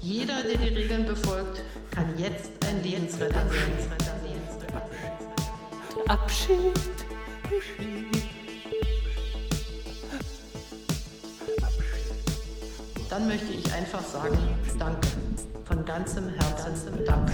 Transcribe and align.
Jeder, 0.00 0.42
der 0.42 0.56
die 0.56 0.74
Regeln 0.74 1.06
befolgt, 1.06 1.62
kann 1.90 2.18
jetzt 2.18 2.50
ein 2.66 2.82
Lebensretter 2.82 3.44
sein. 3.46 3.98
Abschied. 6.06 6.72
Dann 13.10 13.26
möchte 13.26 13.52
ich 13.52 13.72
einfach 13.72 14.02
sagen, 14.02 14.38
danke. 14.78 15.08
Von 15.64 15.84
ganzem 15.84 16.28
Herzen 16.30 17.04
danke. 17.04 17.32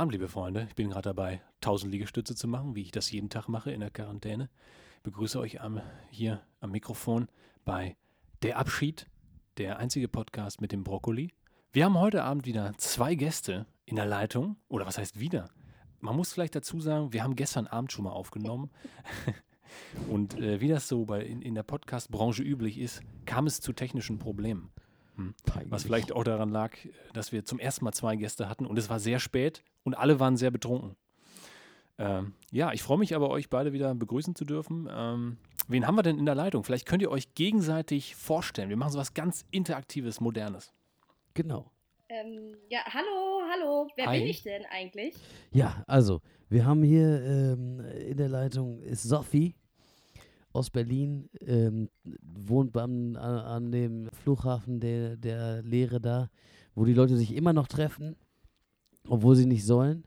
Abend, 0.00 0.12
liebe 0.12 0.28
Freunde. 0.28 0.64
Ich 0.66 0.74
bin 0.74 0.88
gerade 0.88 1.10
dabei, 1.10 1.42
1000 1.56 1.92
Liegestütze 1.92 2.34
zu 2.34 2.48
machen, 2.48 2.74
wie 2.74 2.80
ich 2.80 2.90
das 2.90 3.10
jeden 3.10 3.28
Tag 3.28 3.48
mache 3.48 3.70
in 3.70 3.80
der 3.80 3.90
Quarantäne. 3.90 4.48
Ich 4.96 5.02
begrüße 5.02 5.38
euch 5.38 5.60
am, 5.60 5.82
hier 6.08 6.40
am 6.60 6.70
Mikrofon 6.70 7.28
bei 7.66 7.98
Der 8.40 8.56
Abschied, 8.56 9.10
der 9.58 9.78
einzige 9.78 10.08
Podcast 10.08 10.62
mit 10.62 10.72
dem 10.72 10.84
Brokkoli. 10.84 11.34
Wir 11.74 11.84
haben 11.84 11.98
heute 11.98 12.24
Abend 12.24 12.46
wieder 12.46 12.72
zwei 12.78 13.14
Gäste 13.14 13.66
in 13.84 13.96
der 13.96 14.06
Leitung. 14.06 14.56
Oder 14.68 14.86
was 14.86 14.96
heißt 14.96 15.20
wieder? 15.20 15.50
Man 15.98 16.16
muss 16.16 16.32
vielleicht 16.32 16.54
dazu 16.54 16.80
sagen, 16.80 17.12
wir 17.12 17.22
haben 17.22 17.36
gestern 17.36 17.66
Abend 17.66 17.92
schon 17.92 18.04
mal 18.04 18.12
aufgenommen. 18.12 18.70
Und 20.08 20.32
äh, 20.40 20.62
wie 20.62 20.68
das 20.68 20.88
so 20.88 21.04
bei, 21.04 21.20
in, 21.20 21.42
in 21.42 21.54
der 21.54 21.62
Podcast-Branche 21.62 22.42
üblich 22.42 22.78
ist, 22.78 23.02
kam 23.26 23.46
es 23.46 23.60
zu 23.60 23.74
technischen 23.74 24.18
Problemen. 24.18 24.72
Hm. 25.16 25.34
Was 25.66 25.82
vielleicht 25.82 26.12
auch 26.12 26.24
daran 26.24 26.48
lag, 26.48 26.74
dass 27.12 27.32
wir 27.32 27.44
zum 27.44 27.58
ersten 27.58 27.84
Mal 27.84 27.92
zwei 27.92 28.16
Gäste 28.16 28.48
hatten 28.48 28.64
und 28.64 28.78
es 28.78 28.88
war 28.88 28.98
sehr 28.98 29.20
spät 29.20 29.62
und 29.84 29.94
alle 29.94 30.20
waren 30.20 30.36
sehr 30.36 30.50
betrunken. 30.50 30.96
Ähm, 31.98 32.32
ja, 32.50 32.72
ich 32.72 32.82
freue 32.82 32.98
mich 32.98 33.14
aber, 33.14 33.28
euch 33.28 33.50
beide 33.50 33.72
wieder 33.72 33.94
begrüßen 33.94 34.34
zu 34.34 34.44
dürfen. 34.44 34.88
Ähm, 34.90 35.36
wen 35.68 35.86
haben 35.86 35.96
wir 35.96 36.02
denn 36.02 36.18
in 36.18 36.24
der 36.24 36.34
Leitung? 36.34 36.64
Vielleicht 36.64 36.86
könnt 36.86 37.02
ihr 37.02 37.10
euch 37.10 37.34
gegenseitig 37.34 38.16
vorstellen. 38.16 38.70
Wir 38.70 38.76
machen 38.78 38.92
so 38.92 38.98
was 38.98 39.12
ganz 39.12 39.44
Interaktives, 39.50 40.20
Modernes. 40.20 40.72
Genau. 41.34 41.70
Ähm, 42.08 42.56
ja, 42.70 42.80
hallo, 42.86 43.42
hallo. 43.52 43.88
Wer 43.96 44.06
Hi. 44.06 44.18
bin 44.18 44.28
ich 44.28 44.42
denn 44.42 44.64
eigentlich? 44.70 45.14
Ja, 45.52 45.84
also, 45.86 46.22
wir 46.48 46.64
haben 46.64 46.82
hier 46.82 47.22
ähm, 47.22 47.80
in 47.80 48.16
der 48.16 48.28
Leitung 48.28 48.80
ist 48.80 49.02
Sophie 49.02 49.54
aus 50.52 50.70
Berlin, 50.70 51.28
ähm, 51.40 51.88
wohnt 52.22 52.72
beim, 52.72 53.14
an, 53.16 53.38
an 53.38 53.72
dem 53.72 54.08
Flughafen 54.10 54.80
der, 54.80 55.16
der 55.16 55.62
Lehre 55.62 56.00
da, 56.00 56.30
wo 56.74 56.84
die 56.84 56.94
Leute 56.94 57.16
sich 57.16 57.34
immer 57.34 57.52
noch 57.52 57.68
treffen, 57.68 58.16
obwohl 59.10 59.36
sie 59.36 59.46
nicht 59.46 59.64
sollen. 59.66 60.04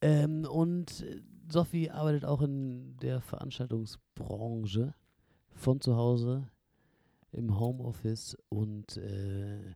Ähm, 0.00 0.44
und 0.44 1.00
äh, 1.00 1.20
Sophie 1.50 1.90
arbeitet 1.90 2.24
auch 2.24 2.42
in 2.42 2.96
der 2.98 3.20
Veranstaltungsbranche 3.20 4.94
von 5.54 5.80
zu 5.80 5.96
Hause 5.96 6.48
im 7.32 7.58
Homeoffice 7.58 8.36
und 8.48 8.96
äh, 8.98 9.74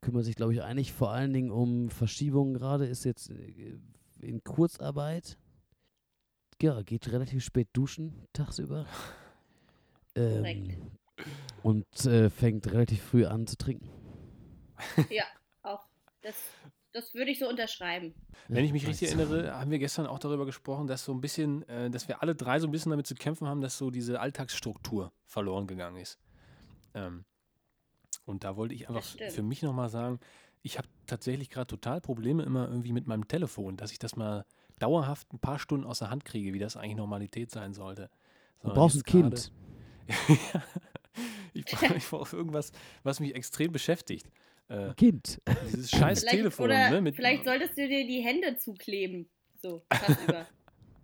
kümmert 0.00 0.24
sich, 0.24 0.36
glaube 0.36 0.54
ich, 0.54 0.62
eigentlich 0.62 0.92
vor 0.92 1.10
allen 1.10 1.32
Dingen 1.32 1.50
um 1.50 1.90
Verschiebungen 1.90 2.54
gerade, 2.54 2.86
ist 2.86 3.04
jetzt 3.04 3.30
äh, 3.30 3.78
in 4.20 4.42
Kurzarbeit. 4.42 5.38
Ja, 6.62 6.82
geht 6.82 7.12
relativ 7.12 7.44
spät 7.44 7.68
duschen 7.72 8.26
tagsüber. 8.32 8.86
Ähm, 10.16 10.92
und 11.64 12.06
äh, 12.06 12.30
fängt 12.30 12.70
relativ 12.70 13.02
früh 13.02 13.26
an 13.26 13.48
zu 13.48 13.56
trinken. 13.56 13.88
Ja, 15.10 15.24
auch. 15.62 15.84
Das, 16.22 16.36
das 16.94 17.12
würde 17.12 17.32
ich 17.32 17.40
so 17.40 17.48
unterschreiben. 17.48 18.14
Wenn 18.46 18.64
ich 18.64 18.72
mich 18.72 18.86
richtig 18.86 19.08
erinnere, 19.08 19.52
haben 19.52 19.70
wir 19.70 19.80
gestern 19.80 20.06
auch 20.06 20.20
darüber 20.20 20.46
gesprochen, 20.46 20.86
dass 20.86 21.04
so 21.04 21.12
ein 21.12 21.20
bisschen, 21.20 21.68
äh, 21.68 21.90
dass 21.90 22.06
wir 22.06 22.22
alle 22.22 22.36
drei 22.36 22.60
so 22.60 22.68
ein 22.68 22.70
bisschen 22.70 22.90
damit 22.90 23.06
zu 23.06 23.16
kämpfen 23.16 23.48
haben, 23.48 23.60
dass 23.60 23.76
so 23.76 23.90
diese 23.90 24.20
Alltagsstruktur 24.20 25.12
verloren 25.26 25.66
gegangen 25.66 25.96
ist. 25.96 26.20
Ähm, 26.94 27.24
und 28.26 28.44
da 28.44 28.56
wollte 28.56 28.74
ich 28.74 28.88
einfach 28.88 29.04
für 29.04 29.42
mich 29.42 29.60
nochmal 29.62 29.88
sagen, 29.88 30.20
ich 30.62 30.78
habe 30.78 30.86
tatsächlich 31.06 31.50
gerade 31.50 31.66
total 31.66 32.00
Probleme 32.00 32.44
immer 32.44 32.68
irgendwie 32.68 32.92
mit 32.92 33.08
meinem 33.08 33.26
Telefon, 33.26 33.76
dass 33.76 33.90
ich 33.90 33.98
das 33.98 34.14
mal 34.14 34.46
dauerhaft 34.78 35.32
ein 35.32 35.40
paar 35.40 35.58
Stunden 35.58 35.84
aus 35.86 35.98
der 35.98 36.10
Hand 36.10 36.24
kriege, 36.24 36.54
wie 36.54 36.60
das 36.60 36.76
eigentlich 36.76 36.96
Normalität 36.96 37.50
sein 37.50 37.74
sollte. 37.74 38.08
Du 38.60 38.68
Sondern 38.68 38.78
brauchst 38.78 38.96
ein 38.98 39.02
Kind. 39.02 39.52
ich 41.54 41.64
brauche 42.08 42.36
irgendwas, 42.36 42.70
was 43.02 43.18
mich 43.18 43.34
extrem 43.34 43.72
beschäftigt. 43.72 44.30
Äh, 44.68 44.94
Kind. 44.94 45.40
dieses 45.66 45.90
scheiß 45.90 46.20
Vielleicht, 46.20 46.36
Telefon, 46.36 46.66
oder 46.66 47.00
ne? 47.00 47.12
Vielleicht 47.12 47.44
solltest 47.44 47.76
du 47.76 47.86
dir 47.86 48.06
die 48.06 48.20
Hände 48.20 48.56
zukleben. 48.56 49.28
So, 49.60 49.84
tagsüber. 49.88 50.46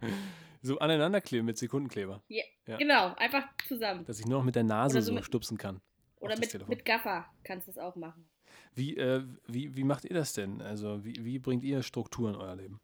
so 0.62 0.78
aneinanderkleben 0.78 1.46
mit 1.46 1.58
Sekundenkleber. 1.58 2.22
ja, 2.28 2.44
Ja. 2.66 2.76
Genau, 2.76 3.14
einfach 3.14 3.44
zusammen. 3.66 4.04
Dass 4.06 4.18
ich 4.18 4.26
nur 4.26 4.38
noch 4.38 4.44
mit 4.44 4.54
der 4.54 4.64
Nase 4.64 5.02
so 5.02 5.14
so 5.14 5.22
stupsen 5.22 5.58
kann. 5.58 5.80
Oder 6.20 6.38
mit, 6.38 6.50
Telefon. 6.50 6.68
mit 6.74 6.84
Gaffer 6.84 7.26
kannst 7.44 7.66
du 7.66 7.72
es 7.72 7.78
auch 7.78 7.96
machen. 7.96 8.28
Wie, 8.74 8.96
äh, 8.96 9.22
wie, 9.46 9.74
wie 9.76 9.84
macht 9.84 10.04
ihr 10.04 10.14
das 10.14 10.32
denn? 10.34 10.60
Also, 10.60 11.04
wie, 11.04 11.14
wie 11.24 11.38
bringt 11.38 11.64
ihr 11.64 11.82
Struktur 11.82 12.28
in 12.30 12.36
euer 12.36 12.56
Leben? 12.56 12.80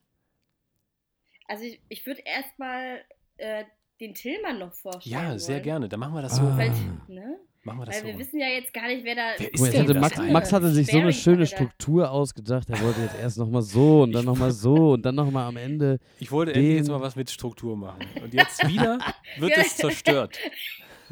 Also 1.48 1.64
ich, 1.64 1.80
ich 1.88 2.06
würde 2.06 2.22
erstmal 2.24 3.04
äh, 3.36 3.64
den 4.00 4.14
Tillmann 4.14 4.58
noch 4.58 4.72
vorstellen. 4.72 5.14
Ja, 5.14 5.38
sehr 5.38 5.56
wollen. 5.56 5.62
gerne. 5.64 5.88
Dann 5.88 6.00
machen 6.00 6.14
wir 6.14 6.22
das 6.22 6.36
so. 6.36 6.42
Ah. 6.42 6.56
Weil, 6.58 6.70
ne? 7.08 7.38
Machen 7.66 7.78
wir 7.80 7.84
das 7.86 7.94
Weil 7.96 8.02
so. 8.02 8.06
wir 8.08 8.18
wissen 8.18 8.40
ja 8.40 8.46
jetzt 8.48 8.72
gar 8.72 8.86
nicht, 8.86 9.04
wer 9.04 9.14
da. 9.16 9.22
Wer 9.38 9.52
ist 9.52 9.76
hatte 9.78 9.92
das 9.92 10.00
Max? 10.00 10.18
Max 10.32 10.52
hatte 10.52 10.70
sich 10.70 10.86
so 10.86 10.98
eine 10.98 11.12
schöne. 11.12 11.46
Struktur 11.46 12.10
ausgedacht. 12.10 12.70
Er 12.70 12.80
wollte 12.80 13.00
jetzt 13.02 13.18
erst 13.20 13.38
nochmal 13.38 13.62
so 13.62 14.02
und 14.02 14.12
dann 14.12 14.24
nochmal 14.24 14.52
so 14.52 14.92
und 14.92 15.02
dann 15.02 15.14
nochmal 15.16 15.46
am 15.48 15.56
Ende. 15.56 15.98
Ich 16.20 16.30
wollte 16.32 16.54
endlich 16.54 16.76
jetzt 16.76 16.88
mal 16.88 17.00
was 17.00 17.16
mit 17.16 17.28
Struktur 17.30 17.76
machen. 17.76 18.06
Und 18.22 18.32
jetzt 18.32 18.66
wieder 18.68 18.98
wird 19.38 19.50
Ja. 19.50 19.62
es 19.62 19.76
zerstört. 19.76 20.38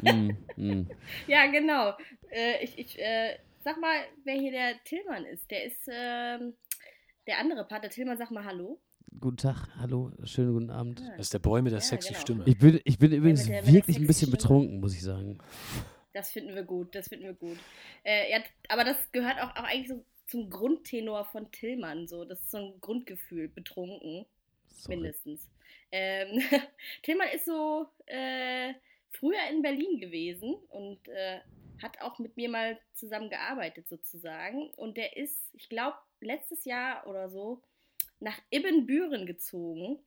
Mm, 0.01 0.31
mm. 0.57 0.87
Ja, 1.25 1.49
genau. 1.49 1.93
Äh, 2.29 2.61
ich 2.65 2.77
ich 2.77 2.99
äh, 2.99 3.37
sag 3.63 3.79
mal, 3.79 3.95
wer 4.25 4.33
hier 4.35 4.51
der 4.51 4.73
Tillmann 4.83 5.23
ist. 5.23 5.49
Der 5.49 5.63
ist 5.63 5.87
ähm, 5.87 6.53
der 7.25 7.39
andere 7.39 7.63
Part. 7.63 7.83
Der 7.83 7.89
Tillmann, 7.91 8.17
sag 8.17 8.29
mal 8.29 8.43
Hallo. 8.43 8.77
Guten 9.21 9.37
Tag, 9.37 9.69
hallo, 9.79 10.11
schönen 10.25 10.51
guten 10.53 10.69
Abend. 10.69 10.99
Das 11.15 11.27
ist 11.27 11.33
der 11.33 11.39
Boy 11.39 11.61
mit 11.61 11.71
der 11.71 11.79
Ja, 11.79 11.85
sexy 11.85 12.09
genau. 12.09 12.19
Stimme. 12.19 12.43
Ich 12.45 12.57
bin, 12.57 12.81
ich 12.83 12.99
bin 12.99 13.13
übrigens 13.13 13.45
mit 13.47 13.53
der- 13.53 13.67
wirklich 13.73 13.95
ein 13.97 14.05
bisschen 14.05 14.27
Stimme. 14.27 14.37
betrunken, 14.37 14.79
muss 14.81 14.93
ich 14.93 15.01
sagen. 15.01 15.37
Das 16.15 16.31
finden 16.31 16.55
wir 16.55 16.63
gut, 16.63 16.95
das 16.95 17.09
finden 17.09 17.25
wir 17.25 17.33
gut. 17.33 17.57
Äh, 18.05 18.31
ja, 18.31 18.41
aber 18.69 18.85
das 18.85 19.11
gehört 19.11 19.37
auch, 19.41 19.49
auch 19.57 19.65
eigentlich 19.65 19.89
so 19.89 20.05
zum 20.27 20.49
Grundtenor 20.49 21.25
von 21.25 21.51
Tillmann. 21.51 22.07
So. 22.07 22.23
Das 22.23 22.39
ist 22.39 22.51
so 22.51 22.57
ein 22.57 22.79
Grundgefühl, 22.79 23.49
betrunken, 23.49 24.25
Sorry. 24.67 24.95
mindestens. 24.95 25.49
Ähm, 25.91 26.41
Tillmann 27.03 27.27
ist 27.33 27.43
so 27.43 27.87
äh, 28.05 28.73
früher 29.11 29.41
in 29.51 29.61
Berlin 29.61 29.99
gewesen 29.99 30.55
und 30.69 31.05
äh, 31.09 31.41
hat 31.81 31.99
auch 31.99 32.17
mit 32.17 32.37
mir 32.37 32.47
mal 32.47 32.79
zusammen 32.93 33.29
gearbeitet, 33.29 33.89
sozusagen. 33.89 34.69
Und 34.75 34.95
der 34.95 35.17
ist, 35.17 35.53
ich 35.53 35.67
glaube, 35.67 35.97
letztes 36.21 36.63
Jahr 36.63 37.05
oder 37.07 37.29
so 37.29 37.61
nach 38.21 38.39
Ibbenbüren 38.51 39.25
gezogen 39.25 39.99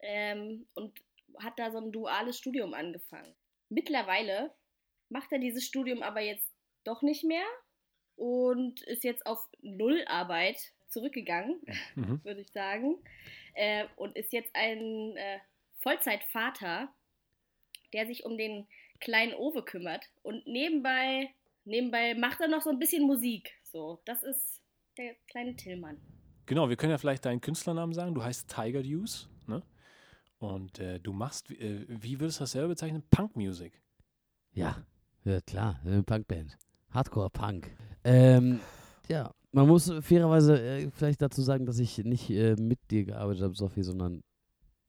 ähm, 0.00 0.66
und 0.72 0.98
hat 1.38 1.58
da 1.58 1.70
so 1.70 1.76
ein 1.76 1.92
duales 1.92 2.38
Studium 2.38 2.72
angefangen. 2.72 3.34
Mittlerweile 3.68 4.54
macht 5.10 5.32
er 5.32 5.38
dieses 5.38 5.64
Studium 5.66 6.02
aber 6.02 6.20
jetzt 6.20 6.50
doch 6.84 7.02
nicht 7.02 7.24
mehr 7.24 7.44
und 8.16 8.82
ist 8.82 9.04
jetzt 9.04 9.26
auf 9.26 9.38
Nullarbeit 9.60 10.72
zurückgegangen, 10.88 11.60
Mhm. 11.94 12.20
würde 12.24 12.40
ich 12.40 12.50
sagen. 12.52 12.96
Äh, 13.54 13.86
und 13.96 14.16
ist 14.16 14.32
jetzt 14.32 14.50
ein 14.54 15.16
äh, 15.16 15.38
Vollzeitvater, 15.80 16.88
der 17.92 18.06
sich 18.06 18.24
um 18.24 18.36
den 18.38 18.66
kleinen 19.00 19.34
Owe 19.34 19.62
kümmert. 19.64 20.04
Und 20.22 20.46
nebenbei, 20.46 21.30
nebenbei 21.64 22.14
macht 22.14 22.40
er 22.40 22.48
noch 22.48 22.62
so 22.62 22.70
ein 22.70 22.78
bisschen 22.78 23.04
Musik. 23.06 23.54
So, 23.62 24.00
das 24.04 24.22
ist 24.22 24.62
der 24.96 25.14
kleine 25.28 25.54
Tillmann. 25.56 26.00
Genau, 26.46 26.68
wir 26.68 26.76
können 26.76 26.90
ja 26.92 26.98
vielleicht 26.98 27.24
deinen 27.26 27.40
Künstlernamen 27.40 27.92
sagen. 27.92 28.14
Du 28.14 28.22
heißt 28.22 28.48
Tiger 28.48 28.82
Deuce, 28.82 29.28
ne? 29.46 29.62
Und 30.38 30.78
äh, 30.78 30.98
du 31.00 31.12
machst, 31.12 31.50
äh, 31.50 31.84
wie 31.88 32.18
würdest 32.20 32.38
du 32.38 32.44
das 32.44 32.52
selber 32.52 32.68
bezeichnen? 32.68 33.02
Punk 33.10 33.36
Music. 33.36 33.72
Ja, 34.52 34.84
ja 35.28 35.40
klar, 35.40 35.80
eine 35.84 36.02
Punkband. 36.02 36.56
Hardcore-Punk. 36.90 37.70
Ähm, 38.04 38.60
ja, 39.08 39.32
man 39.52 39.66
muss 39.68 39.92
fairerweise 40.00 40.60
äh, 40.60 40.90
vielleicht 40.90 41.22
dazu 41.22 41.42
sagen, 41.42 41.66
dass 41.66 41.78
ich 41.78 41.98
nicht 41.98 42.30
äh, 42.30 42.56
mit 42.58 42.78
dir 42.90 43.04
gearbeitet 43.04 43.42
habe, 43.42 43.54
Sophie, 43.54 43.82
sondern 43.82 44.22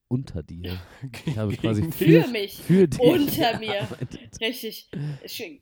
unter 0.10 0.42
dir. 0.42 0.80
Ich 1.26 1.38
habe 1.38 1.56
quasi 1.56 1.84
für, 1.92 2.24
Für 2.24 2.28
mich. 2.30 2.58
für 2.58 2.88
dich 2.88 3.00
Unter 3.00 3.60
mir. 3.60 3.74
gearbeitet. 3.74 4.42
Richtig. 4.42 4.90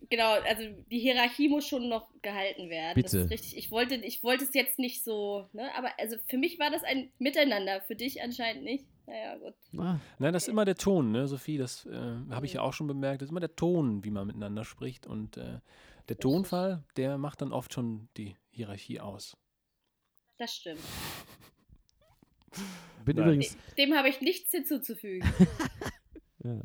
Genau, 0.10 0.32
also 0.48 0.64
die 0.90 1.00
Hierarchie 1.00 1.50
muss 1.50 1.68
schon 1.68 1.90
noch 1.90 2.10
gehalten 2.22 2.70
werden. 2.70 3.02
Das 3.02 3.12
Bitte. 3.12 3.24
ist 3.26 3.32
richtig. 3.32 3.58
Ich 3.58 3.72
wollte, 3.72 3.96
ich 3.96 4.24
wollte 4.24 4.46
es 4.46 4.54
jetzt 4.54 4.80
nicht 4.80 5.04
so, 5.04 5.48
ne? 5.54 5.70
Aber 5.78 5.90
also 6.00 6.16
für 6.28 6.38
mich 6.38 6.60
war 6.60 6.72
das 6.72 6.84
ein 6.84 7.10
Miteinander, 7.20 7.82
für 7.82 7.96
dich 7.96 8.22
anscheinend 8.24 8.64
nicht. 8.64 8.86
Naja, 9.08 9.38
gut. 9.38 9.54
Ah, 9.80 10.00
Nein, 10.20 10.34
das 10.34 10.44
ist 10.44 10.50
immer 10.50 10.66
der 10.66 10.76
Ton, 10.76 11.12
ne, 11.12 11.28
Sophie, 11.28 11.58
das 11.58 11.86
äh, 11.86 12.16
habe 12.30 12.46
ich 12.46 12.54
ja 12.54 12.62
auch 12.62 12.74
schon 12.74 12.88
bemerkt. 12.88 13.22
Das 13.22 13.28
ist 13.28 13.32
immer 13.32 13.40
der 13.40 13.56
Ton, 13.56 14.04
wie 14.04 14.12
man 14.12 14.28
miteinander 14.28 14.66
spricht. 14.66 15.08
Und 15.08 15.38
äh, 15.38 15.60
der 16.10 16.18
Tonfall, 16.18 16.84
der 16.98 17.18
macht 17.18 17.42
dann 17.42 17.54
oft 17.54 17.74
schon 17.74 18.10
die 18.18 18.36
Hierarchie 18.50 19.00
aus. 19.00 19.38
Das 20.38 20.54
stimmt. 20.54 20.82
bin 23.06 23.16
Nein. 23.16 23.26
übrigens, 23.26 23.58
Dem 23.78 23.94
habe 23.94 24.10
ich 24.10 24.20
nichts 24.20 24.52
hinzuzufügen. 24.52 25.28
ja. 26.44 26.62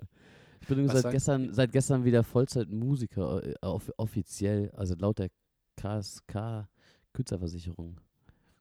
ich 0.61 0.67
bin 0.67 0.79
übrigens 0.81 1.01
seit 1.01 1.13
gestern, 1.13 1.55
seit 1.55 1.71
gestern 1.73 2.05
wieder 2.05 2.25
Vollzeitmusiker, 2.25 3.45
äh, 3.45 3.55
off 3.63 3.91
offiziell, 3.99 4.73
also 4.77 4.97
laut 4.97 5.21
der 5.21 5.31
KSK 5.77 6.69
Künstlerversicherung. 7.13 8.01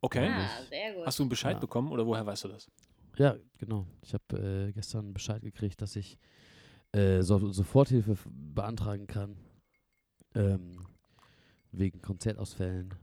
Okay. 0.02 0.28
Ja. 0.28 0.46
Ah, 0.46 0.64
sehr 0.70 0.94
gut. 0.94 1.06
Hast 1.06 1.18
du 1.20 1.24
einen 1.24 1.30
Bescheid 1.30 1.54
Ja. 1.56 1.60
bekommen 1.60 1.92
oder 1.92 2.06
woher 2.06 2.26
weißt 2.26 2.44
du 2.44 2.48
das? 2.50 2.70
Ja, 3.18 3.36
genau. 3.58 3.86
Ich 4.02 4.14
habe 4.14 4.68
äh, 4.70 4.72
gestern 4.72 5.14
Bescheid 5.14 5.42
gekriegt, 5.42 5.82
dass 5.82 5.96
ich 5.96 6.18
äh, 6.94 7.22
so 7.22 7.52
Soforthilfe 7.52 8.18
beantragen 8.34 9.08
kann. 9.08 9.38
Ähm, 10.34 10.86
wegen 11.72 12.02
Konzertausfällen. 12.02 12.94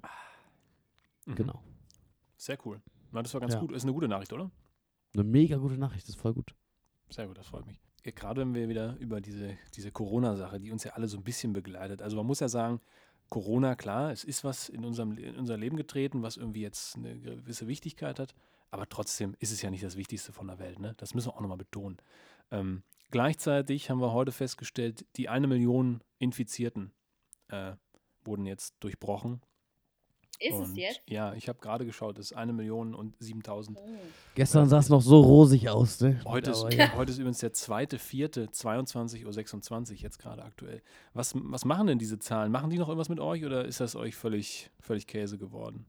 Mhm. 1.26 1.34
Genau. 1.34 1.62
Sehr 2.36 2.58
cool. 2.66 2.80
Na, 3.12 3.22
das 3.22 3.32
war 3.34 3.40
ganz 3.40 3.54
Ja. 3.54 3.60
gut. 3.60 3.72
Ist 3.72 3.82
eine 3.84 3.92
gute 3.92 4.08
Nachricht, 4.08 4.32
oder? 4.32 4.50
Eine 5.14 5.24
mega 5.24 5.56
gute 5.56 5.78
Nachricht, 5.78 6.04
das 6.04 6.10
ist 6.14 6.20
voll 6.20 6.34
gut. 6.34 6.54
Sehr 7.10 7.26
gut, 7.26 7.38
das 7.38 7.46
freut 7.46 7.66
mich. 7.66 7.80
Gerade 8.02 8.42
wenn 8.42 8.54
wir 8.54 8.68
wieder 8.68 8.96
über 8.98 9.20
diese, 9.20 9.56
diese 9.74 9.90
Corona-Sache, 9.90 10.60
die 10.60 10.70
uns 10.70 10.84
ja 10.84 10.92
alle 10.92 11.08
so 11.08 11.16
ein 11.18 11.24
bisschen 11.24 11.52
begleitet. 11.52 12.00
Also 12.02 12.16
man 12.16 12.26
muss 12.26 12.40
ja 12.40 12.48
sagen, 12.48 12.80
Corona, 13.28 13.74
klar, 13.74 14.12
es 14.12 14.24
ist 14.24 14.44
was 14.44 14.68
in, 14.68 14.84
unserem, 14.84 15.18
in 15.18 15.36
unser 15.36 15.56
Leben 15.58 15.76
getreten, 15.76 16.22
was 16.22 16.36
irgendwie 16.36 16.62
jetzt 16.62 16.96
eine 16.96 17.18
gewisse 17.18 17.66
Wichtigkeit 17.66 18.18
hat. 18.18 18.34
Aber 18.70 18.88
trotzdem 18.88 19.34
ist 19.38 19.52
es 19.52 19.62
ja 19.62 19.70
nicht 19.70 19.84
das 19.84 19.96
Wichtigste 19.96 20.32
von 20.32 20.46
der 20.46 20.58
Welt. 20.58 20.78
Ne? 20.78 20.94
Das 20.98 21.14
müssen 21.14 21.28
wir 21.28 21.36
auch 21.36 21.40
nochmal 21.40 21.56
betonen. 21.56 21.98
Ähm, 22.50 22.82
gleichzeitig 23.10 23.90
haben 23.90 24.00
wir 24.00 24.12
heute 24.12 24.32
festgestellt, 24.32 25.06
die 25.16 25.28
eine 25.28 25.46
Million 25.46 26.02
Infizierten 26.18 26.92
äh, 27.48 27.72
wurden 28.24 28.46
jetzt 28.46 28.74
durchbrochen. 28.80 29.40
Ist 30.40 30.54
und 30.54 30.62
es 30.62 30.76
jetzt? 30.76 31.00
Ja, 31.08 31.34
ich 31.34 31.48
habe 31.48 31.58
gerade 31.58 31.84
geschaut, 31.84 32.16
es 32.18 32.30
ist 32.30 32.36
eine 32.36 32.52
Million 32.52 32.94
und 32.94 33.16
7000. 33.18 33.76
Hm. 33.76 33.84
Gestern 34.36 34.68
sah 34.68 34.78
es 34.78 34.88
noch 34.88 35.02
so 35.02 35.20
rosig 35.20 35.68
aus, 35.68 36.00
ne? 36.00 36.20
Heute 36.24 36.52
ist, 36.52 36.64
ja. 36.72 36.94
heute 36.94 37.10
ist 37.10 37.18
übrigens 37.18 37.38
der 37.38 37.52
zweite, 37.52 37.98
vierte, 37.98 38.46
22.26 38.46 39.90
Uhr 39.90 39.96
jetzt 39.96 40.18
gerade 40.20 40.44
aktuell. 40.44 40.80
Was, 41.12 41.32
was 41.34 41.64
machen 41.64 41.88
denn 41.88 41.98
diese 41.98 42.20
Zahlen? 42.20 42.52
Machen 42.52 42.70
die 42.70 42.78
noch 42.78 42.88
irgendwas 42.88 43.08
mit 43.08 43.18
euch 43.18 43.44
oder 43.44 43.64
ist 43.64 43.80
das 43.80 43.96
euch 43.96 44.14
völlig, 44.14 44.70
völlig 44.78 45.08
Käse 45.08 45.38
geworden? 45.38 45.86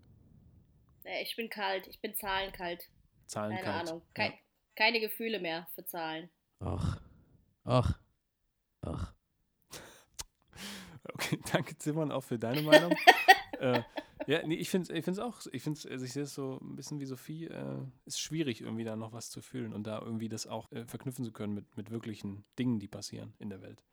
Äh, 1.10 1.24
Ich 1.24 1.36
bin 1.36 1.50
kalt. 1.50 1.88
Ich 1.88 2.00
bin 2.00 2.16
zahlenkalt. 2.16 2.90
Zahlen 3.26 3.58
Keine. 3.58 3.74
Ahnung. 3.74 4.02
Kei 4.14 4.40
Keine 4.76 5.00
Gefühle 5.00 5.40
mehr 5.40 5.68
für 5.76 5.86
Zahlen. 5.86 6.30
Ach. 6.60 7.00
Ach. 7.64 8.00
Ach. 8.82 9.14
Okay, 11.12 11.40
danke 11.52 11.76
Zimmern 11.78 12.12
auch 12.12 12.24
für 12.24 12.38
deine 12.38 12.62
Meinung. 12.62 12.94
äh, 13.60 13.82
ja, 14.28 14.46
nee, 14.46 14.56
ich 14.56 14.70
finde 14.70 14.94
es 14.94 15.08
ich 15.08 15.20
auch, 15.20 15.42
ich 15.52 15.64
finde 15.64 15.80
also 15.90 16.06
ich 16.06 16.14
sehe 16.14 16.24
es 16.24 16.36
so 16.36 16.60
ein 16.62 16.76
bisschen 16.76 17.00
wie 17.00 17.06
Sophie, 17.06 17.46
äh, 17.46 17.80
ist 18.06 18.20
schwierig 18.20 18.62
irgendwie 18.62 18.84
da 18.84 18.96
noch 18.96 19.12
was 19.12 19.32
zu 19.32 19.42
fühlen 19.42 19.74
und 19.74 19.88
da 19.88 20.00
irgendwie 20.00 20.30
das 20.30 20.46
auch 20.46 20.72
äh, 20.72 20.86
verknüpfen 20.86 21.26
zu 21.26 21.32
können 21.32 21.56
mit, 21.56 21.78
mit 21.78 21.90
wirklichen 21.90 22.46
Dingen, 22.60 22.80
die 22.80 22.88
passieren 22.88 23.34
in 23.40 23.50
der 23.50 23.62
Welt. 23.64 23.84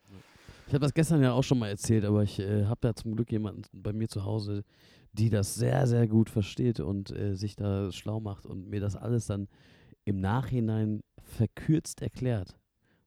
Ich 0.66 0.74
habe 0.74 0.80
das 0.80 0.92
gestern 0.92 1.22
ja 1.22 1.32
auch 1.32 1.44
schon 1.44 1.58
mal 1.58 1.68
erzählt, 1.68 2.04
aber 2.04 2.22
ich 2.22 2.38
äh, 2.38 2.66
habe 2.66 2.80
da 2.82 2.94
zum 2.94 3.16
Glück 3.16 3.32
jemanden 3.32 3.62
bei 3.72 3.94
mir 3.94 4.08
zu 4.08 4.24
Hause, 4.24 4.62
die 5.16 5.30
das 5.30 5.54
sehr, 5.54 5.86
sehr 5.86 6.06
gut 6.06 6.30
versteht 6.30 6.80
und 6.80 7.10
äh, 7.10 7.34
sich 7.34 7.56
da 7.56 7.90
schlau 7.92 8.20
macht 8.20 8.46
und 8.46 8.68
mir 8.68 8.80
das 8.80 8.96
alles 8.96 9.26
dann 9.26 9.48
im 10.04 10.20
Nachhinein 10.20 11.02
verkürzt 11.22 12.02
erklärt. 12.02 12.58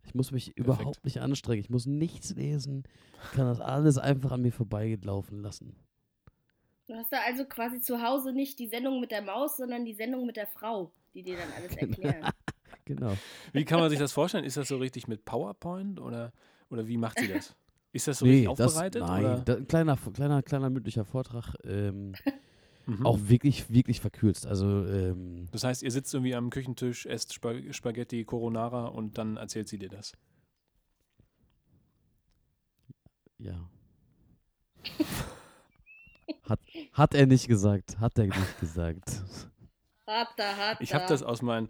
Ich 0.04 0.16
muss 0.16 0.32
mich 0.32 0.58
überhaupt 0.58 1.06
nicht 1.06 1.22
anstrengen, 1.22 1.62
ich 1.62 1.70
muss 1.70 1.86
nichts 1.86 2.36
lesen, 2.36 2.84
ich 3.24 3.32
kann 3.32 3.46
das 3.46 3.60
alles 3.60 3.98
einfach 3.98 4.32
an 4.32 4.42
mir 4.42 4.52
vorbeilaufen 4.52 5.40
lassen. 5.42 5.76
Du 6.88 6.96
hast 6.96 7.12
da 7.12 7.18
also 7.28 7.46
quasi 7.46 7.80
zu 7.82 8.02
Hause 8.02 8.34
nicht 8.34 8.58
die 8.58 8.68
Sendung 8.68 9.00
mit 9.00 9.12
der 9.12 9.22
Maus, 9.22 9.58
sondern 9.58 9.86
die 9.86 9.94
Sendung 9.94 10.26
mit 10.26 10.36
der 10.38 10.48
Frau, 10.48 10.92
die 11.14 11.22
dir 11.22 11.38
dann 11.38 11.52
alles 11.56 11.76
Genau. 11.76 11.92
erklären. 11.92 12.32
Genau. 12.86 13.16
Wie 13.54 13.66
kann 13.66 13.80
man 13.80 13.92
sich 13.92 14.00
das 14.00 14.14
vorstellen? 14.14 14.44
Ist 14.46 14.58
das 14.58 14.68
so 14.68 14.78
richtig 14.78 15.08
mit 15.08 15.24
PowerPoint 15.24 16.00
oder, 16.00 16.32
oder 16.72 16.88
wie 16.88 16.98
macht 16.98 17.20
sie 17.20 17.28
das? 17.28 17.56
Ist 17.92 18.08
das 18.08 18.20
so 18.20 18.26
nee, 18.26 18.42
richtig 18.42 18.56
das, 18.58 18.68
aufbereitet? 18.74 19.02
nein, 19.02 19.26
oder? 19.26 19.40
da, 19.42 19.56
ein 19.56 19.68
kleiner, 19.68 19.98
kleiner, 19.98 20.44
kleiner 20.44 20.70
mündlicher 20.70 21.06
Vortrag, 21.06 21.56
ähm, 21.64 22.14
Mhm. 22.86 23.06
auch 23.06 23.20
wirklich, 23.22 23.70
wirklich 23.72 24.02
verkürzt. 24.02 24.48
Also, 24.48 24.66
ähm, 24.88 25.48
Das 25.52 25.64
heißt, 25.64 25.84
ihr 25.84 25.92
sitzt 25.92 26.12
irgendwie 26.12 26.34
am 26.34 26.50
Küchentisch, 26.50 27.06
esst 27.06 27.34
Spa 27.36 27.54
Spaghetti 27.72 28.26
Coronara 28.26 28.86
und 28.88 29.20
dann 29.20 29.38
erzählt 29.38 29.68
sie 29.68 29.78
dir 29.78 29.90
das. 29.90 30.14
ja. 33.38 33.70
hat, 36.44 36.60
hat 36.94 37.14
er 37.14 37.28
nicht 37.28 37.48
gesagt, 37.48 38.00
hat 38.00 38.18
er 38.18 38.26
nicht 38.26 38.60
gesagt. 38.60 39.24
Hat 40.08 40.30
da, 40.38 40.58
hat 40.58 40.82
Ich 40.82 40.90
da. 40.90 40.96
habe 40.96 41.06
das 41.08 41.22
aus 41.22 41.42
meinen, 41.44 41.70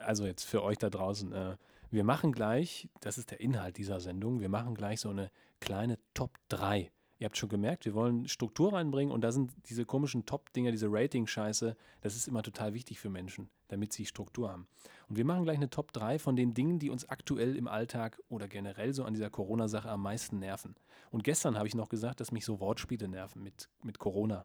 also 0.00 0.26
jetzt 0.26 0.44
für 0.44 0.62
euch 0.64 0.78
da 0.78 0.90
draußen, 0.90 1.32
äh, 1.32 1.56
wir 1.90 2.02
machen 2.02 2.32
gleich, 2.32 2.88
das 3.00 3.18
ist 3.18 3.30
der 3.30 3.40
Inhalt 3.40 3.76
dieser 3.78 4.00
Sendung, 4.00 4.40
wir 4.40 4.48
machen 4.48 4.74
gleich 4.74 5.00
so 5.00 5.10
eine 5.10 5.30
kleine 5.60 5.98
Top 6.14 6.38
3. 6.48 6.90
Ihr 7.18 7.24
habt 7.24 7.38
schon 7.38 7.48
gemerkt, 7.48 7.86
wir 7.86 7.94
wollen 7.94 8.28
Struktur 8.28 8.74
reinbringen 8.74 9.12
und 9.12 9.22
da 9.22 9.32
sind 9.32 9.50
diese 9.70 9.86
komischen 9.86 10.26
Top-Dinger, 10.26 10.70
diese 10.70 10.88
Rating-Scheiße, 10.90 11.74
das 12.02 12.14
ist 12.14 12.28
immer 12.28 12.42
total 12.42 12.74
wichtig 12.74 13.00
für 13.00 13.08
Menschen, 13.08 13.48
damit 13.68 13.94
sie 13.94 14.04
Struktur 14.04 14.50
haben. 14.50 14.68
Und 15.08 15.16
wir 15.16 15.24
machen 15.24 15.44
gleich 15.44 15.56
eine 15.56 15.70
Top 15.70 15.92
3 15.92 16.18
von 16.18 16.36
den 16.36 16.52
Dingen, 16.52 16.78
die 16.78 16.90
uns 16.90 17.08
aktuell 17.08 17.56
im 17.56 17.68
Alltag 17.68 18.20
oder 18.28 18.48
generell 18.48 18.92
so 18.92 19.04
an 19.04 19.14
dieser 19.14 19.30
Corona-Sache 19.30 19.88
am 19.88 20.02
meisten 20.02 20.38
nerven. 20.38 20.74
Und 21.10 21.24
gestern 21.24 21.56
habe 21.56 21.68
ich 21.68 21.74
noch 21.74 21.88
gesagt, 21.88 22.20
dass 22.20 22.32
mich 22.32 22.44
so 22.44 22.60
Wortspiele 22.60 23.08
nerven 23.08 23.42
mit, 23.42 23.70
mit 23.82 23.98
Corona. 23.98 24.44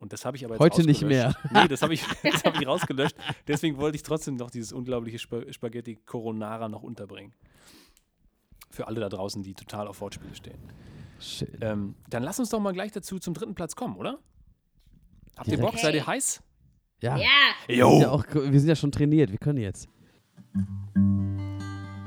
Und 0.00 0.12
das 0.12 0.24
habe 0.24 0.36
ich 0.36 0.44
aber 0.44 0.54
jetzt 0.54 0.60
Heute 0.60 0.82
nicht 0.84 1.04
rausgelöscht. 1.04 1.38
Nee, 1.52 1.68
das 1.68 1.82
habe 1.82 1.94
ich, 1.94 2.04
das 2.22 2.42
hab 2.42 2.60
ich 2.60 2.66
rausgelöscht. 2.66 3.14
Deswegen 3.46 3.76
wollte 3.76 3.96
ich 3.96 4.02
trotzdem 4.02 4.34
noch 4.34 4.50
dieses 4.50 4.72
unglaubliche 4.72 5.18
Sp 5.20 5.52
Spaghetti 5.52 5.96
Coronara 6.06 6.68
noch 6.68 6.82
unterbringen. 6.82 7.34
Für 8.70 8.86
alle 8.86 9.00
da 9.00 9.08
draußen, 9.08 9.42
die 9.42 9.54
total 9.54 9.88
auf 9.88 10.00
Wortspiele 10.00 10.34
stehen. 10.34 10.58
Schön. 11.18 11.48
Ähm, 11.60 11.94
dann 12.08 12.22
lass 12.22 12.38
uns 12.38 12.50
doch 12.50 12.60
mal 12.60 12.72
gleich 12.72 12.92
dazu 12.92 13.18
zum 13.18 13.34
dritten 13.34 13.54
Platz 13.54 13.74
kommen, 13.76 13.96
oder? 13.96 14.18
Habt 15.36 15.48
ihr 15.48 15.56
Direkt. 15.56 15.72
Bock? 15.72 15.80
Seid 15.80 15.94
ihr 15.94 16.06
heiß? 16.06 16.42
ja, 17.02 17.16
Ja, 17.16 17.28
Wir, 17.66 17.86
sind 17.86 18.00
ja 18.00 18.10
auch, 18.10 18.24
wir 18.32 18.60
sind 18.60 18.68
ja 18.68 18.76
schon 18.76 18.92
trainiert, 18.92 19.30
wir 19.30 19.38
können 19.38 19.58
jetzt. 19.58 19.88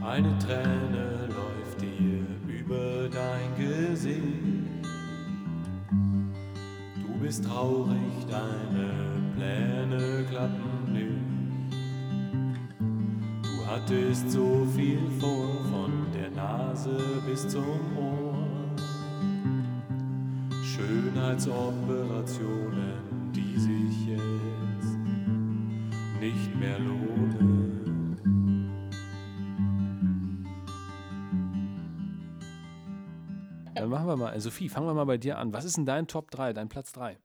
Eine 0.03 0.37
Träne 0.39 1.27
läuft 1.27 1.81
dir 1.81 2.25
über 2.47 3.09
dein 3.09 3.55
Gesicht. 3.57 4.21
Du 7.01 7.19
bist 7.21 7.43
traurig, 7.45 8.25
deine 8.29 9.33
Pläne 9.35 10.25
klappen 10.29 10.82
hattest 13.67 14.31
so 14.31 14.65
viel 14.75 15.07
vor, 15.19 15.63
von 15.65 16.07
der 16.13 16.31
Nase 16.31 17.21
bis 17.27 17.47
zum 17.47 17.95
Ohr. 17.97 18.33
Schönheitsoperationen, 20.63 23.31
die 23.33 23.59
sich 23.59 24.07
jetzt 24.07 24.97
nicht 26.19 26.55
mehr 26.55 26.79
lohnen. 26.79 27.69
Dann 33.75 33.89
machen 33.89 34.07
wir 34.07 34.15
mal, 34.15 34.33
äh, 34.33 34.39
Sophie, 34.39 34.69
fangen 34.69 34.87
wir 34.87 34.93
mal 34.93 35.05
bei 35.05 35.17
dir 35.17 35.37
an. 35.37 35.51
Was 35.53 35.65
ist 35.65 35.77
denn 35.77 35.85
dein 35.85 36.07
Top 36.07 36.31
3, 36.31 36.53
dein 36.53 36.69
Platz 36.69 36.93
3? 36.93 37.19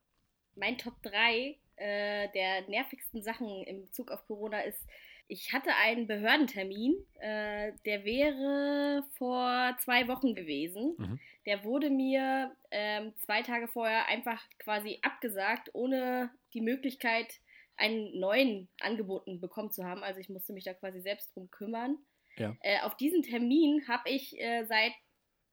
mein 0.59 0.77
Top 0.77 1.01
3 1.03 1.57
äh, 1.77 2.29
der 2.35 2.69
nervigsten 2.69 3.23
Sachen 3.23 3.65
im 3.65 3.83
Bezug 3.83 4.11
auf 4.11 4.27
Corona 4.27 4.61
ist, 4.63 4.87
ich 5.29 5.53
hatte 5.53 5.75
einen 5.75 6.07
Behördentermin, 6.07 6.97
äh, 7.21 7.73
der 7.85 8.05
wäre 8.05 9.05
vor 9.13 9.77
zwei 9.81 10.09
Wochen 10.09 10.35
gewesen. 10.35 10.95
Mhm. 10.97 11.21
Der 11.45 11.65
wurde 11.65 11.91
mir 11.91 12.57
ähm, 12.71 13.13
zwei 13.19 13.43
Tage 13.43 13.69
vorher 13.69 14.09
einfach 14.09 14.43
quasi 14.59 14.99
abgesagt, 15.03 15.71
ohne 15.75 16.31
die 16.55 16.63
Möglichkeit, 16.63 17.41
einen 17.77 18.19
neuen 18.19 18.69
angeboten 18.81 19.41
bekommen 19.41 19.71
zu 19.71 19.85
haben. 19.85 20.03
Also 20.03 20.19
ich 20.19 20.31
musste 20.31 20.55
mich 20.55 20.65
da 20.65 20.73
quasi 20.73 21.01
selbst 21.01 21.35
drum 21.35 21.51
kümmern. 21.51 21.99
Ja. 22.39 22.57
Äh, 22.63 22.81
auf 22.81 22.97
diesen 22.97 23.23
Termin 23.23 23.87
habe 23.87 24.09
ich 24.11 24.41
äh, 24.41 24.65
seit 24.65 24.93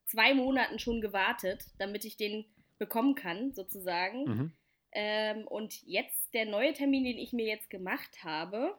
zwei 0.06 0.34
Monaten 0.34 0.80
schon 0.80 1.02
gewartet, 1.02 1.66
damit 1.78 2.06
ich 2.06 2.16
den 2.16 2.46
bekommen 2.78 3.16
kann, 3.16 3.54
sozusagen. 3.54 4.24
Mhm. 4.24 4.52
Ähm, 4.94 5.48
und 5.48 5.82
jetzt 5.84 6.34
der 6.34 6.46
neue 6.46 6.74
Termin, 6.74 7.04
den 7.04 7.18
ich 7.18 7.34
mir 7.34 7.46
jetzt 7.46 7.70
gemacht 7.70 8.24
habe, 8.24 8.78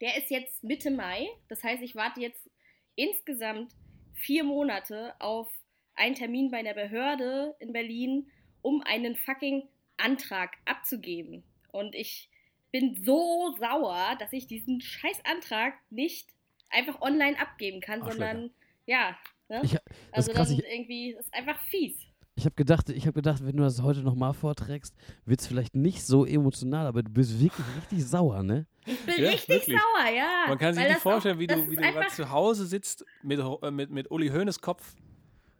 der 0.00 0.16
ist 0.16 0.30
jetzt 0.30 0.64
Mitte 0.64 0.90
Mai. 0.90 1.28
Das 1.48 1.62
heißt, 1.62 1.82
ich 1.82 1.94
warte 1.94 2.20
jetzt 2.20 2.50
insgesamt 2.94 3.74
vier 4.14 4.44
Monate 4.44 5.14
auf 5.18 5.50
einen 5.94 6.14
Termin 6.14 6.50
bei 6.50 6.62
der 6.62 6.74
Behörde 6.74 7.54
in 7.58 7.72
Berlin, 7.72 8.30
um 8.62 8.82
einen 8.82 9.16
fucking 9.16 9.68
Antrag 9.96 10.56
abzugeben. 10.64 11.44
Und 11.72 11.94
ich 11.94 12.30
bin 12.70 13.02
so 13.04 13.54
sauer, 13.58 14.16
dass 14.18 14.32
ich 14.32 14.46
diesen 14.46 14.80
Scheißantrag 14.80 15.74
nicht 15.90 16.28
einfach 16.70 17.00
online 17.00 17.38
abgeben 17.38 17.80
kann, 17.80 18.02
Arschlöcher. 18.02 18.32
sondern 18.32 18.50
ja. 18.86 19.18
Ne? 19.48 19.60
Ich, 19.64 19.72
das 19.72 19.82
also 20.12 20.30
ist 20.30 20.36
krass, 20.36 20.48
dann 20.48 20.58
ich, 20.58 20.64
irgendwie, 20.64 21.14
das 21.14 21.26
ist 21.26 21.34
einfach 21.34 21.60
fies. 21.66 21.96
Ich 22.40 22.46
habe 22.46 22.54
gedacht, 22.54 22.88
ich 22.88 23.02
habe 23.04 23.12
gedacht, 23.12 23.44
wenn 23.44 23.56
du 23.56 23.62
das 23.62 23.82
heute 23.82 24.00
nochmal 24.02 24.32
vorträgst, 24.32 24.94
wird 25.26 25.40
es 25.40 25.46
vielleicht 25.46 25.74
nicht 25.76 26.02
so 26.04 26.24
emotional, 26.24 26.86
aber 26.86 27.02
du 27.02 27.10
bist 27.10 27.38
wirklich 27.38 27.66
richtig 27.76 28.04
sauer, 28.06 28.42
ne? 28.42 28.66
Ich 28.86 28.98
bin 29.04 29.22
Ja, 29.22 29.30
richtig 29.30 29.48
wirklich. 29.48 29.78
sauer, 29.78 30.10
ja. 30.16 30.44
Man 30.48 30.58
kann 30.58 30.72
sich 30.74 30.82
weil 30.82 30.88
nicht 30.88 30.96
das 30.96 31.06
auch- 31.06 31.12
vorstellen, 31.12 31.38
wie 31.38 31.46
du, 31.46 31.70
wie 31.70 31.76
du 31.76 31.82
gerade 31.82 32.08
zu 32.08 32.30
Hause 32.30 32.64
sitzt 32.66 33.04
mit, 33.22 33.38
äh, 33.38 33.70
mit, 33.70 33.90
mit 33.90 34.10
Uli 34.10 34.28
Hoeneß 34.28 34.60
Kopf 34.60 34.94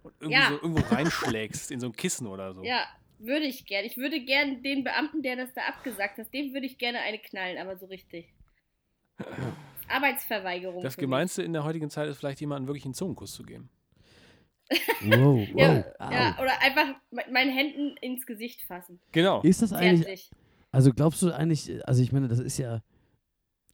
und 0.02 0.14
irgendwie 0.20 0.40
Ja. 0.40 0.48
so 0.48 0.54
irgendwo 0.54 0.82
reinschlägst 0.94 1.70
in 1.70 1.80
so 1.80 1.86
ein 1.86 1.92
Kissen 1.92 2.26
oder 2.26 2.54
so. 2.54 2.62
Ja, 2.64 2.86
würde 3.18 3.44
ich 3.44 3.66
gern. 3.66 3.84
Ich 3.84 3.98
würde 3.98 4.18
gern 4.24 4.62
den 4.62 4.82
Beamten, 4.82 5.20
der 5.22 5.36
das 5.36 5.52
da 5.52 5.60
abgesagt 5.68 6.16
hat, 6.18 6.32
dem 6.32 6.54
würde 6.54 6.64
ich 6.66 6.78
gerne 6.78 7.00
eine 7.00 7.18
knallen, 7.18 7.58
aber 7.58 7.76
so 7.76 7.84
richtig. 7.86 8.32
Arbeitsverweigerung. 9.88 10.82
Das. 10.82 10.96
Gemeinste 10.96 11.42
in 11.42 11.52
der 11.52 11.64
heutigen 11.64 11.90
Zeit 11.90 12.08
ist 12.08 12.18
vielleicht 12.18 12.40
jemandem 12.40 12.68
wirklich 12.68 12.84
einen 12.84 12.94
Zungenkuss 12.94 13.32
zu 13.34 13.42
geben. 13.42 13.68
Wow, 15.02 15.48
wow. 15.52 15.84
Ja, 16.00 16.12
ja, 16.12 16.38
oder 16.40 16.60
einfach 16.62 16.94
mit 17.10 17.30
meinen 17.30 17.52
Händen 17.52 17.96
ins 18.00 18.26
Gesicht 18.26 18.62
fassen. 18.62 19.00
Genau. 19.12 19.42
Ist 19.42 19.62
das 19.62 19.72
eigentlich, 19.72 20.04
Zärtlich. 20.04 20.30
also 20.72 20.92
glaubst 20.92 21.22
du 21.22 21.32
eigentlich, 21.32 21.86
also 21.88 22.02
ich 22.02 22.12
meine, 22.12 22.28
das 22.28 22.38
ist 22.38 22.58
ja, 22.58 22.82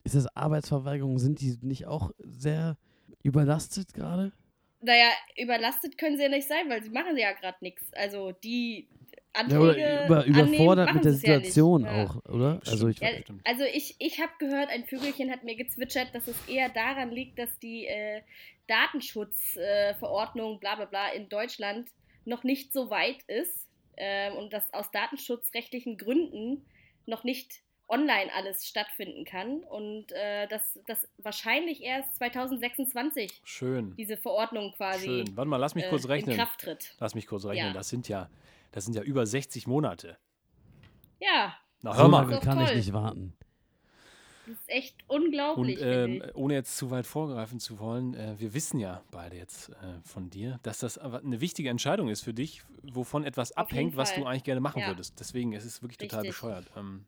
ist 0.05 0.15
das 0.15 0.27
Arbeitsverweigerung, 0.37 1.19
sind 1.19 1.41
die 1.41 1.59
nicht 1.63 1.87
auch 1.87 2.11
sehr 2.19 2.77
überlastet 3.23 3.93
gerade? 3.93 4.33
Naja, 4.81 5.11
überlastet 5.37 5.99
können 5.99 6.17
sie 6.17 6.25
ja 6.25 6.29
nicht 6.29 6.47
sein, 6.47 6.69
weil 6.69 6.83
sie 6.83 6.91
machen 6.91 7.17
ja 7.17 7.33
gerade 7.33 7.57
nichts. 7.61 7.83
Also 7.95 8.33
die 8.33 8.89
Ja, 9.35 9.43
Anträge 9.43 9.59
oder 9.59 10.05
über, 10.05 10.19
annehmen, 10.21 10.35
überfordert 10.35 10.87
machen 10.87 10.97
mit 10.97 11.05
der 11.05 11.13
ja. 11.13 11.19
Situation 11.19 11.85
Ja. 11.85 12.05
auch, 12.05 12.25
oder? 12.27 12.61
Also 12.67 12.89
ich. 12.89 13.01
Ja, 13.01 13.09
also 13.45 13.65
ich, 13.65 13.97
ich 13.99 14.21
habe 14.21 14.33
gehört, 14.39 14.71
ein 14.71 14.85
Vögelchen 14.85 15.31
hat 15.31 15.45
mir 15.45 15.57
gezwitschert, 15.57 16.15
dass 16.15 16.29
es 16.29 16.37
eher 16.49 16.69
daran 16.69 17.11
liegt, 17.11 17.39
dass 17.39 17.59
die 17.59 17.87
äh, 17.87 18.23
Datenschutzverordnung, 18.69 20.57
äh, 20.57 20.59
bla 20.59 20.77
bla 20.77 20.85
bla 20.87 21.09
in 21.09 21.29
Deutschland 21.29 21.91
noch 22.25 22.45
nicht 22.45 22.73
so 22.73 22.91
weit 22.91 23.23
ist 23.29 23.69
ähm, 23.97 24.37
und 24.37 24.53
dass 24.53 24.73
aus 24.73 24.91
datenschutzrechtlichen 24.91 25.97
Gründen 25.97 26.67
noch 27.07 27.25
nicht 27.25 27.63
online 27.89 28.33
alles 28.35 28.67
stattfinden 28.67 29.25
kann 29.25 29.61
und 29.61 30.11
äh, 30.11 30.49
dass 30.49 30.79
das 30.87 31.07
wahrscheinlich 31.19 31.83
erst 31.83 32.17
2026 32.17 33.41
Schön. 33.45 33.95
diese 33.97 34.17
Verordnung 34.17 34.73
quasi 34.73 35.07
Schön. 35.07 35.37
Warte 35.37 35.49
mal, 35.49 35.57
lass 35.57 35.75
mich 35.75 35.85
äh, 35.85 35.89
kurz 35.89 36.05
in 36.05 36.11
rechnen. 36.11 36.37
Kraft 36.37 36.61
tritt. 36.61 36.97
Lass 36.99 37.15
mich 37.15 37.27
kurz 37.27 37.45
rechnen. 37.45 37.69
Ja. 37.69 37.73
Das 37.73 37.89
sind 37.89 38.09
ja, 38.09 38.29
das 38.73 38.85
sind 38.85 38.95
ja 38.95 39.03
über 39.03 39.25
60 39.25 39.69
Monate. 39.69 40.19
Ja, 41.21 41.57
Na, 41.83 41.93
so 41.93 42.03
hör 42.03 42.09
lange 42.09 42.33
mal. 42.33 42.41
Kann 42.41 42.61
ich 42.61 42.67
toll. 42.69 42.77
nicht 42.77 42.93
warten. 42.93 43.37
Das 44.47 44.55
ist 44.57 44.69
echt 44.69 44.97
Und 45.09 45.25
unglaublich. 45.27 45.79
finde 45.79 46.05
ähm, 46.05 46.23
ohne 46.35 46.55
jetzt 46.55 46.77
zu 46.77 46.91
weit 46.91 47.07
vorgreifen 47.07 47.59
zu 47.61 47.79
wollen, 47.79 48.15
äh, 48.15 48.35
wir 48.39 48.55
wissen 48.55 48.79
ja 48.79 49.03
beide 49.11 49.37
jetzt 49.37 49.71
äh, 49.71 49.75
von 50.05 50.31
dir, 50.31 50.59
dass 50.63 50.79
das 50.79 50.99
aber 50.99 51.21
eine 51.21 51.41
wichtige 51.41 51.69
Entscheidung 51.69 52.09
ist 52.09 52.23
für 52.23 52.35
dich, 52.35 52.63
wovon 52.93 53.25
etwas 53.25 53.53
Auf 53.53 53.67
abhängt, 53.67 53.97
was 53.97 54.15
du 54.15 54.25
eigentlich 54.25 54.45
gerne 54.45 54.61
machen 54.61 54.81
Ja. 54.81 54.89
würdest. 54.89 55.19
Deswegen 55.21 55.53
es 55.53 55.65
ist 55.65 55.75
es 55.75 55.83
wirklich 55.83 55.99
total 55.99 56.21
Richtig. 56.21 56.31
bescheuert. 56.37 56.65
Ähm, 56.77 57.05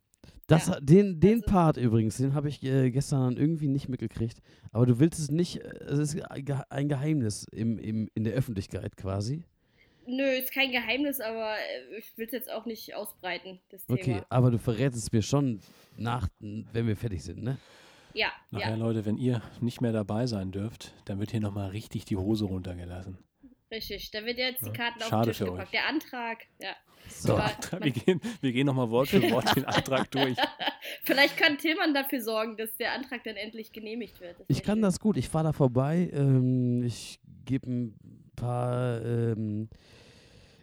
Das, 0.47 0.67
Ja. 0.67 0.79
Den, 0.79 1.19
den 1.19 1.41
Also- 1.41 1.45
Part 1.51 1.77
übrigens, 1.77 2.17
den 2.17 2.33
habe 2.33 2.49
ich 2.49 2.63
äh, 2.63 2.89
gestern 2.91 3.37
irgendwie 3.37 3.67
nicht 3.67 3.87
mitgekriegt. 3.87 4.41
Aber 4.71 4.85
du 4.87 4.99
willst 4.99 5.19
es 5.19 5.29
nicht, 5.31 5.57
äh, 5.57 5.69
es 5.85 5.99
ist 5.99 6.21
ein 6.71 6.87
Geheimnis 6.89 7.45
im, 7.51 7.77
im, 7.77 8.09
in 8.15 8.23
der 8.23 8.33
Öffentlichkeit 8.33 8.97
quasi. 8.97 9.43
Nö, 10.09 10.23
ist 10.23 10.51
kein 10.53 10.71
Geheimnis, 10.71 11.19
aber 11.19 11.55
äh, 11.55 11.97
ich 11.97 12.17
will 12.17 12.25
es 12.25 12.31
jetzt 12.31 12.51
auch 12.51 12.65
nicht 12.65 12.95
ausbreiten, 12.95 13.59
das 13.69 13.83
Okay, 13.89 14.03
Thema. 14.03 14.25
aber 14.29 14.51
du 14.51 14.57
verrätst 14.57 14.97
es 14.97 15.11
mir 15.11 15.21
schon 15.21 15.59
nach, 15.97 16.27
wenn 16.39 16.87
wir 16.87 16.95
fertig 16.95 17.23
sind, 17.23 17.43
ne? 17.43 17.57
Ja, 18.13 18.31
nachher, 18.49 18.69
ja, 18.71 18.75
Leute, 18.75 19.05
wenn 19.05 19.17
ihr 19.17 19.41
nicht 19.61 19.81
mehr 19.81 19.91
dabei 19.91 20.25
sein 20.25 20.51
dürft, 20.51 20.93
dann 21.05 21.19
wird 21.19 21.31
hier 21.31 21.41
nochmal 21.41 21.69
richtig 21.69 22.05
die 22.05 22.17
Hose 22.17 22.45
runtergelassen. 22.45 23.19
richtig. 23.71 24.09
Da 24.11 24.25
wird 24.25 24.39
jetzt 24.39 24.61
die 24.63 24.67
Ja, 24.67 24.73
Karten 24.73 25.03
auf 25.03 25.09
schade 25.09 25.25
den 25.27 25.29
Tisch 25.31 25.37
für 25.37 25.45
gepackt. 25.45 25.67
euch. 25.67 25.71
Der 25.71 25.87
Antrag, 25.87 26.37
ja. 26.59 26.75
So. 27.07 27.37
Aber 27.37 27.51
Wir 27.83 27.91
gehen, 27.91 28.19
wir 28.41 28.51
gehen 28.51 28.65
nochmal 28.65 28.89
Wort 28.89 29.09
für 29.09 29.21
Wort 29.31 29.55
den 29.55 29.65
Antrag 29.65 30.09
durch. 30.11 30.35
vielleicht 31.03 31.37
kann 31.37 31.57
Tillmann 31.59 31.93
dafür 31.93 32.21
sorgen, 32.21 32.57
dass 32.57 32.75
der 32.77 32.93
Antrag 32.93 33.23
dann 33.23 33.35
endlich 33.35 33.71
genehmigt 33.71 34.19
wird. 34.21 34.39
Das 34.39 34.45
Ich 34.49 34.63
kann 34.63 34.77
schön. 34.77 34.81
das 34.81 34.99
gut. 34.99 35.15
Ich 35.17 35.29
fahre 35.29 35.45
da 35.45 35.53
vorbei. 35.53 36.09
Ähm, 36.13 36.83
ich 36.83 37.19
gebe 37.45 37.69
ein 37.69 37.95
paar. 38.35 39.01
Ähm, 39.05 39.69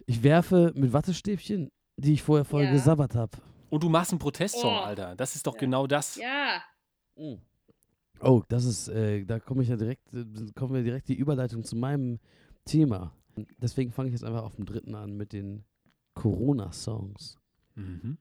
ich 0.07 0.23
werfe 0.23 0.71
mit 0.75 0.91
Wattestäbchen, 0.93 1.69
die 1.97 2.13
ich 2.13 2.23
vorher 2.23 2.45
voll 2.45 2.63
Ja. 2.63 2.71
gesabbert 2.71 3.13
habe. 3.13 3.37
Und 3.69 3.83
du 3.83 3.89
machst 3.89 4.11
einen 4.11 4.19
Protestsong, 4.19 4.73
Oh. 4.73 4.79
Alter. 4.79 5.15
Das 5.15 5.35
ist 5.35 5.45
doch 5.45 5.53
Ja. 5.55 5.59
genau 5.59 5.85
das. 5.85 6.15
Ja, 6.15 6.61
Oh, 8.19 8.41
das 8.47 8.65
ist, 8.65 8.87
äh, 8.89 9.25
da 9.25 9.39
komme 9.39 9.61
ich 9.63 9.69
ja 9.69 9.75
direkt, 9.75 10.11
äh, 10.13 10.25
kommen 10.55 10.73
wir 10.73 10.83
direkt 10.83 11.07
die 11.07 11.15
Überleitung 11.15 11.63
zu 11.63 11.75
meinem 11.75 12.19
Thema. 12.65 13.13
Deswegen 13.61 13.91
fange 13.91 14.09
ich 14.09 14.13
jetzt 14.13 14.23
einfach 14.23 14.43
auf 14.43 14.55
dem 14.55 14.65
dritten 14.65 14.95
an 14.95 15.15
mit 15.15 15.33
den 15.33 15.63
Corona-Songs. 16.15 17.37
Mhm. 17.75 18.17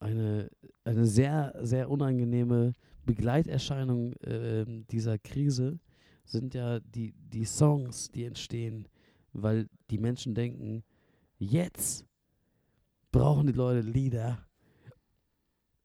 Eine, 0.00 0.50
eine 0.84 1.06
sehr, 1.06 1.54
sehr 1.62 1.88
unangenehme 1.90 2.72
Begleiterscheinung 3.06 4.14
ähm, 4.24 4.86
dieser 4.90 5.18
Krise 5.18 5.78
sind 6.24 6.54
ja 6.54 6.80
die, 6.80 7.12
die 7.16 7.44
Songs, 7.44 8.08
die 8.10 8.24
entstehen, 8.24 8.88
weil 9.32 9.68
die 9.90 9.98
Menschen 9.98 10.34
denken, 10.34 10.82
jetzt 11.44 12.04
brauchen 13.12 13.46
die 13.46 13.52
Leute 13.52 13.86
Lieder, 13.86 14.46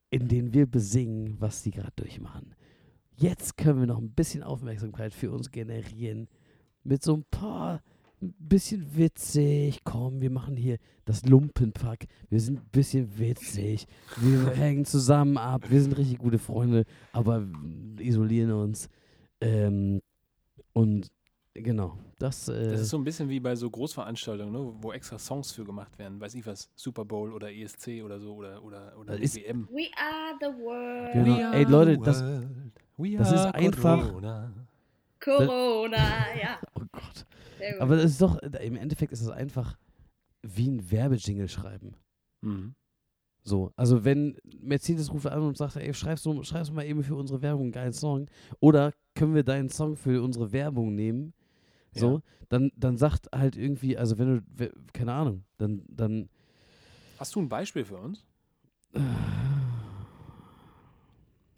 in 0.10 0.28
denen 0.28 0.54
wir 0.54 0.66
besingen, 0.66 1.40
was 1.40 1.64
sie 1.64 1.72
gerade 1.72 1.94
durchmachen. 1.96 2.56
Jetzt 3.16 3.58
können 3.58 3.80
wir 3.80 3.88
noch 3.88 4.00
ein 4.00 4.14
bisschen 4.14 4.44
Aufmerksamkeit 4.44 5.14
für 5.14 5.32
uns 5.32 5.52
generieren 5.52 6.28
mit 6.84 7.04
so 7.04 7.16
ein 7.16 7.26
paar 7.30 7.82
ein 8.22 8.34
bisschen 8.38 8.96
witzig. 8.96 9.82
Komm, 9.84 10.22
wir 10.22 10.30
machen 10.30 10.58
hier 10.58 10.78
das 11.06 11.26
Lumpenpack. 11.26 12.06
Wir 12.30 12.40
sind 12.40 12.60
ein 12.60 12.70
bisschen 12.72 13.18
witzig. 13.18 13.86
Wir 14.18 14.50
hängen 14.56 14.86
zusammen 14.86 15.38
ab. 15.38 15.70
Wir 15.70 15.82
sind 15.82 15.98
richtig 15.98 16.18
gute 16.18 16.40
Freunde, 16.40 16.86
aber 17.14 17.48
isolieren 18.00 18.52
uns. 18.52 18.90
Ähm, 19.42 20.02
und 20.74 21.08
genau, 21.54 21.98
das. 22.18 22.48
Äh, 22.50 22.72
Das 22.72 22.82
ist 22.82 22.90
so 22.90 22.98
ein 22.98 23.04
bisschen 23.04 23.30
wie 23.30 23.40
bei 23.40 23.56
so 23.56 23.70
Großveranstaltungen, 23.70 24.52
ne, 24.54 24.74
wo 24.82 24.92
extra 24.92 25.18
Songs 25.20 25.52
für 25.52 25.64
gemacht 25.66 25.98
werden. 26.00 26.20
Weiß 26.20 26.34
ich 26.36 26.46
was, 26.46 26.70
Super 26.76 27.06
Bowl 27.06 27.34
oder 27.34 27.52
ESC 27.52 28.04
oder 28.04 28.20
so 28.20 28.36
oder, 28.36 28.64
oder, 28.64 28.98
oder 28.98 29.14
Das 29.14 29.22
ist- 29.22 29.36
WM. 29.38 29.68
we 29.72 29.88
are 29.98 30.36
the 30.40 30.64
world. 30.64 31.14
Genau. 31.14 31.26
We 31.38 31.40
Ey, 31.58 31.64
are 31.66 31.72
Leute, 31.72 31.92
the 31.94 32.00
das- 32.02 32.22
world. 32.24 32.48
We 32.98 33.18
das 33.18 33.32
ist 33.32 33.46
einfach- 33.56 34.08
Corona. 34.08 34.54
Corona, 35.20 35.98
ja. 36.42 36.60
oh 36.76 36.84
Gott. 36.92 37.26
Aber 37.80 37.96
das 37.98 38.06
ist 38.12 38.22
doch, 38.22 38.38
im 38.40 38.76
Endeffekt 38.78 39.12
ist 39.12 39.22
das 39.22 39.30
einfach 39.32 39.78
wie 40.42 40.70
ein 40.70 40.90
Werbejingle 40.92 41.50
schreiben. 41.50 41.96
Mhm. 42.42 42.74
So, 43.44 43.72
also 43.76 44.06
wenn 44.06 44.38
Mercedes 44.62 45.12
ruft 45.12 45.28
an 45.28 45.42
und 45.42 45.58
sagt, 45.58 45.76
ey, 45.76 45.94
schreibst 45.94 46.26
du, 46.26 46.42
schreibst 46.44 46.70
du 46.70 46.76
mal 46.76 46.86
eben 46.86 47.04
für 47.04 47.16
unsere 47.16 47.42
Werbung 47.42 47.64
einen 47.64 47.72
geilen 47.72 47.94
Song 47.94 48.28
oder 48.60 48.94
können 49.16 49.34
wir 49.36 49.44
deinen 49.44 49.70
Song 49.70 49.96
für 49.98 50.22
unsere 50.24 50.52
Werbung 50.54 50.94
nehmen? 50.96 51.34
So, 51.94 52.16
Ja. 52.16 52.22
dann, 52.50 52.72
dann 52.76 52.98
sagt 52.98 53.30
halt 53.34 53.56
irgendwie, 53.58 53.98
also 53.98 54.18
wenn 54.18 54.44
du, 54.58 54.72
keine 54.94 55.14
Ahnung, 55.14 55.44
dann, 55.58 55.84
dann 55.88 56.30
Hast 57.18 57.36
du 57.36 57.42
ein 57.42 57.50
Beispiel 57.50 57.84
für 57.86 57.98
uns? 57.98 58.26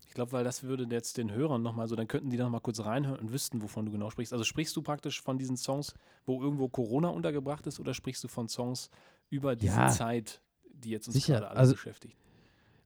Ich 0.08 0.14
glaube, 0.14 0.32
weil 0.34 0.44
das 0.44 0.64
würde 0.64 0.86
jetzt 0.90 1.18
den 1.18 1.32
Hörern 1.32 1.62
nochmal 1.62 1.88
so, 1.88 1.96
dann 1.96 2.08
könnten 2.08 2.30
die 2.30 2.38
nochmal 2.38 2.60
kurz 2.62 2.82
reinhören 2.82 3.20
und 3.20 3.32
wüssten, 3.32 3.62
wovon 3.62 3.86
du 3.86 3.92
genau 3.92 4.10
sprichst. 4.10 4.34
Also 4.34 4.44
sprichst 4.44 4.76
du 4.76 4.82
praktisch 4.82 5.22
von 5.22 5.38
diesen 5.38 5.56
Songs, 5.56 5.94
wo 6.26 6.42
irgendwo 6.42 6.68
Corona 6.68 7.08
untergebracht 7.10 7.66
ist, 7.68 7.80
oder 7.80 7.94
sprichst 7.94 8.24
du 8.24 8.28
von 8.28 8.50
Songs 8.50 8.90
über 9.30 9.56
diese 9.56 9.76
Ja. 9.78 9.88
Zeit, 9.90 10.42
die 10.66 10.90
jetzt 10.90 11.08
uns 11.08 11.14
Sicher, 11.16 11.36
gerade 11.36 11.50
alle 11.50 11.60
also- 11.60 11.74
beschäftigt? 11.74 12.18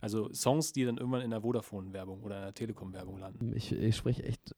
Also 0.02 0.32
Songs, 0.34 0.72
die 0.72 0.86
dann 0.86 0.98
irgendwann 0.98 1.22
in 1.22 1.32
der 1.32 1.42
Vodafone-Werbung 1.42 2.22
oder 2.22 2.36
in 2.38 2.42
der 2.44 2.54
Telekom-Werbung 2.54 3.18
landen. 3.18 3.54
ich, 3.56 3.72
ich 3.72 3.96
spreche 3.96 4.24
echt 4.24 4.54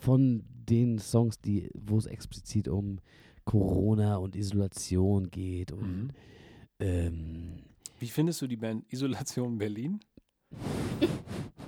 von 0.00 0.42
den 0.68 0.98
Songs, 0.98 1.38
die, 1.40 1.68
wo 1.74 1.98
es 1.98 2.06
explizit 2.06 2.68
um 2.68 2.98
Corona 3.44 4.16
und 4.16 4.34
Isolation 4.36 5.30
geht 5.30 5.72
und 5.72 5.82
Mhm. 5.82 6.10
ähm, 6.80 7.58
Wie 7.98 8.08
findest 8.08 8.40
du 8.42 8.46
die 8.46 8.56
Band 8.56 8.84
Isolation 8.92 9.58
Berlin? 9.58 10.00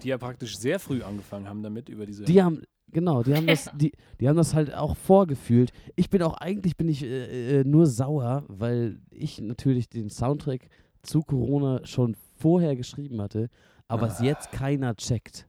die 0.03 0.09
ja 0.09 0.19
praktisch 0.19 0.57
sehr 0.59 0.79
früh 0.81 1.03
angefangen 1.03 1.49
haben 1.49 1.63
damit, 1.63 1.89
über 1.89 2.05
diese. 2.07 2.25
Die 2.25 2.43
haben, 2.43 2.63
genau, 2.91 3.23
die 3.23 3.35
haben 3.35 3.47
das, 3.47 3.71
die, 3.77 3.93
die 4.21 4.29
haben 4.29 4.37
das 4.37 4.55
halt 4.55 4.75
auch 4.75 4.97
vorgefühlt. 4.97 5.73
Ich 5.95 6.11
bin 6.11 6.23
auch, 6.23 6.35
eigentlich 6.35 6.77
bin 6.77 6.89
ich 6.89 7.05
äh, 7.05 7.61
äh, 7.61 7.65
nur 7.65 7.87
sauer, 7.87 8.45
weil 8.49 9.01
ich 9.11 9.41
natürlich 9.41 9.89
den 9.89 10.11
Soundtrack 10.11 10.69
zu 11.03 11.21
Corona 11.21 11.85
schon 11.87 12.17
vorher 12.37 12.75
geschrieben 12.75 13.21
hatte, 13.21 13.49
aber 13.87 14.09
es 14.09 14.21
Ah. 14.21 14.25
jetzt 14.25 14.51
keiner 14.53 14.95
checkt. 14.97 15.49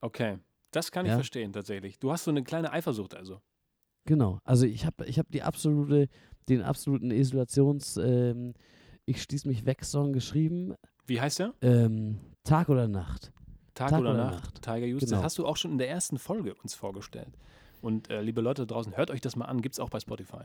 okay, 0.00 0.38
das 0.72 0.90
kann 0.90 1.06
ich 1.06 1.10
Ja. 1.10 1.16
verstehen 1.16 1.52
tatsächlich. 1.52 1.98
Du 1.98 2.10
hast 2.10 2.24
so 2.24 2.30
eine 2.30 2.42
kleine 2.42 2.72
Eifersucht 2.72 3.14
also. 3.14 3.40
Genau. 4.04 4.38
Also 4.44 4.66
ich 4.66 4.84
habe 4.84 5.06
ich 5.06 5.18
hab 5.18 5.30
die 5.30 5.42
absolute, 5.42 6.08
den 6.48 6.62
absoluten 6.62 7.10
Isolations, 7.12 7.96
ähm, 7.98 8.54
ich 9.04 9.22
schließe 9.22 9.46
mich 9.46 9.64
weg 9.64 9.84
Song 9.84 10.12
geschrieben. 10.12 10.74
Wie 11.06 11.20
heißt 11.20 11.38
der? 11.38 11.54
Ähm, 11.60 12.18
Tag 12.44 12.68
oder 12.68 12.88
Nacht. 12.88 13.32
Tag, 13.74 13.90
Tag 13.90 14.00
oder, 14.00 14.10
oder 14.10 14.24
Nacht. 14.24 14.44
Nacht. 14.44 14.62
Tiger 14.62 14.86
Justus. 14.86 15.08
Genau. 15.10 15.20
Das 15.20 15.24
hast 15.26 15.38
du 15.38 15.46
auch 15.46 15.56
schon 15.56 15.72
in 15.72 15.78
der 15.78 15.88
ersten 15.88 16.18
Folge 16.18 16.54
uns 16.62 16.74
vorgestellt. 16.74 17.38
Und 17.80 18.10
äh, 18.10 18.20
liebe 18.22 18.40
Leute 18.40 18.62
da 18.66 18.74
draußen, 18.74 18.96
hört 18.96 19.10
euch 19.10 19.20
das 19.20 19.34
mal 19.36 19.46
an. 19.46 19.60
Gibt 19.62 19.74
es 19.74 19.80
auch 19.80 19.90
bei 19.90 19.98
Spotify. 20.00 20.44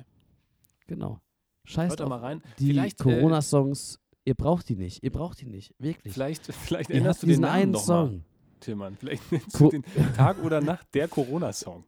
Genau. 0.87 1.19
Scheiß 1.65 1.89
Hört 1.91 2.01
auf 2.01 2.09
mal 2.09 2.19
rein. 2.19 2.41
die 2.59 2.67
Vielleicht, 2.67 3.01
äh, 3.01 3.03
Corona-Songs. 3.03 3.99
Ihr 4.25 4.35
braucht 4.35 4.69
die 4.69 4.75
nicht. 4.75 5.03
Ihr 5.03 5.11
braucht 5.11 5.41
die 5.41 5.45
nicht. 5.45 5.73
Wirklich. 5.79 6.13
Vielleicht, 6.13 6.45
vielleicht 6.53 6.89
habt 6.89 7.21
du 7.21 7.25
den 7.25 7.29
diesen 7.29 7.41
Namen 7.41 7.53
einen 7.53 7.71
noch 7.71 7.87
mal, 7.87 8.07
Song. 8.07 8.23
Tillmann. 8.59 8.95
Vielleicht 8.97 9.23
Co- 9.53 9.69
den 9.69 9.83
Tag 10.15 10.43
oder 10.43 10.61
Nacht 10.61 10.87
der 10.93 11.07
Corona-Song. 11.07 11.83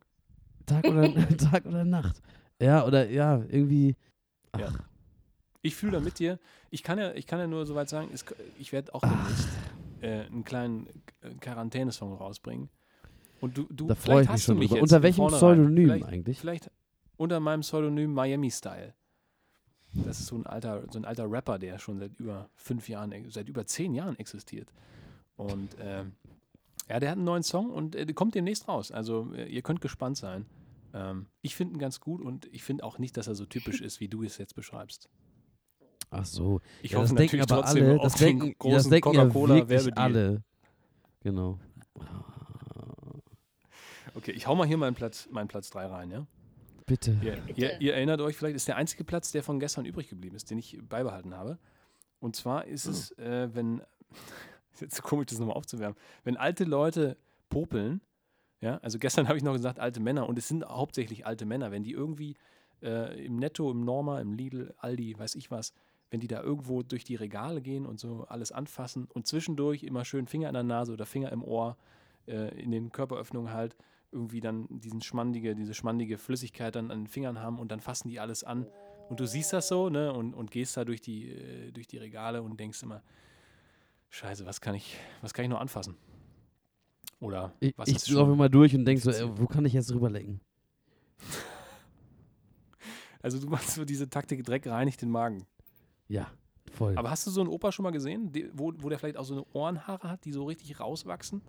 Tag 0.66 0.86
oder, 0.86 1.14
Tag 1.38 1.66
oder 1.66 1.84
Nacht. 1.86 2.22
Ja, 2.62 2.86
oder 2.86 3.10
ja, 3.10 3.44
irgendwie. 3.50 3.96
Ach, 4.52 4.60
Ja. 4.60 4.72
Ich 5.62 5.76
fühle 5.76 5.94
da 5.94 6.00
mit 6.00 6.20
dir. 6.20 6.40
Ich 6.70 6.84
kann 6.84 6.98
ja, 7.00 7.12
ich 7.14 7.28
kann 7.28 7.38
ja 7.40 7.46
nur 7.48 7.66
soweit 7.66 7.90
sagen, 7.90 8.10
es, 8.14 8.24
ich 8.58 8.72
werde 8.72 8.96
auch 8.96 9.02
demnächst 9.02 9.50
äh, 10.02 10.22
einen 10.26 10.46
kleinen 10.46 10.88
äh, 11.22 11.32
Quarantänesong 11.42 12.14
rausbringen. 12.14 12.70
Und 13.42 13.58
du, 13.58 13.64
du 13.70 13.88
da 13.88 13.96
vielleicht 13.96 14.06
freue 14.06 14.22
ich 14.22 14.28
mich 14.28 14.34
hast 14.34 14.44
du 14.48 14.52
schon 14.54 14.60
mich 14.60 14.72
Unter 14.72 15.04
welchem. 15.04 15.28
Pseudonym 15.28 15.86
vielleicht, 15.88 16.06
eigentlich? 16.06 16.40
Vielleicht 16.40 16.72
unter 17.18 17.40
meinem 17.42 17.60
Pseudonym 17.62 18.14
Miami 18.14 18.50
Style. 18.52 18.94
Das 19.94 20.20
ist 20.22 20.28
so 20.28 20.36
ein 20.38 20.46
alter, 20.46 20.84
so 20.92 21.00
ein 21.00 21.04
alter 21.06 21.30
Rapper, 21.30 21.60
der 21.60 21.78
schon 21.80 22.00
seit 22.00 22.18
über 22.20 22.50
fünf 22.56 22.88
Jahren, 22.88 23.14
seit 23.30 23.50
über 23.50 23.66
zehn 23.66 23.94
Jahren 23.94 24.18
existiert. 24.20 24.72
Und 25.36 25.76
ähm, 25.82 26.14
ja, 26.90 27.00
der 27.00 27.12
hat 27.12 27.18
einen 27.18 27.26
neuen 27.26 27.44
Song 27.44 27.70
und 27.70 27.96
äh, 27.96 28.06
der 28.06 28.16
kommt 28.16 28.36
demnächst 28.36 28.68
raus. 28.68 28.92
Also 28.92 29.32
äh, 29.36 29.46
ihr 29.46 29.62
könnt 29.62 29.82
gespannt 29.82 30.18
sein. 30.18 30.46
Ähm, 30.94 31.28
ich 31.42 31.56
finde 31.56 31.76
ihn 31.76 31.80
ganz 31.80 32.00
gut 32.00 32.22
und 32.22 32.48
ich 32.52 32.64
finde 32.64 32.84
auch 32.84 32.98
nicht, 32.98 33.16
dass 33.16 33.28
er 33.28 33.36
so 33.36 33.46
typisch 33.46 33.80
ist, 33.80 34.00
wie 34.00 34.08
du 34.08 34.24
es 34.24 34.38
jetzt 34.38 34.56
beschreibst. 34.56 35.08
Ach 36.10 36.26
so. 36.26 36.62
Ich 36.82 36.92
ja, 36.92 36.98
hoffe 36.98 37.10
das 37.10 37.20
natürlich 37.20 37.44
aber 37.44 37.62
trotzdem 37.62 37.84
alle. 37.84 38.00
auf 38.00 38.04
Das 38.04 38.14
den 38.16 38.40
denken, 38.40 38.56
großen 38.58 38.76
das 38.76 38.90
denken 38.90 39.14
ja 39.14 39.94
alle. 39.96 40.44
Genau. 41.22 41.60
Okay, 44.16 44.32
ich 44.32 44.48
hau 44.48 44.56
mal 44.56 44.66
hier 44.66 44.78
meinen 44.78 44.96
Platz, 44.96 45.30
meinen 45.32 45.48
Platz 45.48 45.70
3 45.70 45.86
rein, 45.86 46.12
ja? 46.12 46.26
Bitte. 46.88 47.16
Ihr, 47.22 47.38
ihr, 47.56 47.80
ihr 47.80 47.94
erinnert 47.94 48.20
euch 48.22 48.36
vielleicht, 48.36 48.56
ist 48.56 48.68
der 48.68 48.78
einzige 48.78 49.04
Platz, 49.04 49.32
der 49.32 49.44
von 49.44 49.60
gestern 49.60 49.86
übrig 49.86 50.10
geblieben 50.10 50.36
ist, 50.36 50.50
den 50.50 50.58
ich 50.58 50.80
beibehalten 50.82 51.36
habe. 51.36 51.60
Und 52.20 52.36
zwar 52.36 52.66
ist 52.66 52.86
es, 52.86 53.12
äh, 53.20 53.50
wenn, 53.54 53.82
ist 54.74 54.82
jetzt 54.82 54.96
so 54.96 55.02
komisch, 55.02 55.28
das 55.28 55.40
nochmal 55.40 55.56
aufzuwärmen, 55.56 55.98
wenn 56.24 56.38
alte 56.38 56.64
Leute 56.64 57.18
popeln, 57.50 58.02
ja, 58.62 58.78
also 58.78 59.00
gestern 59.00 59.28
habe 59.28 59.38
ich 59.38 59.44
noch 59.44 59.54
gesagt, 59.54 59.80
alte 59.80 60.00
Männer, 60.00 60.28
und 60.28 60.38
es 60.38 60.48
sind 60.48 60.66
hauptsächlich 60.66 61.26
alte 61.26 61.46
Männer, 61.46 61.72
wenn 61.72 61.84
die 61.84 61.92
irgendwie 61.92 62.36
äh, 62.82 63.26
im 63.26 63.38
Netto, 63.38 63.72
im 63.72 63.84
Norma, 63.84 64.22
im 64.22 64.34
Lidl, 64.34 64.74
Aldi, 64.78 65.18
weiß 65.18 65.36
ich 65.36 65.52
was, 65.52 65.74
wenn 66.12 66.20
die 66.20 66.28
da 66.28 66.42
irgendwo 66.42 66.82
durch 66.82 67.04
die 67.04 67.16
Regale 67.16 67.62
gehen 67.62 67.86
und 67.86 68.00
so 68.00 68.26
alles 68.28 68.52
anfassen 68.52 69.08
und 69.14 69.28
zwischendurch 69.28 69.84
immer 69.84 70.06
schön 70.06 70.28
Finger 70.28 70.48
in 70.48 70.54
der 70.54 70.64
Nase 70.64 70.94
oder 70.94 71.06
Finger 71.06 71.32
im 71.32 71.44
Ohr, 71.44 71.78
äh, 72.28 72.60
in 72.60 72.72
den 72.72 72.92
Körperöffnungen 72.92 73.54
halt, 73.54 73.76
irgendwie 74.12 74.42
dann 74.42 74.68
diesen 74.70 75.02
schmandige, 75.02 75.56
diese 75.56 75.76
schmandige 75.76 76.18
Flüssigkeit 76.18 76.76
dann 76.76 76.90
an 76.90 77.02
den 77.02 77.08
Fingern 77.08 77.40
haben 77.40 77.60
und 77.60 77.72
dann 77.72 77.80
fassen 77.80 78.10
die 78.10 78.20
alles 78.20 78.44
an. 78.44 78.66
Und 79.10 79.20
du 79.20 79.28
siehst 79.28 79.54
das 79.54 79.68
so, 79.68 79.90
ne, 79.90 80.12
und, 80.14 80.34
und 80.34 80.50
gehst 80.50 80.78
da 80.78 80.86
durch 80.86 81.02
die, 81.02 81.30
äh, 81.30 81.72
durch 81.72 81.88
die 81.88 81.98
Regale 81.98 82.42
und 82.42 82.60
denkst 82.60 82.82
immer, 82.84 83.04
Scheiße, 84.10 84.46
was 84.46 84.60
kann 84.62 84.76
ich, 84.76 84.98
was 85.22 85.34
kann 85.34 85.46
ich 85.46 85.50
noch 85.50 85.60
anfassen? 85.62 85.96
Oder 87.20 87.54
Ich, 87.60 87.74
was 87.78 87.90
ich 87.90 87.96
ist 87.98 88.10
laufe 88.10 88.32
immer 88.32 88.50
durch 88.50 88.74
und 88.76 88.86
denke 88.86 89.02
so, 89.02 89.10
infiziert? 89.10 89.38
äh, 89.38 89.42
wo 89.42 89.46
kann 89.48 89.66
ich 89.66 89.74
jetzt 89.74 89.92
drüber 89.92 90.10
lecken? 90.10 90.40
Also 93.22 93.38
du 93.38 93.48
machst 93.48 93.72
so 93.72 93.84
diese 93.84 94.10
Taktik, 94.10 94.46
Dreck 94.46 94.66
reinigt 94.66 95.02
den 95.02 95.10
Magen. 95.10 95.46
Ja, 96.08 96.28
voll. 96.72 96.98
Aber 96.98 97.10
hast 97.12 97.28
du 97.28 97.32
so 97.32 97.42
einen 97.42 97.50
Opa 97.50 97.74
schon 97.74 97.84
mal 97.84 97.92
gesehen, 97.92 98.32
die, 98.32 98.50
wo, 98.54 98.72
wo 98.78 98.88
der 98.88 98.98
vielleicht 98.98 99.18
auch 99.18 99.26
so 99.26 99.34
eine 99.34 99.46
Ohrenhaare 99.52 100.10
hat, 100.10 100.24
die 100.24 100.32
so 100.32 100.46
richtig 100.46 100.80
rauswachsen? 100.80 101.42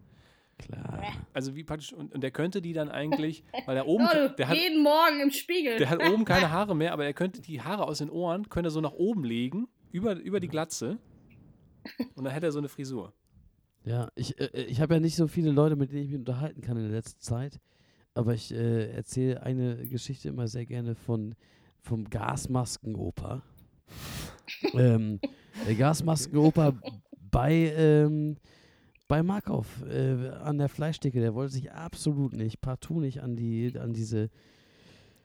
Klar. 0.58 1.04
Also 1.32 1.54
wie 1.54 1.62
praktisch, 1.62 1.92
und, 1.92 2.12
und 2.12 2.22
der 2.22 2.32
könnte 2.32 2.60
die 2.60 2.72
dann 2.72 2.88
eigentlich, 2.90 3.44
weil 3.66 3.76
er 3.76 3.86
oben, 3.86 4.04
Oh, 4.04 4.28
der 4.36 4.48
hat, 4.48 4.56
jeden 4.56 4.82
Morgen 4.82 5.20
im 5.22 5.30
Spiegel. 5.30 5.78
der 5.78 5.90
hat 5.90 6.02
oben 6.10 6.24
keine 6.24 6.50
Haare 6.50 6.74
mehr, 6.74 6.92
aber 6.92 7.04
er 7.04 7.14
könnte 7.14 7.40
die 7.40 7.62
Haare 7.62 7.84
aus 7.86 7.98
den 7.98 8.10
Ohren, 8.10 8.48
könnte 8.48 8.66
er 8.68 8.72
so 8.72 8.80
nach 8.80 8.94
oben 8.94 9.22
legen, 9.22 9.68
über, 9.92 10.14
über 10.16 10.40
die 10.40 10.48
Glatze. 10.48 10.98
Und 12.14 12.24
dann 12.24 12.32
hätte 12.32 12.46
er 12.46 12.52
so 12.52 12.58
eine 12.58 12.68
Frisur. 12.68 13.12
Ja, 13.84 14.08
ich, 14.14 14.38
äh, 14.38 14.64
ich 14.64 14.80
habe 14.80 14.94
ja 14.94 15.00
nicht 15.00 15.16
so 15.16 15.26
viele 15.26 15.50
Leute, 15.50 15.76
mit 15.76 15.90
denen 15.92 16.02
ich 16.02 16.10
mich 16.10 16.18
unterhalten 16.18 16.60
kann 16.60 16.76
in 16.76 16.84
der 16.84 16.92
letzten 16.92 17.20
Zeit. 17.20 17.60
Aber 18.14 18.34
ich 18.34 18.52
äh, 18.52 18.90
erzähle 18.92 19.42
eine 19.42 19.86
Geschichte 19.86 20.28
immer 20.28 20.48
sehr 20.48 20.66
gerne 20.66 20.94
von 20.94 21.34
vom 21.82 22.08
Gasmaskenoper. 22.08 23.42
ähm, 24.74 25.20
der 25.66 25.74
Gasmaskenoper 25.74 26.74
bei, 27.30 27.72
ähm, 27.76 28.36
bei 29.08 29.22
Markov 29.22 29.66
äh, 29.88 30.28
an 30.28 30.58
der 30.58 30.68
Fleischdecke, 30.68 31.20
der 31.20 31.34
wollte 31.34 31.54
sich 31.54 31.72
absolut 31.72 32.34
nicht, 32.34 32.60
partout 32.60 33.00
nicht 33.00 33.22
an 33.22 33.36
die, 33.36 33.78
an 33.78 33.92
diese, 33.92 34.30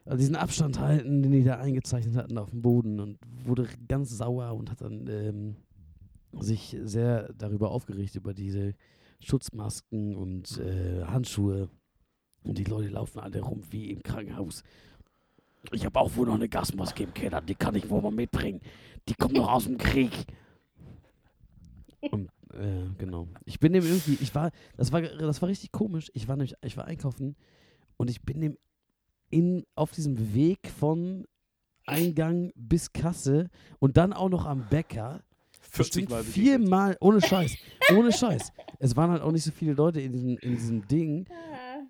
an 0.06 0.18
diesen 0.18 0.36
Abstand 0.36 0.80
halten, 0.80 1.22
den 1.22 1.32
die 1.32 1.44
da 1.44 1.60
eingezeichnet 1.60 2.16
hatten 2.16 2.38
auf 2.38 2.52
dem 2.52 2.62
Boden 2.62 3.00
und 3.00 3.20
wurde 3.44 3.68
ganz 3.88 4.10
sauer 4.10 4.54
und 4.54 4.72
hat 4.72 4.82
dann 4.82 5.08
ähm, 5.08 5.56
sich 6.40 6.78
sehr 6.84 7.34
darüber 7.34 7.72
aufgeregt, 7.72 8.16
über 8.16 8.34
diese 8.34 8.74
Schutzmasken 9.20 10.16
und 10.16 10.60
äh, 10.60 11.04
Handschuhe. 11.06 11.70
Und 12.44 12.58
die 12.58 12.64
Leute 12.64 12.90
laufen 12.90 13.20
alle 13.20 13.42
rum 13.42 13.64
wie 13.72 13.90
im 13.90 14.04
Krankenhaus. 14.04 14.64
Ich 15.72 15.86
habe 15.86 16.00
auch 16.00 16.16
wohl 16.16 16.28
noch 16.28 16.36
eine 16.36 16.50
Gasmaske 16.50 17.04
im 17.04 17.14
Keller, 17.14 17.42
die 17.42 17.56
kann 17.56 17.76
ich 17.76 17.90
wohl 17.90 18.02
mal 18.02 18.12
mitbringen. 18.12 18.62
Die 19.10 19.16
kommt 19.16 19.34
noch 19.34 19.52
aus 19.52 19.66
dem 19.66 19.78
Krieg. 19.78 20.12
Und, 22.12 22.30
äh, 22.54 22.88
genau. 22.98 23.28
Ich 23.46 23.60
bin 23.60 23.74
dem 23.74 23.84
irgendwie, 23.84 24.18
ich 24.22 24.36
war, 24.36 24.52
das 24.78 24.92
war, 24.92 25.02
das 25.02 25.42
war 25.42 25.50
richtig 25.50 25.72
komisch. 25.72 26.12
Ich 26.14 26.28
war 26.28 26.36
nämlich, 26.36 26.54
ich 26.64 26.78
war 26.78 26.86
einkaufen 26.86 27.36
und 27.98 28.10
ich 28.12 28.22
bin 28.22 28.42
dem 28.42 28.58
in, 29.32 29.66
auf 29.74 29.92
diesem 29.92 30.36
Weg 30.36 30.70
von 30.70 31.26
Eingang 31.88 32.52
bis 32.56 32.94
Kasse 32.94 33.50
und 33.80 33.98
dann 33.98 34.14
auch 34.14 34.30
noch 34.30 34.46
am 34.46 34.68
Bäcker 34.70 35.24
40 35.76 36.06
bestimmt 36.06 36.10
Mal 36.10 36.24
viermal, 36.24 36.98
ohne 37.00 37.22
Scheiß, 37.22 37.56
ohne 37.96 38.12
Scheiß. 38.12 38.52
Es 38.80 38.96
waren 38.96 39.12
halt 39.12 39.22
auch 39.22 39.32
nicht 39.32 39.44
so 39.44 39.52
viele 39.52 39.74
Leute 39.74 40.02
in 40.02 40.12
diesem, 40.12 40.38
in 40.38 40.52
diesem 40.56 40.88
Ding. 40.88 41.26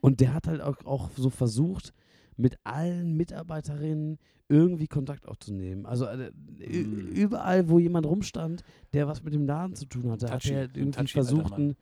Und 0.01 0.19
der 0.19 0.33
hat 0.33 0.47
halt 0.47 0.61
auch, 0.61 0.77
auch 0.85 1.09
so 1.15 1.29
versucht, 1.29 1.93
mit 2.37 2.57
allen 2.63 3.15
Mitarbeiterinnen 3.15 4.19
irgendwie 4.49 4.87
Kontakt 4.87 5.27
aufzunehmen. 5.27 5.85
Also 5.85 6.05
äh, 6.05 6.31
Mm. 6.59 7.07
überall, 7.07 7.69
wo 7.69 7.79
jemand 7.79 8.05
rumstand, 8.05 8.63
der 8.93 9.07
was 9.07 9.23
mit 9.23 9.33
dem 9.33 9.45
Laden 9.45 9.75
zu 9.75 9.85
tun 9.85 10.09
hatte, 10.11 10.27
hat 10.29 10.41
Touchy, 10.43 10.53
er 10.53 10.59
halt 10.61 10.77
irgendwie 10.77 11.07
versucht, 11.07 11.51
Mann. 11.51 11.75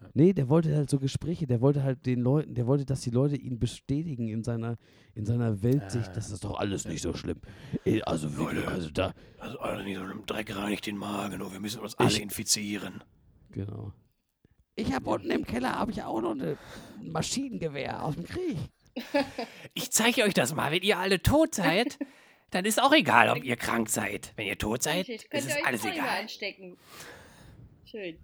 Ein, 0.00 0.10
Nee, 0.14 0.32
der 0.32 0.48
wollte 0.48 0.74
halt 0.74 0.90
so 0.90 0.98
Gespräche, 0.98 1.46
der 1.46 1.60
wollte 1.60 1.82
halt 1.82 2.04
den 2.06 2.20
Leuten, 2.20 2.54
der 2.54 2.66
wollte, 2.66 2.84
dass 2.84 3.00
die 3.00 3.10
Leute 3.10 3.36
ihn 3.36 3.58
bestätigen 3.58 4.28
in 4.28 4.42
seiner, 4.44 4.76
in 5.14 5.24
seiner 5.26 5.62
Weltsicht, 5.62 6.08
Ah. 6.10 6.12
das 6.14 6.30
ist 6.30 6.44
doch 6.44 6.58
alles 6.58 6.86
nicht 6.86 7.02
so 7.02 7.14
schlimm. 7.14 7.40
Äh, 7.84 8.02
Also 8.02 8.36
wirklich, 8.36 8.66
also 8.68 8.90
da, 8.90 9.12
Also 9.38 9.58
alle 9.58 9.84
nicht 9.84 9.96
so 9.96 10.02
einem 10.02 10.24
Dreck 10.26 10.54
reinigt 10.56 10.86
den 10.86 10.96
Magen, 10.98 11.40
und 11.42 11.52
wir 11.52 11.60
müssen 11.60 11.80
uns 11.80 11.94
alle 11.98 12.08
alle 12.10 12.18
infizieren. 12.20 13.02
genau. 13.50 13.92
Ich 14.78 14.92
habe 14.92 15.08
unten 15.08 15.30
im 15.30 15.46
Keller, 15.46 15.78
habe 15.78 15.90
ich 15.90 16.02
auch 16.02 16.20
noch 16.20 16.32
ein 16.34 16.58
Maschinengewehr 17.02 18.02
aus 18.04 18.14
dem 18.16 18.24
Krieg. 18.24 18.58
Ich 19.74 19.90
zeige 19.90 20.22
euch 20.24 20.34
das 20.34 20.54
mal. 20.54 20.70
Wenn 20.72 20.82
ihr 20.82 20.98
alle 20.98 21.20
tot 21.22 21.54
seid, 21.54 21.98
dann 22.50 22.64
ist 22.64 22.80
auch 22.82 22.92
egal, 22.92 23.30
ob 23.30 23.42
ihr 23.44 23.56
krank 23.56 23.88
seid. 23.90 24.32
Wenn 24.36 24.46
ihr 24.46 24.56
tot 24.58 24.82
seid, 24.82 25.06
Könnt 25.06 25.22
ist 25.22 25.32
ihr 25.32 25.38
es 25.38 25.56
euch 25.56 25.66
alles 25.66 25.80
auch 25.80 25.84
nicht 25.86 25.94
mehr 25.96 26.04
egal. 26.04 26.20
anstecken. 26.20 26.76
Schön. 27.84 28.16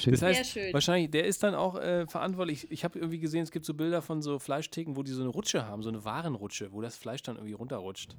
Schön. 0.00 0.12
Das 0.12 0.22
heißt, 0.22 0.52
Sehr 0.52 0.62
schön. 0.64 0.72
wahrscheinlich, 0.74 1.10
der 1.10 1.26
ist 1.26 1.42
dann 1.42 1.54
auch 1.54 1.76
äh, 1.76 2.06
verantwortlich. 2.06 2.70
Ich 2.70 2.84
habe 2.84 2.98
irgendwie 2.98 3.18
gesehen, 3.18 3.42
es 3.42 3.50
gibt 3.50 3.64
so 3.64 3.74
Bilder 3.74 4.02
von 4.02 4.22
so 4.22 4.38
Fleischtheken, 4.38 4.96
wo 4.96 5.02
die 5.02 5.12
so 5.12 5.22
eine 5.22 5.30
Rutsche 5.30 5.66
haben, 5.66 5.82
so 5.82 5.88
eine 5.88 6.04
Warenrutsche, 6.04 6.72
wo 6.72 6.80
das 6.80 6.96
Fleisch 6.96 7.22
dann 7.22 7.36
irgendwie 7.36 7.54
runterrutscht. 7.54 8.16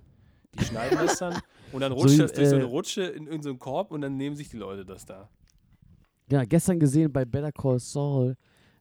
Die 0.60 0.65
schneiden 0.65 0.97
das 0.99 1.17
dann 1.19 1.41
und 1.71 1.82
dann 1.82 1.91
rutscht 1.91 2.17
So, 2.17 2.23
das 2.23 2.34
durch 2.34 2.49
so 2.49 2.56
eine 2.56 2.65
äh, 2.65 2.67
Rutsche 2.67 3.04
in, 3.04 3.28
in 3.28 3.41
so 3.41 3.49
einen 3.49 3.60
Korb 3.60 3.91
und 3.91 4.02
dann 4.02 4.17
nehmen 4.17 4.36
sich 4.36 4.49
die 4.49 4.58
Leute 4.58 4.86
das 4.86 5.06
da. 5.06 5.30
Ja, 6.32 6.45
gestern 6.45 6.80
gesehen 6.80 7.12
bei 7.12 7.26
Better 7.26 7.52
Call 7.52 7.80
Saul, 7.80 8.36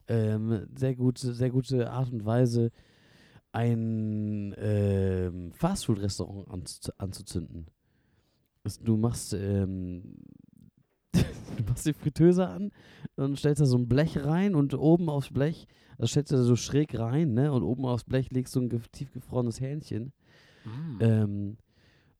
ähm, 0.08 0.66
sehr 0.76 0.94
gute, 0.94 1.32
sehr 1.32 1.50
gute 1.50 1.90
Art 1.90 2.12
und 2.12 2.24
Weise, 2.24 2.70
ein 3.52 4.54
ähm, 4.58 5.52
Fastfood-Restaurant 5.52 6.50
anzu 6.50 6.90
anzuzünden. 6.98 7.66
Du 8.80 8.96
machst, 8.96 9.34
ähm, 9.34 10.02
du 11.56 11.64
machst 11.64 11.86
die 11.86 11.92
Fritteuse 11.92 12.48
an 12.48 12.70
und 13.16 13.38
stellst 13.38 13.60
da 13.60 13.66
so 13.66 13.76
ein 13.76 13.88
Blech 13.88 14.16
rein 14.24 14.54
und 14.54 14.74
oben 14.74 15.08
aufs 15.08 15.30
Blech, 15.30 15.66
das 15.98 16.10
stellst 16.10 16.32
du 16.32 16.36
da 16.36 16.42
so 16.42 16.56
schräg 16.56 16.98
rein, 16.98 17.34
ne? 17.34 17.52
Und 17.52 17.62
oben 17.62 17.84
aufs 17.86 18.04
Blech 18.04 18.30
legst 18.30 18.54
du 18.56 18.60
ein 18.60 18.68
ge- 18.68 18.80
tiefgefrorenes 18.92 19.60
Hähnchen. 19.60 20.12
Mm. 20.64 20.98
Ähm, 21.02 21.56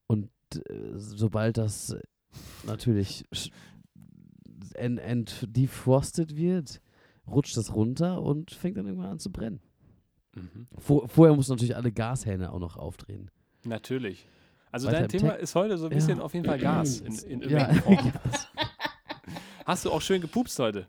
und 0.07 0.29
äh, 0.69 0.93
sobald 0.97 1.59
das 1.59 1.97
natürlich 2.67 3.25
ent, 4.75 4.99
ent 5.01 5.47
defrostet 5.49 6.37
wird, 6.37 6.81
rutscht 7.27 7.57
das 7.57 7.75
runter 7.75 8.23
und 8.23 8.51
fängt 8.51 8.77
dann 8.77 8.87
irgendwann 8.87 9.11
an 9.13 9.19
zu 9.19 9.31
brennen. 9.31 9.61
Mhm. 10.35 10.67
Vor, 10.79 11.09
vorher 11.09 11.35
musst 11.37 11.49
du 11.51 11.55
natürlich 11.55 11.77
alle 11.77 11.93
Gashähne 11.93 12.53
auch 12.53 12.59
noch 12.59 12.77
aufdrehen. 12.77 13.31
Natürlich. 13.65 14.27
Also 14.71 14.89
Weiter 14.89 15.01
dein 15.01 15.09
Thema 15.09 15.29
Text. 15.33 15.43
ist 15.43 15.55
heute 15.55 15.77
so 15.77 15.85
ein 15.87 15.91
bisschen 15.91 16.19
Ja. 16.19 16.25
auf 16.25 16.33
jeden 16.33 16.47
Fall 16.47 16.59
Gas 16.59 17.01
in, 17.01 17.15
in 17.19 17.41
Ja. 17.43 17.69
irgendeiner 17.71 17.83
Form. 17.83 18.13
Hast 19.65 19.85
du 19.85 19.93
auch 19.93 20.01
schön 20.01 20.21
gepupst 20.21 20.59
heute? 20.59 20.89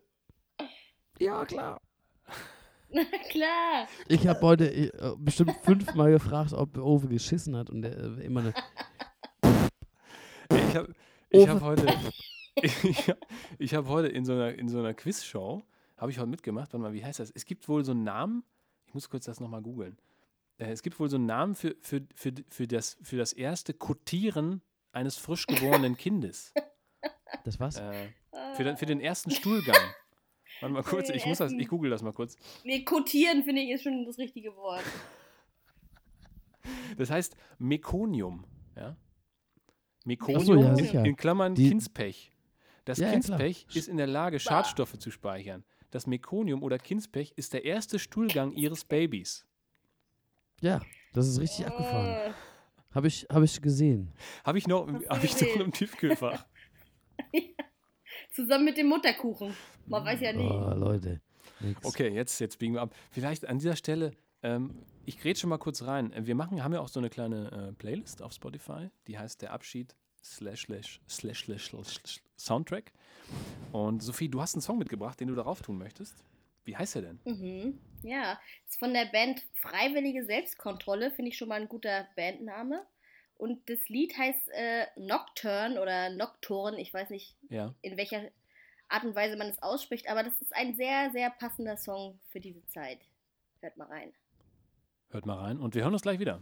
Ja, 1.19 1.45
klar. 1.45 1.79
Na 2.89 3.03
klar. 3.29 3.87
Ich 4.07 4.27
habe 4.27 4.41
heute 4.41 4.73
äh, 4.73 5.15
bestimmt 5.17 5.55
fünfmal 5.63 6.11
gefragt, 6.11 6.53
ob 6.53 6.77
Ove 6.77 7.07
geschissen 7.07 7.55
hat 7.55 7.69
und 7.69 7.83
der 7.83 7.97
äh, 7.97 8.25
immer 8.25 8.41
eine. 8.41 8.53
Ich 10.49 10.75
habe 10.75 10.93
ich 11.29 11.47
hab 11.47 11.61
heute, 11.61 11.87
ich 12.55 13.07
hab, 13.07 13.17
ich 13.59 13.75
hab 13.75 13.87
heute 13.87 14.07
in 14.07 14.25
so 14.25 14.33
einer, 14.33 14.53
in 14.55 14.69
so 14.69 14.79
einer 14.79 14.93
Quizshow, 14.93 15.63
habe 15.97 16.11
ich 16.11 16.17
heute 16.17 16.29
mitgemacht, 16.29 16.73
warte 16.73 16.79
mal, 16.79 16.93
wie 16.93 17.03
heißt 17.03 17.19
das? 17.19 17.31
Es 17.31 17.45
gibt 17.45 17.67
wohl 17.67 17.85
so 17.85 17.91
einen 17.91 18.03
Namen, 18.03 18.43
ich 18.87 18.93
muss 18.93 19.09
kurz 19.09 19.25
das 19.25 19.39
nochmal 19.39 19.61
googeln. 19.61 19.97
Äh, 20.57 20.71
es 20.71 20.81
gibt 20.81 20.99
wohl 20.99 21.09
so 21.09 21.17
einen 21.17 21.27
Namen 21.27 21.53
für, 21.55 21.75
für, 21.81 22.01
für, 22.15 22.33
für, 22.49 22.67
das, 22.67 22.97
für 23.03 23.17
das 23.17 23.33
erste 23.33 23.73
Kotieren 23.73 24.61
eines 24.91 25.17
frisch 25.17 25.45
geborenen 25.45 25.95
Kindes. 25.95 26.53
Das 27.43 27.59
was? 27.59 27.77
Äh, 27.77 27.93
für, 28.55 28.63
den, 28.63 28.77
für 28.77 28.85
den 28.85 28.99
ersten 29.01 29.31
Stuhlgang. 29.31 29.75
Warte 30.61 30.73
mal 30.73 30.83
kurz, 30.83 31.09
ich 31.09 31.25
muss 31.25 31.39
das, 31.39 31.51
ich 31.51 31.67
google 31.67 31.89
das 31.89 32.01
mal 32.01 32.13
kurz. 32.13 32.35
Nee, 32.63 32.83
kotieren 32.83 33.43
finde 33.43 33.61
ich 33.61 33.71
ist 33.71 33.83
schon 33.83 34.05
das 34.05 34.17
richtige 34.17 34.55
Wort. 34.55 34.83
Das 36.97 37.09
heißt 37.09 37.35
Mekonium. 37.57 38.45
Ja? 38.75 38.95
Mekonium 40.05 40.43
so, 40.45 40.55
ja, 40.83 40.99
in, 41.01 41.05
in 41.05 41.15
Klammern 41.15 41.55
Die- 41.55 41.69
Kindspech. 41.69 42.31
Das 42.85 42.97
Ja, 42.97 43.07
ja. 43.07 43.13
Kindspech 43.13 43.65
ist 43.73 43.87
in 43.87 43.97
der 43.97 44.07
Lage, 44.07 44.39
Schadstoffe 44.39 44.97
zu 44.99 45.09
speichern. 45.11 45.63
Das 45.91 46.05
Mekonium 46.07 46.63
oder 46.63 46.77
Kindspech 46.77 47.33
ist 47.35 47.53
der 47.53 47.63
erste 47.65 47.97
Stuhlgang 47.99 48.51
ihres 48.53 48.83
Babys. 48.83 49.45
Ja, 50.61 50.81
das 51.13 51.27
ist 51.27 51.39
richtig 51.39 51.65
abgefahren. 51.67 52.31
Äh, 52.31 52.33
Habe 52.93 53.07
ich, 53.07 53.25
hab 53.31 53.41
ich 53.41 53.59
gesehen. 53.59 54.13
Habe 54.43 54.59
ich 54.59 54.67
noch, 54.67 54.87
habe 54.87 55.25
ich 55.25 55.41
noch 55.41 55.55
im 55.55 55.71
Tiefkühlfach. 55.71 56.45
zusammen 58.31 58.65
mit 58.65 58.77
dem 58.77 58.87
Mutterkuchen. 58.87 59.55
Man 59.87 60.05
weiß 60.05 60.21
ja 60.21 60.33
nie. 60.33 60.49
Oh, 60.49 60.73
Leute. 60.75 61.21
Nix. 61.59 61.85
Okay, 61.85 62.09
jetzt, 62.09 62.39
jetzt 62.39 62.59
biegen 62.59 62.73
wir 62.73 62.81
ab. 62.81 62.95
Vielleicht 63.11 63.47
an 63.47 63.59
dieser 63.59 63.75
Stelle, 63.75 64.11
ähm, 64.41 64.75
ich 65.05 65.19
grätsche 65.19 65.47
mal 65.47 65.57
kurz 65.57 65.83
rein. 65.83 66.13
Wir 66.15 66.35
machen, 66.35 66.63
haben 66.63 66.73
ja 66.73 66.79
auch 66.79 66.87
so 66.87 66.99
eine 66.99 67.09
kleine 67.09 67.69
äh, 67.69 67.73
Playlist 67.73 68.21
auf 68.21 68.33
Spotify, 68.33 68.89
die 69.07 69.17
heißt 69.17 69.41
Der 69.41 69.51
Abschied 69.51 69.95
slash 70.23 70.63
slash 70.65 71.01
slash 71.09 71.45
slash 71.45 71.69
slash 71.69 72.21
Soundtrack. 72.37 72.91
Und 73.71 74.01
Sophie, 74.01 74.29
du 74.29 74.41
hast 74.41 74.55
einen 74.55 74.61
Song 74.61 74.77
mitgebracht, 74.77 75.19
den 75.19 75.27
du 75.27 75.35
darauf 75.35 75.61
tun 75.61 75.77
möchtest. 75.77 76.23
Wie 76.65 76.77
heißt 76.77 76.95
er 76.95 77.01
denn? 77.01 77.19
Mhm. 77.25 77.79
Ja, 78.03 78.39
ist 78.67 78.79
von 78.79 78.93
der 78.93 79.05
Band 79.05 79.41
Freiwillige 79.55 80.25
Selbstkontrolle, 80.25 81.11
finde 81.11 81.29
ich 81.29 81.37
schon 81.37 81.49
mal 81.49 81.61
ein 81.61 81.67
guter 81.67 82.07
Bandname. 82.15 82.85
Und 83.43 83.69
das 83.69 83.89
Lied 83.89 84.17
heißt 84.17 84.49
äh, 84.53 84.85
Nocturne 84.95 85.81
oder 85.81 86.09
Nocturne, 86.11 86.79
ich 86.79 86.93
weiß 86.93 87.09
nicht, 87.09 87.35
Ja. 87.49 87.75
in 87.81 87.97
welcher 87.97 88.21
Art 88.87 89.03
und 89.03 89.15
Weise 89.15 89.35
man 89.35 89.47
es 89.49 89.61
ausspricht, 89.61 90.07
aber 90.07 90.23
das 90.23 90.41
ist 90.41 90.55
ein 90.55 90.75
sehr, 90.77 91.11
sehr 91.11 91.29
passender 91.29 91.75
Song 91.75 92.17
für 92.29 92.39
diese 92.39 92.65
Zeit. 92.67 92.99
Hört 93.59 93.75
mal 93.75 93.87
rein. 93.89 94.13
Hört 95.09 95.25
mal 95.25 95.37
rein 95.39 95.59
und 95.59 95.75
wir 95.75 95.83
hören 95.83 95.91
uns 95.91 96.03
gleich 96.03 96.19
wieder. 96.19 96.41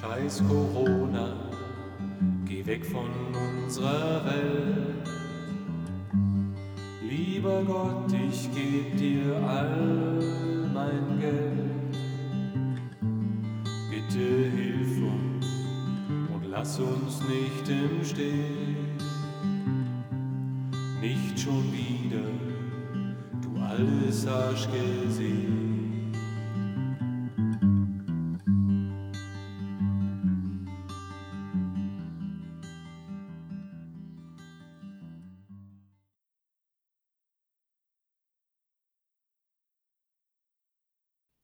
Scheiß 0.00 0.44
Corona, 0.46 1.50
geh 2.46 2.64
weg 2.64 2.86
von 2.86 3.10
unserer 3.34 4.24
Welt. 4.26 5.08
Lieber 7.02 7.64
Gott, 7.64 8.12
ich 8.12 8.54
geb 8.54 8.96
dir 8.98 9.34
all 9.44 10.20
mein 10.72 11.18
Geld. 11.18 11.73
Bitte 14.14 14.48
hilf 14.48 15.02
uns 15.02 15.46
und 16.32 16.44
lass 16.48 16.78
uns 16.78 17.20
nicht 17.22 17.68
im 17.68 18.04
Stehen. 18.04 18.96
Nicht 21.00 21.40
schon 21.40 21.64
wieder, 21.72 22.22
du 23.42 23.60
alles 23.60 24.24
hast 24.24 24.68
gesehen. 24.70 26.12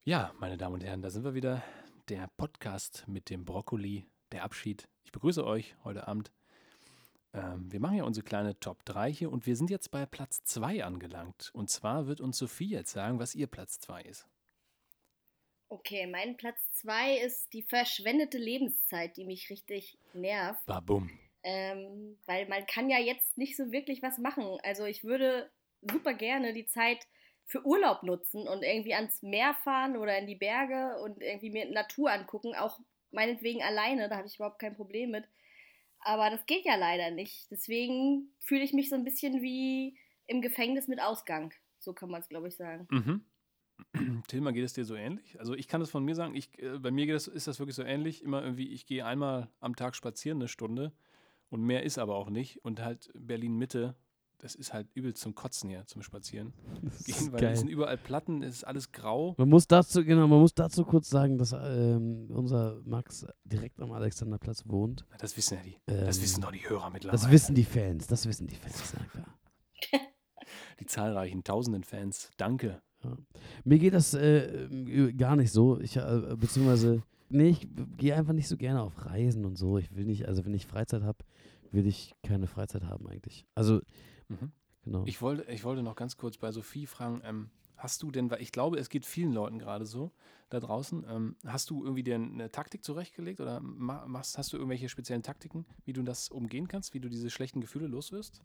Ja, 0.05 0.33
meine 0.39 0.57
Damen 0.57 0.75
und 0.75 0.85
Herren, 0.85 1.03
da 1.03 1.11
sind 1.11 1.25
wir 1.25 1.35
wieder. 1.35 1.65
Der 2.11 2.29
Podcast 2.37 3.05
mit 3.07 3.31
dem 3.31 3.45
Brokkoli, 3.45 4.05
der 4.33 4.43
Abschied. 4.43 4.89
Ich 5.05 5.13
begrüße 5.13 5.47
euch 5.47 5.77
heute 5.85 6.09
Abend. 6.09 6.33
Ähm, 7.33 7.71
wir 7.71 7.79
machen 7.79 7.99
ja 7.99 8.03
unsere 8.03 8.25
kleine 8.25 8.59
Top 8.59 8.85
3 8.85 9.13
hier 9.13 9.31
und 9.31 9.47
wir 9.47 9.55
sind 9.55 9.71
jetzt 9.71 9.93
bei 9.93 10.07
Platz 10.07 10.43
2 10.43 10.83
angelangt. 10.83 11.53
Und 11.55 11.71
zwar 11.71 12.09
wird 12.09 12.21
uns 12.21 12.37
Sophie 12.37 12.71
jetzt 12.71 12.91
sagen, 12.91 13.21
was 13.21 13.37
ihr 13.37 13.47
Platz 13.47 13.79
2 13.79 14.03
ist. 14.03 14.27
Okay, 15.69 16.09
mein 16.09 16.37
Platz 16.37 16.59
2 16.73 17.19
ist 17.19 17.53
die 17.53 17.63
verschwendete 17.63 18.39
Lebenszeit, 18.39 19.17
die 19.17 19.25
mich 19.25 19.49
richtig 19.49 19.97
nervt. 20.13 20.67
Babum. 20.67 21.17
Ähm, 21.45 22.19
weil 22.27 22.49
man 22.49 22.67
kann 22.67 22.91
ja 22.91 22.99
jetzt 22.99 23.39
nicht 23.39 23.57
so 23.57 23.71
wirklich 23.71 24.03
was 24.03 24.19
machen. 24.19 24.59
Also 24.65 24.85
ich 24.85 25.05
würde 25.05 25.49
super 25.81 26.15
gerne 26.15 26.55
die 26.55 26.67
Zeit 26.67 27.07
für 27.51 27.67
Urlaub 27.67 28.05
nutzen 28.05 28.47
und 28.47 28.63
irgendwie 28.63 28.95
ans 28.95 29.23
Meer 29.23 29.55
fahren 29.55 29.97
oder 29.97 30.17
in 30.17 30.29
die 30.29 30.37
Berge 30.37 31.03
und 31.03 31.21
irgendwie 31.21 31.51
mir 31.51 31.69
Natur 31.69 32.13
angucken, 32.13 32.55
auch 32.55 32.79
meinetwegen 33.11 33.61
alleine, 33.61 34.09
da 34.09 34.19
habe 34.19 34.29
ich 34.29 34.37
überhaupt 34.37 34.61
kein 34.61 34.77
Problem 34.77 35.11
mit. 35.11 35.25
Aber 35.99 36.31
das 36.31 36.47
geht 36.47 36.65
ja 36.65 36.77
leider 36.77 37.11
nicht. 37.11 37.51
Deswegen 37.51 38.31
fühle 38.39 38.63
ich 38.63 38.73
mich 38.73 38.89
so 38.89 38.95
ein 38.95 39.03
bisschen 39.03 39.43
wie 39.43 39.99
im 40.29 40.43
Gefängnis 40.43 40.87
mit 40.87 41.03
Ausgang. 41.03 41.53
So 41.81 41.93
kann 41.93 42.09
man 42.09 42.21
es, 42.21 42.29
glaube 42.29 42.47
ich, 42.47 42.55
sagen. 42.55 42.87
Mhm. 42.89 44.23
Tilma, 44.29 44.53
geht 44.53 44.65
es 44.65 44.75
dir 44.75 44.85
so 44.85 44.95
ähnlich? 44.95 45.37
Also 45.41 45.55
ich 45.55 45.67
kann 45.67 45.81
das 45.81 45.91
von 45.91 46.05
mir 46.05 46.15
sagen, 46.15 46.37
ich, 46.37 46.57
äh, 46.63 46.79
bei 46.79 46.93
mir 46.93 47.13
das, 47.13 47.27
ist 47.27 47.49
das 47.49 47.59
wirklich 47.59 47.75
so 47.75 47.83
ähnlich. 47.83 48.23
Immer 48.23 48.45
irgendwie, 48.45 48.69
ich 48.69 48.87
gehe 48.87 49.05
einmal 49.05 49.51
am 49.59 49.75
Tag 49.75 49.97
spazieren 49.97 50.39
eine 50.39 50.47
Stunde 50.47 50.93
und 51.49 51.65
mehr 51.65 51.83
ist 51.83 51.99
aber 51.99 52.15
auch 52.15 52.31
nicht. 52.31 52.65
Und 52.65 52.81
halt 52.81 53.11
Berlin 53.13 53.57
Mitte, 53.57 53.97
das 54.43 54.55
ist 54.55 54.73
halt 54.73 54.89
übel 54.95 55.15
zum 55.15 55.35
Kotzen 55.35 55.71
hier, 55.71 55.87
zum 55.87 56.03
Spazieren. 56.03 56.53
Das 56.83 57.05
Gehen, 57.05 57.15
ist 57.15 57.33
weil 57.33 57.45
es 57.45 57.59
sind 57.61 57.69
geil. 57.69 57.75
überall 57.75 57.99
Platten, 57.99 58.43
es 58.43 58.55
ist 58.57 58.65
alles 58.65 58.91
grau. 58.93 59.35
Man 59.39 59.49
muss 59.49 59.67
dazu, 59.67 60.05
genau, 60.05 60.27
man 60.27 60.41
muss 60.41 60.55
dazu 60.55 60.85
kurz 60.85 61.09
sagen, 61.11 61.39
dass 61.39 61.53
ähm, 61.53 62.29
unser 62.31 62.81
Max 62.85 63.27
direkt 63.45 63.81
am 63.81 63.93
Alexanderplatz 63.93 64.65
wohnt. 64.67 65.05
Das 65.19 65.37
wissen 65.37 65.59
ja 65.59 65.63
die. 65.63 65.77
Das 65.87 66.17
Ähm, 66.17 66.23
wissen 66.23 66.41
doch 66.41 66.53
die 66.53 66.69
Hörer 66.69 66.91
mittlerweile. 66.91 67.21
Das 67.21 67.31
wissen 67.31 67.55
die 67.55 67.65
Fans, 67.65 68.07
das 68.07 68.27
wissen 68.27 68.47
die 68.47 68.57
Fans. 68.57 68.95
Klar. 69.11 69.27
die 70.81 70.87
zahlreichen 70.87 71.45
tausenden 71.45 71.85
Fans. 71.85 72.31
Danke. 72.37 72.83
Mir 73.65 73.79
geht 73.79 73.95
das 73.95 74.15
äh, 74.15 74.65
ähm, 74.67 75.17
gar 75.17 75.37
nicht 75.37 75.53
so. 75.53 75.81
Ich, 75.81 75.97
äh, 75.97 76.37
beziehungsweise, 76.37 77.03
nee, 77.31 77.49
ich 77.49 77.69
gehe 77.97 78.15
einfach 78.15 78.33
nicht 78.35 78.49
so 78.49 78.57
gerne 78.57 78.83
auf 78.83 79.07
Reisen 79.07 79.45
und 79.45 79.57
so. 79.57 79.79
Ich 79.79 79.95
will 79.95 80.05
nicht, 80.05 80.29
also 80.29 80.45
wenn 80.45 80.55
ich 80.55 80.67
Freizeit 80.67 81.03
habe, 81.03 81.19
will 81.73 81.87
ich 81.87 82.15
keine 82.23 82.47
Freizeit 82.47 82.85
haben 82.85 83.07
eigentlich. 83.09 83.47
Also, 83.55 83.81
Mhm. 84.31 84.53
genau. 84.85 85.05
Ich, 85.07 85.21
wollte, 85.21 85.51
ich 85.51 85.65
wollte 85.65 85.83
noch 85.83 85.97
ganz 85.97 86.17
kurz 86.17 86.39
bei 86.39 86.53
Sophie 86.53 86.87
fragen, 86.87 87.21
ähm, 87.25 87.51
hast 87.77 88.03
du 88.03 88.11
denn, 88.11 88.31
weil 88.31 88.41
ich 88.43 88.53
glaube, 88.53 88.79
es 88.79 88.89
geht 88.89 89.05
vielen 89.07 89.33
Leuten 89.33 89.59
gerade 89.59 89.87
so 89.87 90.13
da 90.51 90.61
draußen, 90.61 91.05
ähm, 91.09 91.37
hast 91.47 91.71
du 91.71 91.83
irgendwie 91.85 92.03
dir 92.03 92.17
eine 92.17 92.51
Taktik 92.51 92.85
zurechtgelegt 92.85 93.41
oder 93.41 93.61
ma- 93.61 94.07
machst, 94.07 94.37
hast 94.39 94.53
du 94.53 94.57
irgendwelche 94.57 94.89
speziellen 94.89 95.23
Taktiken, 95.23 95.65
wie 95.85 95.93
du 95.93 96.03
das 96.03 96.29
umgehen 96.29 96.69
kannst, 96.69 96.95
wie 96.95 97.01
du 97.01 97.09
diese 97.09 97.31
schlechten 97.31 97.61
Gefühle 97.61 97.87
loswirst? 97.87 98.43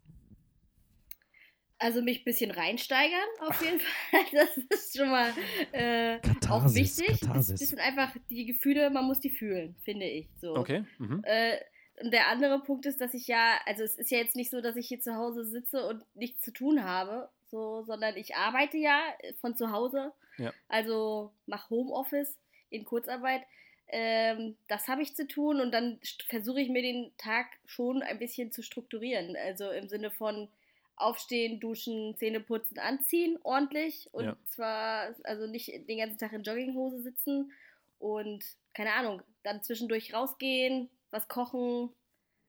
Also 1.77 2.01
mich 2.01 2.21
ein 2.21 2.23
bisschen 2.23 2.51
reinsteigern, 2.51 3.27
auf 3.41 3.61
jeden 3.61 3.79
Fall. 4.11 4.21
Das 4.31 4.57
ist 4.79 4.97
schon 4.97 5.09
mal 5.09 5.33
äh, 5.73 6.17
auch 6.17 6.21
Katharsis, 6.21 6.97
wichtig. 6.97 7.07
Das, 7.07 7.19
Katharsis. 7.21 7.59
das 7.59 7.69
sind 7.69 7.79
einfach 7.79 8.15
die 8.29 8.45
Gefühle, 8.45 8.89
man 8.89 9.05
muss 9.05 9.19
die 9.19 9.29
fühlen, 9.29 9.75
finde 9.83 10.05
ich. 10.05 10.27
So. 10.39 10.55
Okay. 10.55 10.85
Mhm. 10.99 11.21
Äh, 11.25 11.57
und 12.01 12.11
der 12.11 12.27
andere 12.27 12.59
Punkt 12.59 12.85
ist, 12.85 12.99
dass 13.01 13.13
ich 13.13 13.27
ja, 13.27 13.57
also 13.65 13.83
es 13.83 13.95
ist 13.95 14.11
ja 14.11 14.17
jetzt 14.17 14.35
nicht 14.35 14.51
so, 14.51 14.61
dass 14.61 14.75
ich 14.75 14.87
hier 14.87 14.99
zu 14.99 15.15
Hause 15.15 15.45
sitze 15.45 15.87
und 15.87 16.03
nichts 16.15 16.41
zu 16.41 16.51
tun 16.51 16.83
habe, 16.83 17.29
so, 17.47 17.83
sondern 17.83 18.17
ich 18.17 18.35
arbeite 18.35 18.77
ja 18.77 18.99
von 19.39 19.55
zu 19.55 19.71
Hause. 19.71 20.11
Ja. 20.37 20.53
Also 20.67 21.31
mache 21.45 21.69
Homeoffice 21.69 22.37
in 22.69 22.83
Kurzarbeit. 22.83 23.43
Ähm, 23.87 24.57
das 24.67 24.87
habe 24.87 25.03
ich 25.03 25.15
zu 25.15 25.27
tun 25.27 25.61
und 25.61 25.71
dann 25.71 25.99
versuche 26.27 26.59
ich 26.59 26.69
mir 26.69 26.81
den 26.81 27.11
Tag 27.17 27.47
schon 27.65 28.01
ein 28.01 28.19
bisschen 28.19 28.51
zu 28.51 28.61
strukturieren. 28.61 29.35
Also 29.37 29.69
im 29.69 29.87
Sinne 29.87 30.11
von 30.11 30.49
aufstehen, 30.97 31.59
duschen, 31.59 32.15
Zähne 32.17 32.39
putzen, 32.39 32.79
anziehen, 32.79 33.37
ordentlich. 33.43 34.09
Und 34.11 34.25
Ja. 34.25 34.37
zwar, 34.45 35.15
also 35.23 35.45
nicht 35.47 35.67
den 35.87 35.97
ganzen 35.99 36.17
Tag 36.17 36.33
in 36.33 36.43
Jogginghose 36.43 37.01
sitzen 37.01 37.51
und 37.99 38.43
keine 38.73 38.93
Ahnung, 38.93 39.21
dann 39.43 39.63
zwischendurch 39.63 40.13
rausgehen, 40.13 40.89
was 41.15 41.27
kochen. 41.27 41.89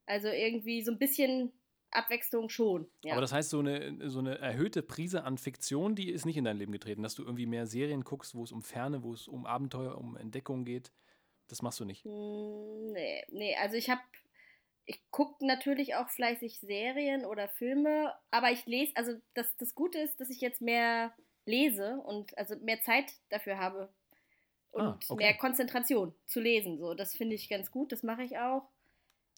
Also 0.07 0.29
irgendwie 0.29 0.83
so 0.83 0.92
ein 0.92 0.98
bisschen 0.98 1.52
Abwechslung 1.90 2.48
schon. 2.48 2.88
Ja. 3.05 3.12
Aber 3.12 3.20
das 3.20 3.33
heißt, 3.33 3.50
so 3.50 3.61
eine, 3.61 4.11
so 4.11 4.18
eine 4.18 4.38
erhöhte 4.38 4.83
Prise 4.83 5.24
an 5.24 5.38
Fiktion, 5.38 5.94
die 5.94 6.11
ist 6.11 6.26
nicht 6.26 6.37
in 6.37 6.44
dein 6.44 6.59
Leben 6.59 6.72
getreten, 6.72 7.02
dass 7.02 7.14
du 7.14 7.22
irgendwie 7.22 7.46
mehr 7.46 7.66
Serien 7.66 8.05
guckst, 8.05 8.35
wo 8.35 8.44
es 8.44 8.52
um 8.52 8.62
Ferne, 8.62 9.02
wo 9.02 9.12
es 9.12 9.29
um 9.29 9.46
Abenteuer, 9.46 9.96
um 9.98 10.16
Entdeckung 10.16 10.64
geht. 10.64 10.92
Das 11.48 11.62
machst 11.62 11.81
du 11.81 11.85
nicht. 11.85 12.05
Hm, 12.05 12.92
Nee, 12.92 13.24
nee, 13.31 13.55
also 13.57 13.76
ich 13.76 13.90
habe 13.90 14.00
ich 14.87 15.00
gucke 15.11 15.44
natürlich 15.44 15.96
auch 15.96 16.09
fleißig 16.09 16.61
Serien 16.61 17.26
oder 17.26 17.48
Filme, 17.48 18.14
aber 18.31 18.52
ich 18.52 18.64
lese, 18.66 18.92
also 18.94 19.12
das, 19.35 19.57
das 19.57 19.74
Gute 19.74 19.98
ist, 19.98 20.20
dass 20.20 20.31
ich 20.31 20.40
jetzt 20.40 20.62
mehr 20.62 21.12
lese 21.44 22.00
und 22.05 22.37
also 22.38 22.57
mehr 22.57 22.81
Zeit 22.83 23.12
dafür 23.29 23.59
habe 23.59 23.92
und 24.72 24.83
Ah, 24.83 24.98
okay. 25.09 25.24
mehr 25.24 25.35
Konzentration 25.37 26.14
zu 26.26 26.40
lesen. 26.40 26.79
So, 26.79 26.94
das 26.94 27.14
finde 27.14 27.35
ich 27.35 27.48
ganz 27.48 27.70
gut, 27.70 27.92
das 27.92 28.02
mache 28.02 28.22
ich 28.22 28.38
auch. 28.38 28.68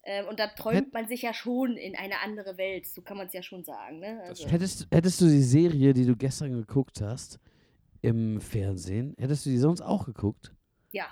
Ähm, 0.04 0.26
und 0.28 0.38
da 0.38 0.46
träumt 0.46 0.92
man 0.92 1.08
sich 1.08 1.22
ja 1.22 1.34
schon 1.34 1.76
in 1.76 1.96
eine 1.96 2.20
andere 2.20 2.56
Welt, 2.56 2.86
so 2.86 3.02
kann 3.02 3.16
man 3.16 3.26
es 3.26 3.32
ja 3.32 3.42
schon 3.42 3.64
sagen. 3.64 3.98
Ne? 3.98 4.20
Also, 4.22 4.48
Hättest, 4.48 4.86
hättest 4.92 5.20
du 5.20 5.26
die 5.26 5.42
Serie, 5.42 5.92
die 5.92 6.06
du 6.06 6.16
gestern 6.16 6.52
geguckt 6.52 7.00
hast, 7.00 7.40
im 8.00 8.40
Fernsehen, 8.40 9.14
hättest 9.18 9.44
du 9.46 9.50
die 9.50 9.58
sonst 9.58 9.80
auch 9.80 10.06
geguckt? 10.06 10.52
ja, 10.92 11.06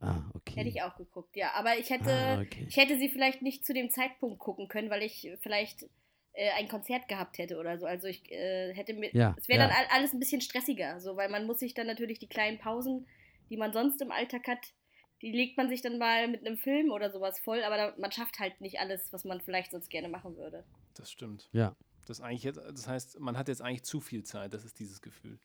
Ah, 0.00 0.24
okay. 0.34 0.56
hätte 0.56 0.68
ich 0.68 0.82
auch 0.82 0.96
geguckt, 0.96 1.36
ja. 1.36 1.52
Aber 1.54 1.78
ich 1.78 1.88
hätte, 1.88 2.10
Ah, 2.12 2.40
okay. 2.40 2.66
ich 2.68 2.76
hätte 2.76 2.98
sie 2.98 3.08
vielleicht 3.08 3.40
nicht 3.40 3.64
zu 3.64 3.72
dem 3.72 3.88
Zeitpunkt 3.88 4.40
gucken 4.40 4.66
können, 4.66 4.90
weil 4.90 5.02
ich 5.02 5.30
vielleicht 5.42 5.86
äh, 6.34 6.50
ein 6.52 6.68
Konzert 6.68 7.08
gehabt 7.08 7.38
hätte 7.38 7.58
oder 7.58 7.78
so. 7.78 7.86
Also 7.86 8.06
ich 8.08 8.30
äh, 8.30 8.74
hätte 8.74 8.94
mir, 8.94 9.14
Ja, 9.14 9.34
es 9.38 9.48
wäre 9.48 9.60
ja. 9.60 9.68
dann 9.68 9.76
all- 9.76 9.96
alles 9.96 10.12
ein 10.12 10.18
bisschen 10.18 10.40
stressiger, 10.40 11.00
so, 11.00 11.16
weil 11.16 11.28
man 11.28 11.46
muss 11.46 11.60
sich 11.60 11.74
dann 11.74 11.86
natürlich 11.86 12.18
die 12.18 12.28
kleinen 12.28 12.58
Pausen, 12.58 13.06
die 13.50 13.56
man 13.56 13.72
sonst 13.72 14.00
im 14.00 14.10
Alltag 14.10 14.46
hat, 14.48 14.72
die 15.20 15.30
legt 15.32 15.56
man 15.56 15.68
sich 15.68 15.82
dann 15.82 15.98
mal 15.98 16.26
mit 16.28 16.44
einem 16.46 16.56
Film 16.56 16.90
oder 16.90 17.10
sowas 17.10 17.38
voll, 17.38 17.62
aber 17.62 17.76
da, 17.76 17.94
man 17.98 18.10
schafft 18.10 18.38
halt 18.40 18.60
nicht 18.60 18.80
alles, 18.80 19.12
was 19.12 19.24
man 19.24 19.40
vielleicht 19.40 19.70
sonst 19.70 19.88
gerne 19.88 20.08
machen 20.08 20.36
würde. 20.36 20.64
Das 20.94 21.10
stimmt. 21.10 21.48
Ja. 21.52 21.76
Das, 22.06 22.18
ist 22.18 22.24
eigentlich 22.24 22.42
jetzt, 22.42 22.56
das 22.58 22.88
heißt, 22.88 23.20
man 23.20 23.38
hat 23.38 23.46
jetzt 23.48 23.62
eigentlich 23.62 23.84
zu 23.84 24.00
viel 24.00 24.24
Zeit, 24.24 24.52
das 24.52 24.64
ist 24.64 24.80
dieses 24.80 25.00
Gefühl. 25.00 25.38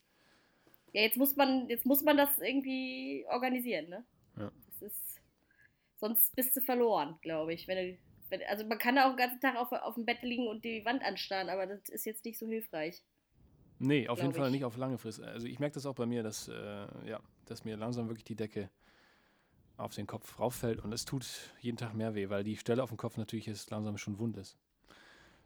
Ja, 0.92 1.02
jetzt 1.02 1.16
muss 1.16 1.36
man, 1.36 1.68
jetzt 1.68 1.86
muss 1.86 2.02
man 2.02 2.16
das 2.16 2.38
irgendwie 2.40 3.24
organisieren, 3.28 3.88
ne? 3.88 4.04
Ja. 4.36 4.50
Das 4.66 4.82
ist, 4.90 5.20
sonst 6.00 6.34
bist 6.34 6.56
du 6.56 6.60
verloren, 6.60 7.16
glaube 7.22 7.52
ich. 7.54 7.68
Wenn 7.68 7.76
du, 7.76 7.98
also 8.48 8.66
man 8.66 8.78
kann 8.78 8.98
auch 8.98 9.10
den 9.10 9.16
ganzen 9.16 9.40
Tag 9.40 9.56
auf, 9.56 9.72
auf 9.72 9.94
dem 9.94 10.04
Bett 10.04 10.22
liegen 10.22 10.48
und 10.48 10.64
die 10.64 10.84
Wand 10.84 11.02
anstarren, 11.02 11.48
aber 11.48 11.66
das 11.66 11.88
ist 11.88 12.04
jetzt 12.04 12.24
nicht 12.24 12.38
so 12.38 12.46
hilfreich. 12.46 13.02
Nee, 13.78 14.08
auf 14.08 14.20
jeden 14.20 14.34
Fall 14.34 14.46
ich. 14.46 14.52
nicht 14.52 14.64
auf 14.64 14.76
lange 14.76 14.98
Frist. 14.98 15.22
Also 15.22 15.46
ich 15.46 15.60
merke 15.60 15.74
das 15.74 15.86
auch 15.86 15.94
bei 15.94 16.06
mir, 16.06 16.22
dass, 16.22 16.48
äh, 16.48 16.86
ja, 17.06 17.20
dass 17.46 17.64
mir 17.64 17.76
langsam 17.76 18.08
wirklich 18.08 18.24
die 18.24 18.34
Decke 18.34 18.70
auf 19.76 19.94
den 19.94 20.06
Kopf 20.06 20.40
rauffällt 20.40 20.80
und 20.80 20.92
es 20.92 21.04
tut 21.04 21.26
jeden 21.60 21.76
Tag 21.76 21.94
mehr 21.94 22.14
weh, 22.14 22.28
weil 22.28 22.42
die 22.42 22.56
Stelle 22.56 22.82
auf 22.82 22.90
dem 22.90 22.98
Kopf 22.98 23.16
natürlich 23.16 23.46
jetzt 23.46 23.70
langsam 23.70 23.96
schon 23.96 24.18
wund 24.18 24.36
ist. 24.36 24.56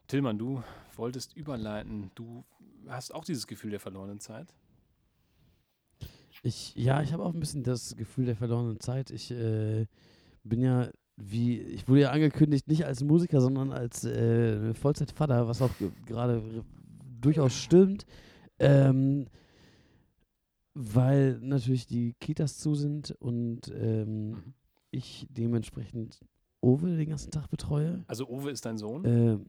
Tillmann, 0.07 0.37
du 0.37 0.63
wolltest 0.95 1.35
überleiten. 1.35 2.11
Du 2.15 2.43
hast 2.87 3.13
auch 3.13 3.23
dieses 3.23 3.47
Gefühl 3.47 3.71
der 3.71 3.79
verlorenen 3.79 4.19
Zeit. 4.19 4.53
Ich, 6.41 6.75
ja, 6.75 7.01
ich 7.01 7.13
habe 7.13 7.23
auch 7.23 7.33
ein 7.33 7.39
bisschen 7.39 7.63
das 7.63 7.95
Gefühl 7.95 8.25
der 8.25 8.35
verlorenen 8.35 8.79
Zeit. 8.79 9.11
Ich 9.11 9.31
äh, 9.31 9.85
bin 10.43 10.61
ja, 10.61 10.89
wie, 11.15 11.59
ich 11.59 11.87
wurde 11.87 12.01
ja 12.01 12.11
angekündigt, 12.11 12.67
nicht 12.67 12.85
als 12.85 13.03
Musiker, 13.03 13.39
sondern 13.41 13.71
als 13.71 14.03
äh, 14.03 14.73
Vollzeitvater, 14.73 15.47
was 15.47 15.61
auch 15.61 15.75
ge- 15.77 15.91
gerade 16.05 16.41
durchaus 17.21 17.53
stimmt. 17.53 18.05
Ähm, 18.59 19.27
weil 20.75 21.37
natürlich 21.41 21.85
die 21.85 22.13
Kitas 22.19 22.57
zu 22.57 22.73
sind 22.75 23.11
und 23.19 23.71
ähm, 23.75 24.29
Mhm. 24.31 24.53
ich 24.91 25.27
dementsprechend 25.29 26.19
Owe 26.61 26.95
den 26.97 27.09
ganzen 27.09 27.29
Tag 27.31 27.49
betreue. 27.49 28.03
Also 28.07 28.27
Owe 28.27 28.49
ist 28.49 28.65
dein 28.65 28.77
Sohn. 28.77 29.03
Ähm, 29.05 29.45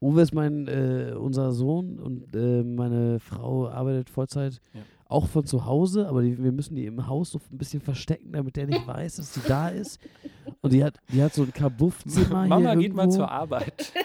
Uwe 0.00 0.20
ist 0.22 0.34
mein, 0.34 0.68
äh, 0.68 1.14
unser 1.18 1.52
Sohn 1.52 1.98
und 1.98 2.34
äh, 2.36 2.62
meine 2.62 3.18
Frau 3.20 3.68
arbeitet 3.68 4.10
Vollzeit 4.10 4.60
Ja. 4.74 4.82
auch 5.06 5.26
von 5.28 5.46
zu 5.46 5.64
Hause, 5.64 6.08
aber 6.08 6.22
die, 6.22 6.42
wir 6.42 6.52
müssen 6.52 6.74
die 6.76 6.84
im 6.86 7.06
Haus 7.06 7.30
so 7.30 7.40
ein 7.50 7.58
bisschen 7.58 7.80
verstecken, 7.80 8.32
damit 8.32 8.56
der 8.56 8.66
nicht 8.66 8.86
weiß, 8.86 9.16
dass 9.16 9.34
sie 9.34 9.40
da 9.46 9.68
ist. 9.68 9.98
Und 10.64 10.72
die 10.72 10.82
hat, 10.82 10.98
die 11.12 11.22
hat 11.22 11.32
so 11.34 11.42
ein 11.42 11.52
Kabuff-Zimmer 11.52 12.46
Mama 12.46 12.70
hier 12.72 12.80
geht 12.80 12.94
mal 12.94 13.10
zur 13.10 13.30
Arbeit. 13.30 13.92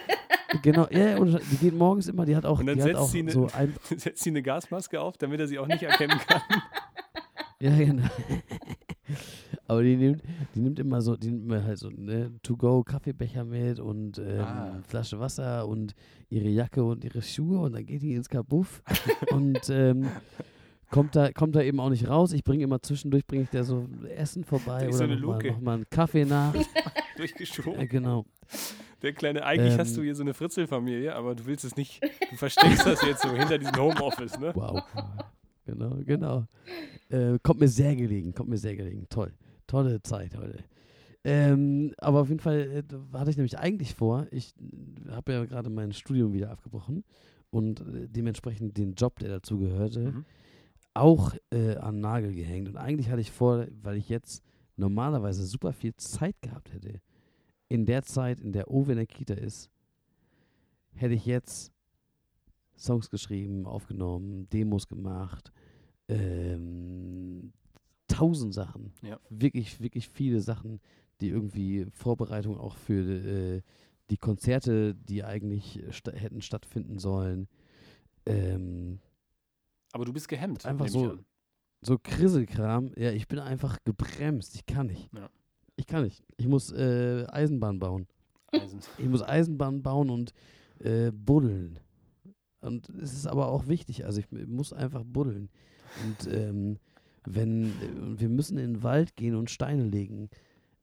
Genau, 0.64 0.88
ja, 0.90 1.16
und 1.20 1.40
die 1.52 1.58
geht 1.58 1.76
morgens 1.76 2.08
immer, 2.08 2.26
die 2.26 2.36
hat 2.36 2.44
auch, 2.44 2.60
Und 2.60 2.66
dann 2.66 2.82
setzt 2.82 2.96
auch 3.00 3.08
sie 3.08 3.22
ne- 3.22 3.32
so 3.32 3.48
ein, 3.54 3.72
Setzt 3.96 4.24
sie 4.24 4.32
eine 4.32 4.42
Gasmaske 4.42 5.00
auf, 5.00 5.16
damit 5.16 5.40
er 5.40 5.48
sie 5.48 5.60
auch 5.60 5.68
nicht 5.68 5.84
erkennen 5.84 6.18
kann. 6.28 6.42
Ja, 7.62 7.76
genau. 7.76 8.08
Aber 9.68 9.84
die 9.84 9.96
nimmt, 9.96 10.24
die 10.56 10.60
nimmt 10.62 10.80
immer 10.80 11.02
so, 11.02 11.16
die 11.18 11.30
nimmt 11.30 11.44
immer 11.44 11.64
halt 11.64 11.78
so 11.78 11.90
ne, 11.90 12.32
To-Go-Kaffeebecher 12.42 13.44
mit 13.44 13.80
und 13.80 14.18
ähm, 14.18 14.40
Ah. 14.40 14.80
Flasche 14.88 15.20
Wasser 15.20 15.68
und 15.68 15.94
ihre 16.30 16.48
Jacke 16.50 16.84
und 16.84 17.04
ihre 17.04 17.22
Schuhe 17.22 17.60
und 17.60 17.74
dann 17.74 17.86
geht 17.86 18.02
die 18.02 18.14
ins 18.14 18.30
Kabuff 18.30 18.82
und 19.32 19.70
ähm, 19.70 20.08
kommt 20.90 21.16
da, 21.16 21.32
kommt 21.32 21.56
da 21.56 21.62
eben 21.62 21.80
auch 21.80 21.90
nicht 21.90 22.08
raus. 22.08 22.34
Ich 22.34 22.44
bringe 22.44 22.64
immer 22.64 22.82
zwischendurch, 22.82 23.26
bringe 23.26 23.44
ich 23.44 23.50
da 23.50 23.64
so 23.64 23.88
Essen 24.16 24.44
vorbei 24.44 24.84
Durch 24.86 24.96
so 24.96 25.04
oder 25.04 25.14
eine 25.14 25.22
nochmal 25.22 25.42
Luke. 25.44 25.52
noch 25.54 25.62
mal 25.62 25.74
einen 25.76 25.90
Kaffee 25.90 26.26
nach. 26.26 26.54
Durchgeschoben. 27.18 27.80
äh, 27.80 27.88
genau. 27.88 28.26
Der 29.02 29.14
kleine, 29.14 29.46
eigentlich 29.46 29.74
Ähm. 29.74 29.80
hast 29.80 29.96
du 29.98 30.02
hier 30.04 30.16
so 30.16 30.24
eine 30.24 30.34
Fritzelfamilie, 30.34 31.16
aber 31.16 31.36
du 31.36 31.46
willst 31.46 31.64
es 31.66 31.76
nicht. 31.76 32.02
Du 32.30 32.36
versteckst 32.36 32.86
das 32.86 33.02
jetzt 33.04 33.22
so 33.22 33.30
hinter 33.36 33.58
diesem 33.58 33.76
Homeoffice, 33.76 34.38
ne? 34.40 34.52
Wow. 34.56 34.84
genau, 35.66 35.98
genau. 36.06 36.46
Äh, 37.10 37.40
kommt 37.44 37.60
mir 37.60 37.68
sehr 37.68 37.96
gelegen, 37.96 38.34
kommt 38.34 38.50
mir 38.50 38.58
sehr 38.58 38.76
gelegen. 38.76 39.08
Toll. 39.10 39.34
Tolle 39.68 40.02
Zeit 40.02 40.36
heute. 40.38 40.64
Ähm, 41.24 41.94
aber 41.98 42.22
auf 42.22 42.30
jeden 42.30 42.40
Fall 42.40 42.84
äh, 42.92 43.18
hatte 43.18 43.30
ich 43.30 43.38
nämlich 43.38 43.58
eigentlich 43.60 43.94
vor, 43.94 44.28
ich 44.32 44.54
habe 45.10 45.34
ja 45.34 45.46
gerade 45.46 45.70
mein 45.70 45.92
Studium 45.92 46.34
wieder 46.34 46.50
abgebrochen 46.50 47.04
und 47.52 47.82
äh, 47.82 48.08
dementsprechend 48.08 48.78
den 48.78 48.94
Job, 48.94 49.20
der 49.20 49.30
dazu 49.30 49.58
gehörte, 49.60 50.00
Mhm. 50.12 50.26
Auch 51.00 51.34
äh, 51.52 51.76
an 51.76 51.96
den 51.96 52.02
Nagel 52.02 52.34
gehängt. 52.34 52.68
Und 52.68 52.78
eigentlich 52.78 53.10
hatte 53.10 53.22
ich 53.22 53.32
vor, 53.32 53.68
weil 53.82 53.98
ich 53.98 54.10
jetzt 54.10 54.44
normalerweise 54.76 55.46
super 55.46 55.74
viel 55.74 55.96
Zeit 55.96 56.42
gehabt 56.42 56.74
hätte, 56.74 57.02
in 57.68 57.86
der 57.86 58.04
Zeit, 58.04 58.40
in 58.40 58.52
der 58.52 58.72
Owe 58.72 58.92
in 58.92 58.98
der 58.98 59.06
Kita 59.06 59.34
ist, 59.34 59.70
hätte 60.94 61.14
ich 61.14 61.26
jetzt 61.26 61.72
Songs 62.78 63.10
geschrieben, 63.10 63.66
aufgenommen, 63.66 64.50
Demos 64.50 64.88
gemacht, 64.88 65.52
ähm, 66.08 67.52
tausend 68.08 68.54
Sachen. 68.54 68.94
Ja. 69.02 69.20
Wirklich, 69.30 69.80
wirklich 69.82 70.10
viele 70.10 70.42
Sachen, 70.42 70.80
die 71.22 71.30
irgendwie 71.30 71.86
Vorbereitung 71.92 72.58
auch 72.58 72.76
für 72.76 73.04
äh, 73.04 73.62
die 74.10 74.18
Konzerte, 74.18 74.96
die 74.96 75.24
eigentlich 75.24 75.84
sta 75.92 76.12
hätten 76.12 76.42
stattfinden 76.42 76.98
sollen. 76.98 77.48
Ähm, 78.26 79.00
Aber 79.92 80.06
du 80.06 80.14
bist 80.14 80.28
gehemmt. 80.28 80.66
Einfach 80.66 80.88
so- 80.88 81.18
so 81.82 81.98
Krisselkram, 81.98 82.92
ja, 82.98 83.12
ich 83.12 83.28
bin 83.28 83.40
einfach 83.40 83.78
gebremst. 83.86 84.56
Ich 84.56 84.66
kann 84.66 84.88
nicht. 84.88 85.10
Ja. 85.14 85.30
Ich 85.78 85.88
kann 85.88 86.04
nicht. 86.04 86.24
Ich 86.38 86.48
muss 86.48 86.72
äh, 86.74 87.26
Eisenbahn 87.30 87.80
bauen. 87.80 88.08
Eisen. 88.52 88.80
Ich 88.98 89.08
muss 89.08 89.22
Eisenbahn 89.22 89.82
bauen 89.82 90.10
und 90.10 90.34
äh, 90.80 91.12
buddeln. 91.12 91.80
Und 92.62 92.90
es 92.90 93.14
ist 93.14 93.28
aber 93.28 93.48
auch 93.48 93.68
wichtig, 93.68 94.06
also 94.06 94.20
ich 94.20 94.30
muss 94.32 94.74
einfach 94.74 95.04
buddeln. 95.06 95.50
Und 96.06 96.34
ähm, 96.34 96.78
wenn 97.26 97.68
äh, 97.68 98.20
wir 98.20 98.28
müssen 98.30 98.58
in 98.58 98.74
den 98.74 98.84
Wald 98.84 99.16
gehen 99.16 99.36
und 99.36 99.50
Steine 99.50 99.84
legen, 99.86 100.30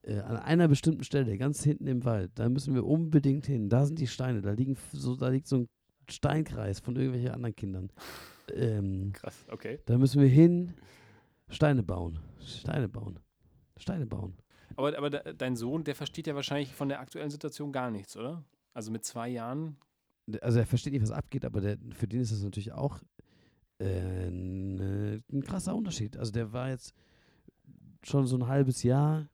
äh, 0.02 0.20
an 0.20 0.36
einer 0.38 0.68
bestimmten 0.68 1.04
Stelle, 1.04 1.36
ganz 1.36 1.62
hinten 1.62 1.86
im 1.86 2.04
Wald, 2.06 2.30
da 2.36 2.48
müssen 2.48 2.74
wir 2.74 2.86
unbedingt 2.86 3.44
hin. 3.46 3.68
Da 3.68 3.84
sind 3.84 3.98
die 3.98 4.06
Steine, 4.06 4.40
da 4.40 4.52
liegen 4.52 4.76
so, 4.92 5.14
da 5.16 5.28
liegt 5.28 5.46
so 5.48 5.56
ein 5.56 5.68
Steinkreis 6.08 6.80
von 6.80 6.96
irgendwelchen 6.96 7.30
anderen 7.32 7.56
Kindern. 7.56 7.90
Ähm, 8.54 9.12
Krass, 9.12 9.44
okay. 9.50 9.80
da 9.86 9.98
müssen 9.98 10.20
wir 10.22 10.28
hin, 10.28 10.74
Steine 11.48 11.82
bauen, 11.82 12.18
Steine 12.40 12.88
bauen, 12.88 13.18
Steine 13.76 14.06
bauen. 14.06 14.36
Aber, 14.76 14.96
aber 14.96 15.10
de- 15.10 15.34
dein 15.34 15.56
Sohn, 15.56 15.84
der 15.84 15.94
versteht 15.94 16.26
ja 16.26 16.34
wahrscheinlich 16.34 16.72
von 16.72 16.88
der 16.88 17.00
aktuellen 17.00 17.30
Situation 17.30 17.72
gar 17.72 17.90
nichts, 17.90 18.16
oder? 18.16 18.44
Also 18.74 18.90
mit 18.92 19.04
zwei 19.04 19.28
Jahren. 19.28 19.76
also 20.42 20.58
er 20.58 20.66
versteht 20.66 20.92
nicht, 20.92 21.02
was 21.02 21.10
abgeht, 21.10 21.44
aber 21.44 21.60
der, 21.60 21.78
für 21.92 22.06
den 22.06 22.20
ist 22.20 22.30
das 22.32 22.42
natürlich 22.42 22.72
auch 22.72 23.00
äh, 23.78 24.30
ne, 24.30 25.22
ein 25.32 25.42
krasser 25.42 25.74
Unterschied. 25.74 26.16
Also 26.16 26.32
der 26.32 26.52
war 26.52 26.68
jetzt 26.70 26.94
schon 28.02 28.26
so 28.26 28.36
ein 28.36 28.46
halbes 28.46 28.82
Jahr 28.82 29.28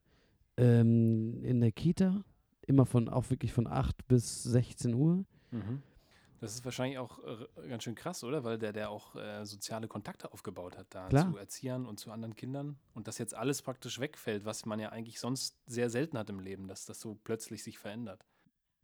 ähm, 0.57 1.43
in 1.43 1.61
der 1.61 1.71
Kita, 1.71 2.23
immer 2.65 2.85
von, 2.85 3.09
auch 3.09 3.29
wirklich 3.29 3.53
von 3.53 3.67
8 3.67 4.07
bis 4.07 4.43
16 4.43 4.93
Uhr. 4.93 5.25
Mhm. 5.51 5.81
Das 6.43 6.55
ist 6.55 6.65
wahrscheinlich 6.65 6.97
auch 6.97 7.19
äh, 7.23 7.69
ganz 7.69 7.83
schön 7.83 7.95
krass, 7.95 8.21
oder? 8.25 8.43
Weil 8.43 8.57
der, 8.57 8.73
der 8.73 8.89
auch 8.89 9.15
äh, 9.15 9.45
soziale 9.45 9.87
Kontakte 9.87 10.33
aufgebaut 10.33 10.77
hat 10.77 10.87
da 10.89 11.07
Klar. 11.07 11.31
zu 11.31 11.37
Erziehern 11.37 11.85
und 11.85 12.01
zu 12.01 12.11
anderen 12.11 12.35
Kindern. 12.35 12.75
Und 12.93 13.07
das 13.07 13.17
jetzt 13.17 13.33
alles 13.33 13.61
praktisch 13.61 13.99
wegfällt, 14.01 14.43
was 14.43 14.65
man 14.65 14.77
ja 14.79 14.89
eigentlich 14.89 15.21
sonst 15.21 15.57
sehr 15.67 15.89
selten 15.89 16.17
hat 16.17 16.29
im 16.29 16.41
Leben, 16.41 16.67
dass 16.67 16.85
das 16.85 16.99
so 16.99 17.15
plötzlich 17.23 17.63
sich 17.63 17.79
verändert. 17.79 18.25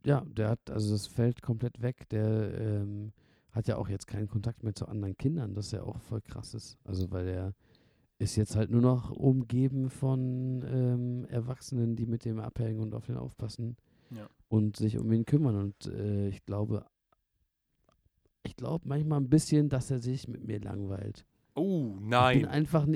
Ja, 0.06 0.22
der 0.26 0.48
hat, 0.48 0.70
also 0.70 0.92
das 0.94 1.06
fällt 1.06 1.42
komplett 1.42 1.82
weg. 1.82 2.08
Der 2.08 2.58
ähm, 2.58 3.12
hat 3.52 3.68
ja 3.68 3.76
auch 3.76 3.90
jetzt 3.90 4.06
keinen 4.06 4.28
Kontakt 4.28 4.62
mehr 4.62 4.74
zu 4.74 4.88
anderen 4.88 5.18
Kindern, 5.18 5.54
das 5.54 5.70
ja 5.70 5.82
auch 5.82 6.00
voll 6.00 6.22
krass 6.22 6.54
ist. 6.54 6.78
Also 6.84 7.10
weil 7.10 7.26
der 7.26 7.52
ist 8.18 8.36
jetzt 8.36 8.56
halt 8.56 8.70
nur 8.70 8.80
noch 8.80 9.10
umgeben 9.10 9.90
von 9.90 10.62
ähm, 10.66 11.26
Erwachsenen, 11.26 11.94
die 11.94 12.06
mit 12.06 12.24
dem 12.24 12.40
abhängen 12.40 12.80
und 12.80 12.94
auf 12.94 13.04
den 13.04 13.18
aufpassen 13.18 13.76
Ja. 14.10 14.30
und 14.48 14.76
sich 14.76 14.96
um 14.96 15.12
ihn 15.12 15.26
kümmern. 15.26 15.56
Und 15.56 15.86
äh, 15.86 16.28
ich 16.28 16.42
glaube, 16.46 16.86
ich 18.42 18.56
glaube 18.56 18.88
manchmal 18.88 19.20
ein 19.20 19.28
bisschen, 19.30 19.68
dass 19.68 19.90
er 19.90 19.98
sich 20.00 20.28
mit 20.28 20.44
mir 20.44 20.60
langweilt. 20.60 21.24
Oh, 21.54 21.90
Ich 21.94 22.00
bin 22.00 22.08
nein. 22.08 22.44
einfach, 22.46 22.86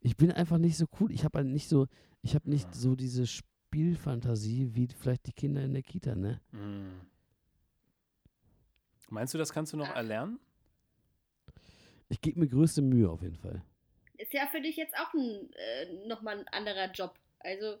ich 0.00 0.16
bin 0.16 0.32
einfach 0.32 0.58
nicht 0.58 0.76
so 0.76 0.86
cool. 1.00 1.12
Ich 1.12 1.24
habe 1.24 1.38
halt 1.38 1.48
nicht 1.48 1.68
so, 1.68 1.86
ich 2.22 2.34
habe 2.34 2.48
nicht 2.50 2.74
so 2.74 2.94
diese, 2.96 3.22
Sp- 3.24 3.46
Spielfantasie 3.70 4.74
wie 4.74 4.88
vielleicht 4.88 5.26
die 5.26 5.32
Kinder 5.34 5.62
in 5.62 5.74
der 5.74 5.82
Kita, 5.82 6.14
ne? 6.14 6.40
Mm. 6.52 7.02
Meinst 9.10 9.34
du, 9.34 9.38
das 9.38 9.52
kannst 9.52 9.74
du 9.74 9.76
noch 9.76 9.90
Ach. 9.90 9.96
erlernen? 9.96 10.38
Ich 12.08 12.18
gebe 12.22 12.40
mir 12.40 12.48
größte 12.48 12.80
Mühe 12.80 13.10
auf 13.10 13.20
jeden 13.20 13.36
Fall. 13.36 13.62
Ist 14.16 14.32
ja 14.32 14.46
für 14.46 14.62
dich 14.62 14.76
jetzt 14.76 14.94
auch 14.96 15.12
ein, 15.12 15.50
äh, 15.52 16.06
nochmal 16.08 16.38
ein 16.40 16.48
anderer 16.48 16.90
Job. 16.92 17.18
Also, 17.40 17.76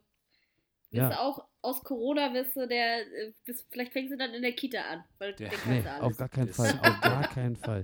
bist 0.90 1.00
Ja. 1.02 1.08
du 1.10 1.20
auch 1.20 1.44
aus 1.62 1.82
Corona, 1.82 2.32
wirst 2.34 2.56
du 2.56 2.66
der, 2.66 3.00
äh, 3.00 3.32
bist, 3.44 3.66
vielleicht 3.70 3.92
fängst 3.92 4.12
du 4.12 4.16
dann 4.16 4.32
in 4.32 4.42
der 4.42 4.52
Kita 4.52 4.78
an, 4.80 5.04
weil 5.18 5.34
kannst 5.34 5.66
Nee, 5.66 5.82
auf 6.00 6.16
gar 6.16 6.28
keinen 6.28 6.48
Fall. 6.48 6.78
Auf 6.80 7.00
gar 7.00 7.22
keinen 7.28 7.56
Fall. 7.56 7.82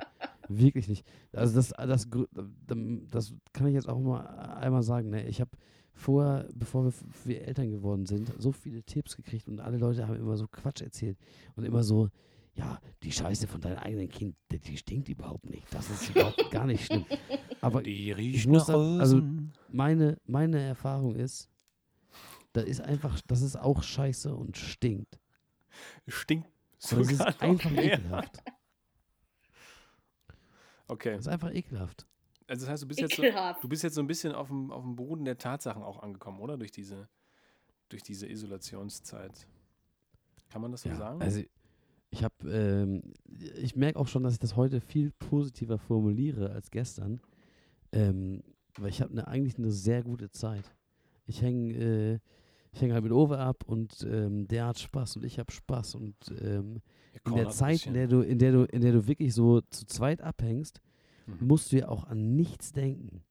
Wirklich 0.48 0.88
nicht. 0.88 1.06
Also 1.32 1.54
das, 1.56 1.70
das, 1.70 2.08
das 3.10 3.34
kann 3.52 3.66
ich 3.66 3.74
jetzt 3.74 3.88
auch 3.88 3.98
mal 3.98 4.20
einmal 4.60 4.82
sagen. 4.82 5.10
Ne? 5.10 5.26
Ich 5.26 5.40
habe 5.40 5.50
vorher, 5.94 6.48
bevor 6.54 6.84
wir, 6.84 6.92
wir 7.24 7.42
Eltern 7.46 7.70
geworden 7.70 8.06
sind, 8.06 8.32
so 8.38 8.52
viele 8.52 8.82
Tipps 8.82 9.16
gekriegt 9.16 9.48
und 9.48 9.60
alle 9.60 9.78
Leute 9.78 10.06
haben 10.06 10.16
immer 10.16 10.36
so 10.36 10.46
Quatsch 10.48 10.82
erzählt 10.82 11.18
und 11.56 11.64
immer 11.64 11.82
so, 11.82 12.10
ja, 12.56 12.78
die 13.02 13.10
Scheiße 13.10 13.48
von 13.48 13.60
deinem 13.60 13.78
eigenen 13.78 14.08
Kind, 14.08 14.36
die, 14.52 14.58
die 14.60 14.76
stinkt 14.76 15.08
überhaupt 15.08 15.48
nicht. 15.50 15.66
Das 15.72 15.90
ist 15.90 16.10
überhaupt 16.10 16.50
gar 16.50 16.66
nicht 16.66 16.86
schlimm. 16.86 17.04
Aber 17.60 17.82
Die 17.82 18.10
ich 18.10 18.16
riecht 18.16 18.46
muss 18.46 18.68
nach 18.68 18.74
sagen, 18.74 19.00
also 19.00 19.22
meine, 19.70 20.18
meine 20.26 20.60
Erfahrung 20.60 21.16
ist, 21.16 21.48
da 22.54 22.60
ist 22.62 22.80
einfach, 22.80 23.20
das 23.26 23.42
ist 23.42 23.56
auch 23.56 23.82
scheiße 23.82 24.34
und 24.34 24.56
stinkt. 24.56 25.18
Stinkt 26.08 26.48
Aber 26.90 27.00
es 27.02 27.10
ist 27.10 27.18
sogar 27.18 27.42
einfach 27.42 27.70
mehr. 27.70 27.94
ekelhaft. 27.98 28.42
Okay, 30.86 31.12
Das 31.16 31.26
ist 31.26 31.28
einfach 31.32 31.52
ekelhaft. 31.52 32.06
also 32.46 32.64
das 32.66 32.70
heißt, 32.72 32.82
du 32.84 32.88
bist 32.88 33.00
jetzt 33.00 33.16
so, 33.16 33.22
du 33.22 33.68
bist 33.68 33.82
jetzt 33.82 33.94
so 33.94 34.00
ein 34.02 34.06
bisschen 34.06 34.32
auf 34.32 34.48
dem, 34.48 34.70
auf 34.70 34.82
dem 34.82 34.96
Boden 34.96 35.24
der 35.24 35.38
Tatsachen 35.38 35.82
auch 35.82 36.02
angekommen, 36.02 36.40
oder? 36.40 36.56
Durch 36.56 36.70
diese, 36.70 37.08
durch 37.88 38.02
diese 38.02 38.28
Isolationszeit. 38.28 39.46
Kann 40.50 40.62
man 40.62 40.70
das 40.72 40.82
so 40.82 40.94
sagen? 40.94 41.20
Also 41.22 41.42
ich 42.10 42.22
habe, 42.22 42.34
ähm, 42.48 43.14
ich 43.56 43.74
merke 43.74 43.98
auch 43.98 44.06
schon, 44.06 44.22
dass 44.22 44.34
ich 44.34 44.38
das 44.38 44.54
heute 44.54 44.80
viel 44.80 45.10
positiver 45.10 45.78
formuliere 45.78 46.50
als 46.50 46.70
gestern, 46.70 47.20
ähm, 47.90 48.44
weil 48.78 48.90
ich 48.90 49.00
habe 49.02 49.14
ne, 49.14 49.26
eigentlich 49.26 49.58
eine 49.58 49.72
sehr 49.72 50.04
gute 50.04 50.30
Zeit. 50.30 50.72
Ich 51.26 51.42
hänge, 51.42 51.74
äh, 51.74 52.18
ich 52.74 52.82
hänge 52.82 52.94
halt 52.94 53.04
mit 53.04 53.12
Owe 53.12 53.38
ab 53.38 53.64
und 53.66 54.06
ähm, 54.10 54.46
der 54.48 54.66
hat 54.66 54.78
Spaß 54.78 55.16
und 55.16 55.24
ich 55.24 55.38
habe 55.38 55.52
Spaß 55.52 55.94
und 55.94 56.14
ähm, 56.40 56.80
in 57.26 57.34
der 57.36 57.48
Zeit, 57.50 57.86
in 57.86 57.94
der 57.94 58.08
du, 58.08 58.20
in 58.20 58.38
der 58.38 58.52
du, 58.52 58.64
in 58.64 58.80
der 58.80 58.92
du 58.92 59.06
wirklich 59.06 59.32
so 59.32 59.60
zu 59.70 59.86
zweit 59.86 60.20
abhängst, 60.20 60.80
Mhm. 61.26 61.46
musst 61.46 61.72
du 61.72 61.78
ja 61.78 61.88
auch 61.88 62.04
an 62.04 62.36
nichts 62.36 62.72
denken. 62.72 63.22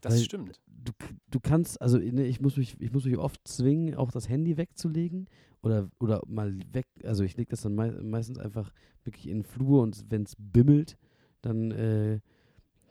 Das 0.00 0.14
weil- 0.14 0.20
stimmt. 0.22 0.60
du, 0.66 0.92
du 1.30 1.40
kannst, 1.40 1.80
also 1.82 1.98
ne, 1.98 2.24
ich 2.24 2.40
muss 2.40 2.56
mich, 2.56 2.74
ich 2.80 2.90
muss 2.90 3.04
mich 3.04 3.18
oft 3.18 3.46
zwingen, 3.46 3.94
auch 3.96 4.10
das 4.10 4.30
Handy 4.30 4.56
wegzulegen 4.56 5.26
oder, 5.62 5.90
oder 6.00 6.22
mal 6.26 6.58
weg, 6.72 6.86
also 7.02 7.22
ich 7.22 7.36
lege 7.36 7.50
das 7.50 7.60
dann 7.60 7.74
mei 7.74 7.90
meistens 7.90 8.38
einfach 8.38 8.72
wirklich 9.02 9.28
in 9.28 9.38
den 9.40 9.44
Flur 9.44 9.82
und 9.82 10.06
wenn 10.08 10.22
es 10.22 10.34
bimmelt, 10.38 10.96
dann 11.42 11.70
äh, 11.72 12.20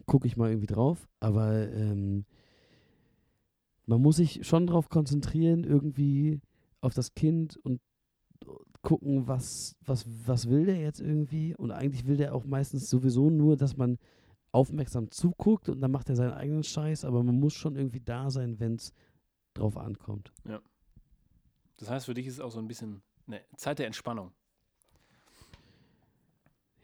gucke 0.06 0.28
ich 0.28 0.38
mal 0.38 0.50
irgendwie 0.52 0.68
drauf. 0.68 1.08
Aber 1.20 1.68
ähm, 1.72 2.26
man 3.86 4.02
muss 4.02 4.18
sich 4.18 4.46
schon 4.48 4.68
darauf 4.68 4.90
konzentrieren, 4.90 5.64
irgendwie 5.64 6.42
auf 6.82 6.94
das 6.94 7.14
Kind 7.14 7.58
und 7.58 7.82
gucken, 8.82 9.28
was, 9.28 9.76
was, 9.86 10.06
was 10.28 10.50
will 10.50 10.66
der 10.66 10.80
jetzt 10.80 11.00
irgendwie. 11.00 11.56
Und 11.56 11.72
eigentlich 11.72 12.06
will 12.06 12.18
der 12.18 12.36
auch 12.36 12.46
meistens 12.46 12.90
sowieso 12.90 13.30
nur, 13.30 13.58
dass 13.58 13.78
man 13.78 13.98
aufmerksam 14.52 15.10
zuguckt 15.10 15.70
und 15.70 15.82
dann 15.82 15.92
macht 15.92 16.10
er 16.10 16.16
seinen 16.16 16.34
eigenen 16.34 16.64
Scheiß, 16.64 17.06
aber 17.06 17.24
man 17.24 17.40
muss 17.40 17.54
schon 17.54 17.76
irgendwie 17.76 18.02
da 18.02 18.30
sein, 18.30 18.60
wenn 18.60 18.76
es 18.76 18.94
drauf 19.56 19.78
ankommt. 19.78 20.32
Das 21.78 21.90
heißt, 21.90 22.06
für 22.06 22.14
dich 22.14 22.28
ist 22.28 22.36
es 22.36 22.40
auch 22.40 22.52
so 22.52 22.60
ein 22.60 22.68
bisschen 22.68 23.02
eine 23.26 23.42
Zeit 23.58 23.80
der 23.80 23.88
Entspannung. 23.88 24.32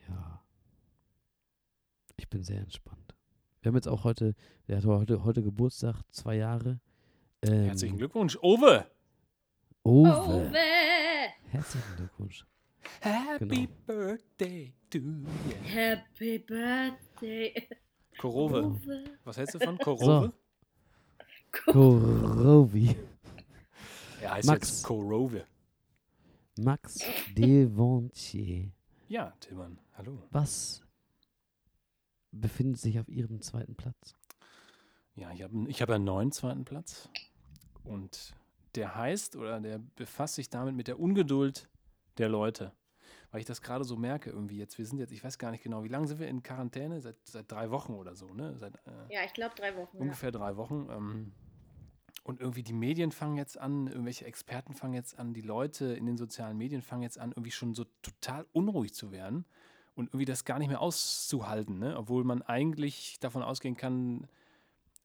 Ja. 0.08 0.42
Ich 2.18 2.28
bin 2.28 2.44
sehr 2.44 2.62
entspannt. 2.62 3.16
Wir 3.62 3.70
haben 3.70 3.76
jetzt 3.76 3.88
auch 3.88 4.04
heute, 4.04 4.36
der 4.68 4.78
hat 4.78 4.86
heute, 4.86 5.24
heute 5.24 5.44
Geburtstag, 5.44 6.02
zwei 6.12 6.38
Jahre. 6.38 6.80
Ähm, 7.42 7.66
Herzlichen 7.66 7.98
Glückwunsch, 7.98 8.38
Owe! 8.42 8.86
Uwe. 9.86 10.10
Oh, 10.10 10.52
weh. 10.52 11.30
Herzlichen 11.52 11.96
Glückwunsch. 11.96 12.46
Happy 13.02 13.68
Genau. 13.68 13.72
Birthday 13.86 14.74
to 14.90 14.98
you. 14.98 15.26
Happy 15.64 16.40
Birthday. 16.40 17.68
Korove. 18.18 18.80
Was 19.24 19.38
hältst 19.38 19.56
du 19.56 19.60
von 19.60 19.78
Korove? 19.78 20.34
Korovi. 21.52 22.96
Er 24.22 24.34
heißt 24.34 24.48
Max. 24.48 24.70
jetzt 24.70 24.84
Korove. 24.84 25.46
Max 26.60 27.00
Devontier. 27.38 28.70
Ja, 29.08 29.34
Tillmann, 29.40 29.80
hallo. 29.94 30.22
Was 30.32 30.82
befindet 32.32 32.80
sich 32.82 33.00
auf 33.00 33.08
Ihrem 33.08 33.42
zweiten 33.42 33.76
Platz? 33.76 34.16
Ja, 35.16 35.32
ich 35.32 35.42
habe 35.42 35.70
ich 35.70 35.82
hab 35.82 35.90
einen 35.90 36.04
neuen 36.04 36.32
zweiten 36.32 36.66
Platz. 36.66 37.10
Und 37.84 38.34
der 38.76 38.96
heißt 38.96 39.36
oder 39.36 39.60
der 39.60 39.80
befasst 39.96 40.36
sich 40.36 40.50
damit 40.50 40.76
mit 40.76 40.88
der 40.88 41.00
Ungeduld 41.00 41.68
der 42.18 42.30
Leute. 42.30 42.72
Weil 43.32 43.42
ich 43.42 43.46
das 43.46 43.62
gerade 43.62 43.84
so 43.84 43.96
merke 43.96 44.30
irgendwie 44.32 44.58
jetzt. 44.58 44.78
Wir 44.78 44.86
sind 44.86 44.98
jetzt, 44.98 45.12
ich 45.12 45.24
weiß 45.24 45.38
gar 45.38 45.52
nicht 45.52 45.64
genau, 45.64 45.84
wie 45.84 45.88
lange 45.88 46.08
sind 46.08 46.20
wir 46.20 46.28
in 46.28 46.42
Quarantäne? 46.42 47.00
Seit, 47.02 47.16
seit 47.26 47.52
drei 47.52 47.70
Wochen 47.70 47.94
oder 47.94 48.16
so, 48.16 48.34
ne? 48.34 48.58
Seit 48.58 48.76
äh, 48.76 49.14
Ja, 49.14 49.24
ich 49.24 49.34
glaube 49.34 49.56
drei 49.56 49.76
Wochen. 49.76 49.98
Ja. 49.98 50.02
ungefähr 50.02 50.32
drei 50.32 50.58
Wochen. 50.58 50.88
Ähm, 50.90 51.32
und 52.24 52.40
irgendwie 52.42 52.64
die 52.64 52.74
Medien 52.74 53.12
fangen 53.12 53.38
jetzt 53.38 53.58
an, 53.58 53.88
irgendwelche 53.88 54.26
Experten 54.26 54.74
fangen 54.74 54.94
jetzt 54.94 55.18
an, 55.18 55.34
die 55.34 55.42
Leute 55.42 55.94
in 55.94 56.06
den 56.06 56.18
sozialen 56.18 56.58
Medien 56.58 56.82
fangen 56.82 57.02
jetzt 57.02 57.18
an, 57.18 57.32
irgendwie 57.32 57.52
schon 57.52 57.74
so 57.74 57.86
total 58.02 58.46
unruhig 58.52 58.94
zu 58.94 59.12
werden 59.12 59.46
und 59.96 60.10
irgendwie 60.10 60.26
das 60.26 60.46
gar 60.46 60.60
nicht 60.60 60.68
mehr 60.68 60.82
auszuhalten, 60.82 61.80
ne? 61.80 61.98
obwohl 61.98 62.24
man 62.24 62.42
eigentlich 62.42 63.20
davon 63.20 63.42
ausgehen 63.42 63.76
kann, 63.76 64.28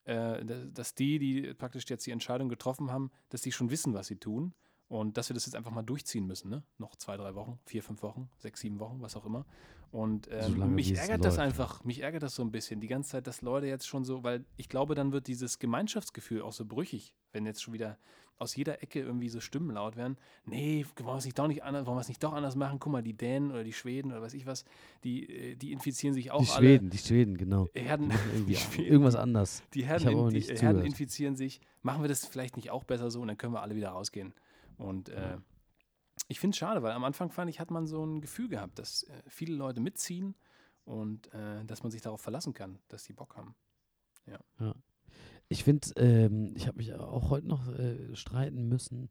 äh, 0.04 0.44
da- 0.44 0.64
dass 0.66 0.94
die, 0.94 1.18
die 1.18 1.54
praktisch 1.54 1.84
jetzt 1.88 2.06
die 2.06 2.10
Entscheidung 2.10 2.48
getroffen 2.48 2.90
haben, 2.90 3.10
dass 3.30 3.42
die 3.42 3.52
schon 3.52 3.70
wissen, 3.70 3.94
was 3.94 4.06
sie 4.06 4.16
tun 4.16 4.54
und 4.88 5.16
dass 5.16 5.28
wir 5.30 5.34
das 5.34 5.46
jetzt 5.46 5.54
einfach 5.56 5.70
mal 5.70 5.82
durchziehen 5.82 6.26
müssen. 6.26 6.50
Ne? 6.50 6.62
Noch 6.78 6.96
zwei, 6.96 7.16
drei 7.16 7.34
Wochen, 7.34 7.58
vier, 7.64 7.82
fünf 7.82 8.02
Wochen, 8.02 8.28
sechs, 8.38 8.60
sieben 8.60 8.78
Wochen, 8.80 9.00
was 9.00 9.16
auch 9.16 9.24
immer. 9.24 9.46
Und 9.90 10.28
ähm, 10.32 10.74
mich 10.74 10.96
ärgert 10.96 11.24
das 11.24 11.36
läuft. 11.36 11.46
einfach, 11.46 11.84
mich 11.84 12.00
ärgert 12.00 12.24
das 12.24 12.34
so 12.34 12.42
ein 12.42 12.50
bisschen, 12.50 12.80
die 12.80 12.88
ganze 12.88 13.10
Zeit, 13.10 13.26
dass 13.28 13.42
Leute 13.42 13.66
jetzt 13.68 13.86
schon 13.86 14.04
so, 14.04 14.24
weil 14.24 14.44
ich 14.56 14.68
glaube, 14.68 14.96
dann 14.96 15.12
wird 15.12 15.28
dieses 15.28 15.60
Gemeinschaftsgefühl 15.60 16.42
auch 16.42 16.52
so 16.52 16.64
brüchig, 16.66 17.14
wenn 17.32 17.46
jetzt 17.46 17.62
schon 17.62 17.74
wieder 17.74 17.96
aus 18.38 18.56
jeder 18.56 18.82
Ecke 18.82 19.00
irgendwie 19.00 19.28
so 19.28 19.40
Stimmen 19.40 19.70
laut 19.70 19.96
werden. 19.96 20.16
Nee, 20.44 20.84
wollen 20.96 21.14
wir 21.14 21.18
es 21.18 21.24
nicht 21.24 21.38
doch 21.38 21.46
nicht 21.46 21.62
anders, 21.62 21.86
wollen 21.86 21.96
wir 21.96 22.00
es 22.00 22.08
nicht 22.08 22.22
doch 22.22 22.32
anders 22.32 22.56
machen? 22.56 22.78
Guck 22.80 22.92
mal, 22.92 23.02
die 23.02 23.14
Dänen 23.14 23.50
oder 23.50 23.64
die 23.64 23.72
Schweden 23.72 24.12
oder 24.12 24.22
weiß 24.22 24.34
ich 24.34 24.46
was, 24.46 24.64
die, 25.04 25.28
äh, 25.28 25.56
die 25.56 25.72
infizieren 25.72 26.14
sich 26.14 26.30
auch 26.30 26.42
die 26.42 26.50
alle. 26.50 26.58
Schweden, 26.58 26.90
die 26.90 26.98
Schweden, 26.98 27.36
genau. 27.36 27.68
Herden, 27.74 28.12
Die 28.46 28.56
Schweden, 28.56 28.92
irgendwas 28.92 29.14
anders. 29.14 29.62
die 29.74 29.84
Herden, 29.84 30.08
in, 30.08 30.28
die 30.30 30.40
Herden 30.40 30.56
zugehört. 30.56 30.86
infizieren 30.86 31.36
sich. 31.36 31.60
Machen 31.82 32.02
wir 32.02 32.08
das 32.08 32.26
vielleicht 32.26 32.56
nicht 32.56 32.70
auch 32.70 32.84
besser 32.84 33.10
so 33.10 33.20
und 33.20 33.28
dann 33.28 33.38
können 33.38 33.52
wir 33.52 33.62
alle 33.62 33.76
wieder 33.76 33.90
rausgehen. 33.90 34.34
Und 34.76 35.08
äh, 35.08 35.36
ich 36.28 36.40
finde 36.40 36.54
es 36.54 36.58
schade, 36.58 36.82
weil 36.82 36.92
am 36.92 37.04
Anfang 37.04 37.30
fand 37.30 37.50
ich, 37.50 37.60
hat 37.60 37.70
man 37.70 37.86
so 37.86 38.04
ein 38.04 38.20
Gefühl 38.20 38.48
gehabt, 38.48 38.78
dass 38.78 39.04
äh, 39.04 39.22
viele 39.28 39.54
Leute 39.54 39.80
mitziehen 39.80 40.34
und 40.84 41.32
äh, 41.34 41.64
dass 41.64 41.82
man 41.82 41.92
sich 41.92 42.02
darauf 42.02 42.20
verlassen 42.20 42.54
kann, 42.54 42.78
dass 42.88 43.04
die 43.04 43.12
Bock 43.12 43.36
haben. 43.36 43.54
Ich 45.48 45.64
finde, 45.64 45.88
ähm, 45.96 46.52
ich 46.56 46.66
habe 46.66 46.78
mich 46.78 46.94
auch 46.94 47.30
heute 47.30 47.46
noch 47.46 47.68
äh, 47.68 48.14
streiten 48.16 48.68
müssen. 48.68 49.08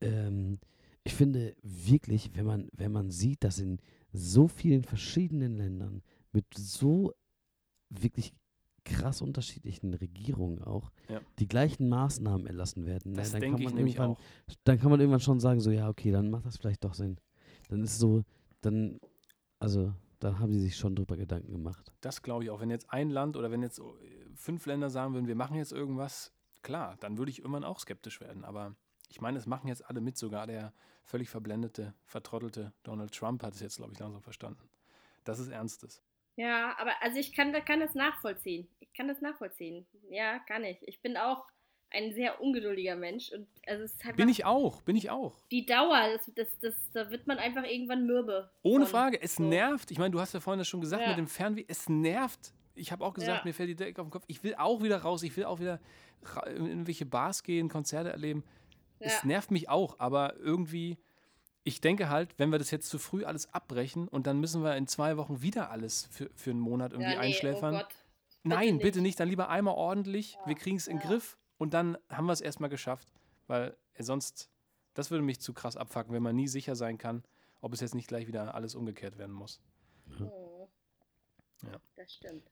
Ähm, 0.00 0.58
ich 1.04 1.14
finde 1.14 1.54
wirklich, 1.62 2.30
wenn 2.34 2.46
man, 2.46 2.68
wenn 2.72 2.92
man 2.92 3.10
sieht, 3.10 3.42
dass 3.44 3.58
in 3.58 3.78
so 4.12 4.46
vielen 4.48 4.84
verschiedenen 4.84 5.56
Ländern 5.56 6.02
mit 6.32 6.46
so 6.56 7.12
wirklich 7.90 8.32
krass 8.84 9.22
unterschiedlichen 9.22 9.94
Regierungen 9.94 10.62
auch 10.62 10.90
Ja. 11.08 11.20
die 11.38 11.46
gleichen 11.46 11.88
Maßnahmen 11.88 12.46
erlassen 12.46 12.84
werden, 12.86 13.12
ne, 13.12 13.18
Das 13.18 13.32
dann, 13.32 13.40
kann 13.42 13.58
ich 13.58 13.64
man 13.64 13.74
nämlich 13.74 13.96
irgendwann, 13.96 14.16
auch. 14.16 14.20
dann 14.64 14.78
kann 14.80 14.90
man 14.90 15.00
irgendwann 15.00 15.20
schon 15.20 15.40
sagen, 15.40 15.60
so 15.60 15.70
ja, 15.70 15.88
okay, 15.88 16.10
dann 16.10 16.30
macht 16.30 16.46
das 16.46 16.56
vielleicht 16.56 16.82
doch 16.84 16.94
Sinn. 16.94 17.16
Dann 17.68 17.82
ist 17.82 17.98
so, 17.98 18.22
dann, 18.60 18.98
also, 19.60 19.92
dann 20.18 20.38
haben 20.38 20.52
sie 20.52 20.60
sich 20.60 20.76
schon 20.76 20.94
drüber 20.96 21.16
Gedanken 21.16 21.52
gemacht. 21.52 21.92
Das 22.00 22.22
glaube 22.22 22.44
ich 22.44 22.50
auch. 22.50 22.60
Wenn 22.60 22.70
jetzt 22.70 22.90
ein 22.90 23.10
Land 23.10 23.36
oder 23.36 23.50
wenn 23.50 23.62
jetzt 23.62 23.80
fünf 24.36 24.66
Länder 24.66 24.90
sagen 24.90 25.14
würden, 25.14 25.26
wir 25.26 25.34
machen 25.36 25.56
jetzt 25.56 25.72
irgendwas, 25.72 26.32
klar, 26.62 26.96
dann 27.00 27.18
würde 27.18 27.30
ich 27.30 27.38
irgendwann 27.40 27.64
auch 27.64 27.78
skeptisch 27.78 28.20
werden. 28.20 28.44
Aber 28.44 28.74
ich 29.08 29.20
meine, 29.20 29.38
es 29.38 29.46
machen 29.46 29.68
jetzt 29.68 29.84
alle 29.88 30.00
mit, 30.00 30.16
sogar 30.16 30.46
der 30.46 30.72
völlig 31.04 31.28
verblendete, 31.28 31.94
vertrottelte 32.06 32.72
Donald 32.82 33.12
Trump 33.14 33.42
hat 33.42 33.54
es 33.54 33.60
jetzt, 33.60 33.76
glaube 33.76 33.92
ich, 33.92 33.98
langsam 33.98 34.22
verstanden. 34.22 34.68
Das 35.24 35.38
ist 35.38 35.48
Ernstes. 35.48 36.02
Ja, 36.36 36.74
aber 36.78 36.92
also 37.02 37.18
ich 37.18 37.32
kann, 37.34 37.52
kann 37.64 37.80
das 37.80 37.94
nachvollziehen. 37.94 38.66
Ich 38.80 38.92
kann 38.94 39.08
das 39.08 39.20
nachvollziehen. 39.20 39.86
Ja, 40.08 40.38
kann 40.40 40.64
ich. 40.64 40.78
Ich 40.88 41.00
bin 41.02 41.16
auch 41.16 41.46
ein 41.90 42.14
sehr 42.14 42.40
ungeduldiger 42.40 42.96
Mensch 42.96 43.30
und 43.32 43.46
also 43.66 43.84
es 43.84 43.92
ist 43.92 44.04
halt 44.04 44.16
Bin 44.16 44.30
ich 44.30 44.46
auch, 44.46 44.80
bin 44.80 44.96
ich 44.96 45.10
auch. 45.10 45.34
die 45.50 45.66
Dauer, 45.66 46.08
das, 46.14 46.30
das, 46.34 46.58
das, 46.60 46.74
da 46.94 47.10
wird 47.10 47.26
man 47.26 47.36
einfach 47.38 47.64
irgendwann 47.64 48.06
mürbe. 48.06 48.50
Ohne. 48.62 48.86
Frage, 48.86 49.20
es 49.20 49.34
so. 49.34 49.42
nervt. 49.42 49.90
Ich 49.90 49.98
meine, 49.98 50.10
du 50.10 50.18
hast 50.20 50.32
ja 50.32 50.40
vorhin 50.40 50.58
das 50.58 50.68
schon 50.68 50.80
gesagt 50.80 51.02
Ja. 51.02 51.08
mit 51.08 51.18
dem 51.18 51.26
Fernweh, 51.26 51.66
es 51.68 51.88
nervt. 51.90 52.54
Ich 52.74 52.92
habe 52.92 53.04
auch 53.04 53.14
gesagt, 53.14 53.38
Ja. 53.38 53.44
mir 53.44 53.52
fällt 53.54 53.68
die 53.68 53.76
Decke 53.76 54.00
auf 54.00 54.06
den 54.06 54.12
Kopf. 54.12 54.24
Ich 54.28 54.42
will 54.42 54.54
auch 54.54 54.82
wieder 54.82 55.02
raus, 55.02 55.22
ich 55.22 55.36
will 55.36 55.44
auch 55.44 55.60
wieder 55.60 55.80
in 56.46 56.66
irgendwelche 56.66 57.06
Bars 57.06 57.42
gehen, 57.42 57.68
Konzerte 57.68 58.10
erleben. 58.10 58.44
es 58.98 59.14
Ja. 59.20 59.26
nervt 59.26 59.50
mich 59.50 59.68
auch, 59.68 59.98
aber 59.98 60.36
irgendwie, 60.36 60.96
ich 61.64 61.80
denke 61.80 62.08
halt, 62.08 62.38
wenn 62.38 62.50
wir 62.50 62.58
das 62.58 62.70
jetzt 62.70 62.88
zu 62.88 62.98
früh 62.98 63.24
alles 63.24 63.52
abbrechen 63.52 64.06
und 64.08 64.26
dann 64.28 64.38
müssen 64.38 64.62
wir 64.62 64.76
in 64.76 64.86
zwei 64.86 65.16
Wochen 65.16 65.42
wieder 65.42 65.70
alles 65.70 66.06
für, 66.12 66.30
für 66.34 66.50
einen 66.50 66.60
Monat 66.60 66.92
irgendwie 66.92 67.10
ja, 67.12 67.18
nee, 67.20 67.26
einschläfern. 67.26 67.74
Oh 67.74 67.78
Gott. 67.78 67.94
Nein, 68.44 68.74
nicht. 68.74 68.82
bitte 68.82 69.00
nicht. 69.00 69.18
Dann 69.20 69.28
lieber 69.28 69.48
einmal 69.48 69.74
ordentlich. 69.74 70.38
wir 70.46 70.54
kriegen 70.54 70.76
es 70.76 70.86
in 70.86 70.98
den 70.98 71.02
ja. 71.02 71.08
Griff 71.08 71.36
und 71.58 71.74
dann 71.74 71.98
haben 72.08 72.26
wir 72.26 72.32
es 72.32 72.40
erstmal 72.40 72.70
geschafft. 72.70 73.12
Weil 73.48 73.76
äh, 73.94 74.02
sonst, 74.02 74.50
das 74.94 75.10
würde 75.10 75.24
mich 75.24 75.40
zu 75.40 75.52
krass 75.52 75.76
abfacken, 75.76 76.12
wenn 76.14 76.22
man 76.22 76.34
nie 76.36 76.48
sicher 76.48 76.74
sein 76.76 76.96
kann, 76.98 77.24
ob 77.60 77.72
es 77.72 77.80
jetzt 77.80 77.94
nicht 77.94 78.08
gleich 78.08 78.26
wieder 78.28 78.54
alles 78.54 78.74
umgekehrt 78.74 79.18
werden 79.18 79.32
muss. 79.34 79.60
Oh. 80.20 80.68
Ja. 81.62 81.78
Das 81.96 82.12
stimmt. 82.12 82.50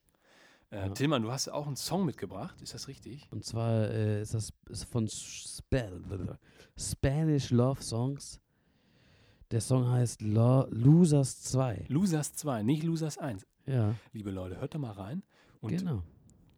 Äh, 0.71 0.77
Ja. 0.87 0.89
Tillmann, 0.91 1.23
du 1.23 1.31
hast 1.33 1.49
auch 1.49 1.67
einen 1.67 1.77
Song 1.77 2.05
mitgebracht. 2.05 2.61
Ist 2.63 2.75
das 2.75 2.89
richtig? 2.89 3.29
Und 3.31 3.45
zwar 3.45 3.91
äh, 3.91 4.23
ist 4.23 4.35
das 4.35 4.53
ist 4.69 4.85
von 4.85 5.09
Spa 5.09 5.89
Spanish 6.79 7.51
Love 7.51 7.83
Songs. 7.83 8.41
Der 9.51 9.61
Song 9.61 9.89
heißt 9.89 10.23
Lo 10.23 10.67
Losers 10.71 11.43
2. 11.43 11.87
Losers 11.89 12.33
2, 12.35 12.63
nicht 12.63 12.85
Losers 12.85 13.19
1. 13.19 13.45
Ja, 13.67 13.95
Liebe 14.13 14.31
Leute, 14.31 14.61
hört 14.61 14.75
da 14.75 14.79
mal 14.79 14.93
rein. 14.93 15.23
Und 15.61 15.77
genau. 15.77 16.03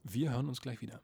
wir 0.05 0.31
hören 0.33 0.49
uns 0.49 0.61
gleich 0.61 0.81
wieder. 0.83 1.01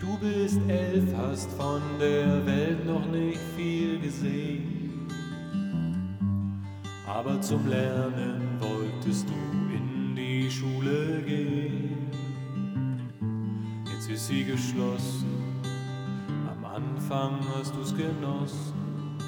Du 0.00 0.18
bist 0.20 0.60
elf, 0.68 1.14
hast 1.16 1.50
von 1.52 1.80
der 1.98 2.44
Welt 2.46 2.84
noch 2.86 3.06
nicht 3.10 3.40
viel 3.56 3.98
gesehen. 3.98 5.08
Aber 7.06 7.40
zum 7.40 7.66
Lernen 7.66 8.60
wolltest 8.60 9.28
du 9.28 9.67
die 10.48 10.54
Schule 10.54 11.22
gehen. 11.24 12.10
Jetzt 13.92 14.08
ist 14.08 14.28
sie 14.28 14.44
geschlossen, 14.44 15.62
am 16.48 16.64
Anfang 16.64 17.38
hast 17.54 17.74
du's 17.74 17.94
genossen. 17.94 19.18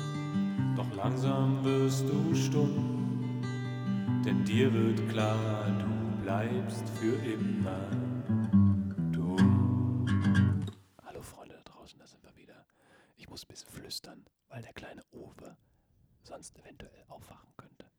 Doch 0.76 0.90
langsam 0.94 1.62
wirst 1.62 2.08
du 2.08 2.34
stumm, 2.34 3.42
denn 4.24 4.44
dir 4.44 4.72
wird 4.72 5.10
klar, 5.10 5.66
du 5.78 6.22
bleibst 6.22 6.88
für 6.98 7.16
immer 7.16 7.90
dumm. 9.12 10.06
Hallo 11.04 11.20
Freunde 11.20 11.54
da 11.56 11.62
draußen, 11.70 11.98
da 11.98 12.06
sind 12.06 12.24
wir 12.24 12.34
wieder. 12.34 12.64
Ich 13.18 13.28
muss 13.28 13.44
ein 13.44 13.48
bisschen 13.48 13.70
flüstern, 13.70 14.24
weil 14.48 14.62
der 14.62 14.72
kleine 14.72 15.02
Uwe 15.12 15.56
sonst 16.22 16.58
eventuell 16.58 17.04
aufwachen 17.08 17.52
könnte. 17.58 17.90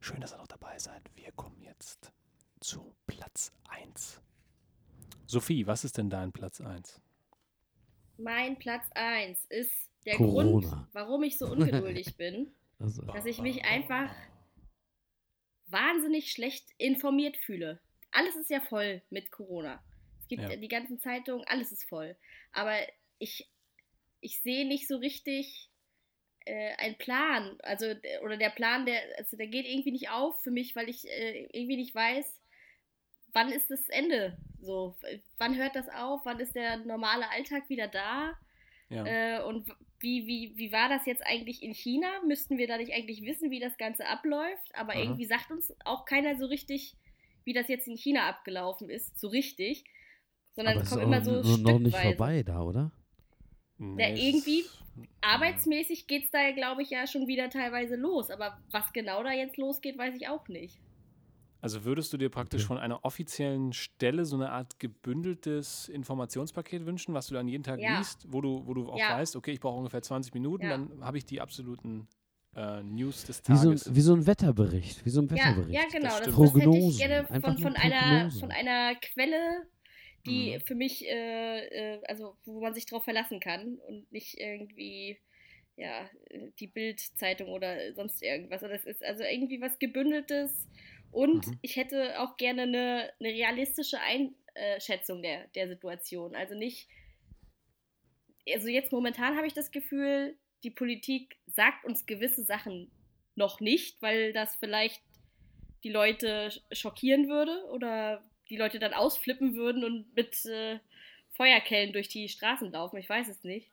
Schön, 0.00 0.20
dass 0.20 0.34
ihr 0.34 0.38
noch 0.38 0.46
dabei 0.46 0.78
seid. 0.78 1.10
Wir 1.14 1.32
kommen 1.32 1.62
jetzt 1.62 2.12
zu 2.60 2.94
Platz 3.06 3.52
1. 3.68 4.20
Sophie, 5.30 5.66
was 5.66 5.84
ist 5.84 5.98
denn 5.98 6.08
dein 6.08 6.32
Platz 6.32 6.60
1? 6.60 7.02
Mein 8.16 8.58
Platz 8.58 8.86
1 8.94 9.44
ist 9.50 9.90
der 10.06 10.16
Corona. 10.16 10.68
Grund, 10.70 10.86
warum 10.94 11.22
ich 11.22 11.36
so 11.36 11.46
ungeduldig 11.50 12.16
bin, 12.16 12.50
Also, 12.80 13.02
dass 13.02 13.26
ich 13.26 13.38
mich 13.42 13.64
einfach 13.64 14.10
wahnsinnig 15.66 16.30
schlecht 16.32 16.64
informiert 16.78 17.36
fühle. 17.36 17.78
Alles 18.10 18.36
ist 18.36 18.48
ja 18.50 18.60
voll 18.60 19.02
mit 19.10 19.30
Corona. 19.30 19.82
Es 20.20 20.28
gibt 20.28 20.42
Ja. 20.42 20.56
die 20.56 20.68
ganzen 20.68 20.98
Zeitungen, 20.98 21.44
alles 21.46 21.72
ist 21.72 21.84
voll. 21.84 22.16
Aber 22.52 22.74
ich, 23.18 23.50
ich 24.20 24.40
sehe 24.40 24.66
nicht 24.66 24.88
so 24.88 24.96
richtig 24.96 25.68
äh, 26.46 26.74
einen 26.76 26.96
Plan. 26.96 27.58
Also, 27.62 27.92
der- 27.94 28.22
oder 28.22 28.38
der 28.38 28.48
Plan, 28.50 28.86
der, 28.86 29.02
also 29.18 29.36
der 29.36 29.48
geht 29.48 29.66
irgendwie 29.66 29.92
nicht 29.92 30.08
auf 30.08 30.40
für 30.42 30.50
mich, 30.50 30.74
weil 30.74 30.88
ich 30.88 31.06
äh, 31.06 31.44
irgendwie 31.52 31.76
nicht 31.76 31.94
weiß, 31.94 32.40
wann 33.34 33.52
ist 33.52 33.70
das 33.70 33.88
Ende? 33.90 34.38
So, 34.60 34.96
wann 35.38 35.56
hört 35.56 35.76
das 35.76 35.88
auf? 35.88 36.22
Wann 36.24 36.40
ist 36.40 36.54
der 36.54 36.78
normale 36.78 37.30
Alltag 37.30 37.68
wieder 37.68 37.88
da? 37.88 38.32
Ja. 38.90 39.04
Äh, 39.06 39.42
und 39.44 39.68
wie, 40.00 40.26
wie, 40.26 40.56
wie 40.56 40.72
war 40.72 40.88
das 40.88 41.06
jetzt 41.06 41.24
eigentlich 41.26 41.62
in 41.62 41.74
China? 41.74 42.08
Müssten 42.26 42.58
wir 42.58 42.66
da 42.66 42.76
nicht 42.76 42.92
eigentlich 42.92 43.22
wissen, 43.22 43.50
wie 43.50 43.60
das 43.60 43.76
Ganze 43.76 44.06
abläuft? 44.06 44.74
Aber 44.74 44.94
Aha. 44.94 45.00
irgendwie 45.00 45.26
sagt 45.26 45.50
uns 45.50 45.74
auch 45.84 46.04
keiner 46.04 46.36
so 46.36 46.46
richtig, 46.46 46.94
wie 47.44 47.52
das 47.52 47.68
jetzt 47.68 47.86
in 47.86 47.96
China 47.96 48.28
abgelaufen 48.28 48.90
ist, 48.90 49.18
so 49.18 49.28
richtig. 49.28 49.84
Sondern 50.54 50.76
aber 50.76 50.84
es 50.84 50.90
kommt 50.90 51.02
immer 51.02 51.22
so 51.22 51.40
n- 51.40 51.62
noch 51.62 51.78
nicht 51.78 51.94
stückweise. 51.94 52.16
vorbei 52.16 52.42
da, 52.42 52.62
oder? 52.62 52.90
Ja, 53.78 54.08
irgendwie 54.08 54.64
Arbeitsmäßig 55.20 56.06
geht 56.06 56.24
es 56.24 56.30
da, 56.30 56.42
ja, 56.42 56.52
glaube 56.52 56.82
ich, 56.82 56.90
ja 56.90 57.06
schon 57.06 57.26
wieder 57.26 57.50
teilweise 57.50 57.96
los. 57.96 58.30
Aber 58.30 58.58
was 58.70 58.92
genau 58.92 59.22
da 59.22 59.32
jetzt 59.32 59.56
losgeht, 59.56 59.98
weiß 59.98 60.14
ich 60.14 60.28
auch 60.28 60.48
nicht. 60.48 60.78
Also 61.60 61.84
würdest 61.84 62.12
du 62.12 62.16
dir 62.18 62.28
praktisch 62.30 62.62
Okay. 62.62 62.68
von 62.68 62.78
einer 62.78 63.04
offiziellen 63.04 63.72
Stelle 63.72 64.24
so 64.24 64.36
eine 64.36 64.50
Art 64.52 64.78
gebündeltes 64.78 65.88
Informationspaket 65.88 66.86
wünschen, 66.86 67.14
was 67.14 67.26
du 67.26 67.34
dann 67.34 67.48
jeden 67.48 67.64
Tag 67.64 67.80
Ja. 67.80 67.96
liest, 67.96 68.26
wo 68.30 68.40
du, 68.40 68.66
wo 68.66 68.74
du 68.74 68.88
auch 68.88 68.98
Ja. 68.98 69.08
weißt, 69.08 69.34
okay, 69.36 69.50
ich 69.52 69.60
brauche 69.60 69.76
ungefähr 69.78 70.02
20 70.02 70.34
Minuten, 70.34 70.64
Ja. 70.64 70.70
dann 70.70 71.04
habe 71.04 71.18
ich 71.18 71.24
die 71.26 71.40
absoluten 71.40 72.06
äh, 72.54 72.82
News 72.82 73.24
des 73.24 73.42
Wie 73.46 73.56
so, 73.56 73.70
ein, 73.70 73.74
Tages. 73.74 73.94
wie 73.94 74.00
so 74.00 74.14
ein 74.14 74.26
Wetterbericht. 74.26 75.04
Wie 75.04 75.10
so 75.10 75.20
ein 75.20 75.30
Ja, 75.30 75.30
Wetterbericht. 75.30 75.82
ja, 75.82 75.88
genau. 75.98 76.20
Das, 76.20 76.24
das 76.38 76.56
hätte 76.56 76.76
ich 76.78 76.96
Prognosen, 76.96 76.98
gerne 76.98 77.30
einfach 77.30 77.54
von, 77.54 77.58
von, 77.58 77.76
einer, 77.76 78.20
Prognosen. 78.20 78.40
von 78.40 78.50
einer 78.52 78.94
Quelle, 78.96 79.66
die 80.26 80.56
Mhm. 80.56 80.60
für 80.60 80.74
mich, 80.74 81.04
äh, 81.06 81.94
äh, 81.96 82.00
also 82.06 82.36
wo 82.44 82.60
man 82.60 82.74
sich 82.74 82.86
drauf 82.86 83.04
verlassen 83.04 83.40
kann 83.40 83.78
und 83.88 84.10
nicht 84.12 84.38
irgendwie, 84.38 85.18
ja, 85.76 86.10
die 86.58 86.66
Bild-Zeitung 86.66 87.48
oder 87.50 87.94
sonst 87.94 88.22
irgendwas. 88.22 88.62
Also 88.62 88.74
Das 88.74 88.84
ist 88.84 89.02
also 89.04 89.22
irgendwie 89.24 89.60
was 89.60 89.78
Gebündeltes 89.78 90.68
und 91.10 91.46
Mhm. 91.46 91.58
ich 91.62 91.76
hätte 91.76 92.20
auch 92.20 92.36
gerne 92.36 92.62
eine, 92.62 93.12
eine 93.20 93.28
realistische 93.30 93.98
Einschätzung 94.00 95.22
der, 95.22 95.48
der 95.48 95.68
Situation. 95.68 96.34
Also 96.34 96.54
nicht, 96.54 96.88
also 98.48 98.68
jetzt 98.68 98.92
momentan 98.92 99.36
habe 99.36 99.46
ich 99.46 99.54
das 99.54 99.70
Gefühl, 99.70 100.36
die 100.62 100.70
Politik 100.70 101.36
sagt 101.46 101.84
uns 101.84 102.06
gewisse 102.06 102.42
Sachen 102.42 102.90
noch 103.36 103.60
nicht, 103.60 104.00
weil 104.02 104.32
das 104.32 104.56
vielleicht 104.56 105.02
die 105.84 105.90
Leute 105.90 106.48
sch- 106.48 106.74
schockieren 106.74 107.28
würde 107.28 107.64
oder 107.66 108.22
die 108.50 108.56
Leute 108.56 108.78
dann 108.78 108.94
ausflippen 108.94 109.54
würden 109.54 109.84
und 109.84 110.14
mit 110.16 110.44
äh, 110.46 110.80
Feuerkellen 111.32 111.92
durch 111.92 112.08
die 112.08 112.28
Straßen 112.28 112.72
laufen. 112.72 112.96
Ich 112.96 113.08
weiß 113.08 113.28
es 113.28 113.44
nicht. 113.44 113.70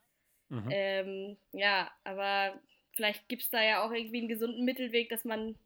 Mhm. 0.50 0.68
Ähm, 0.70 1.36
ja, 1.52 1.90
aber 2.04 2.60
vielleicht 2.92 3.28
gibt 3.28 3.42
es 3.42 3.50
da 3.50 3.62
ja 3.62 3.84
auch 3.84 3.90
irgendwie 3.90 4.18
einen 4.18 4.28
gesunden 4.28 4.64
Mittelweg, 4.64 5.08
dass 5.08 5.24
man 5.24 5.56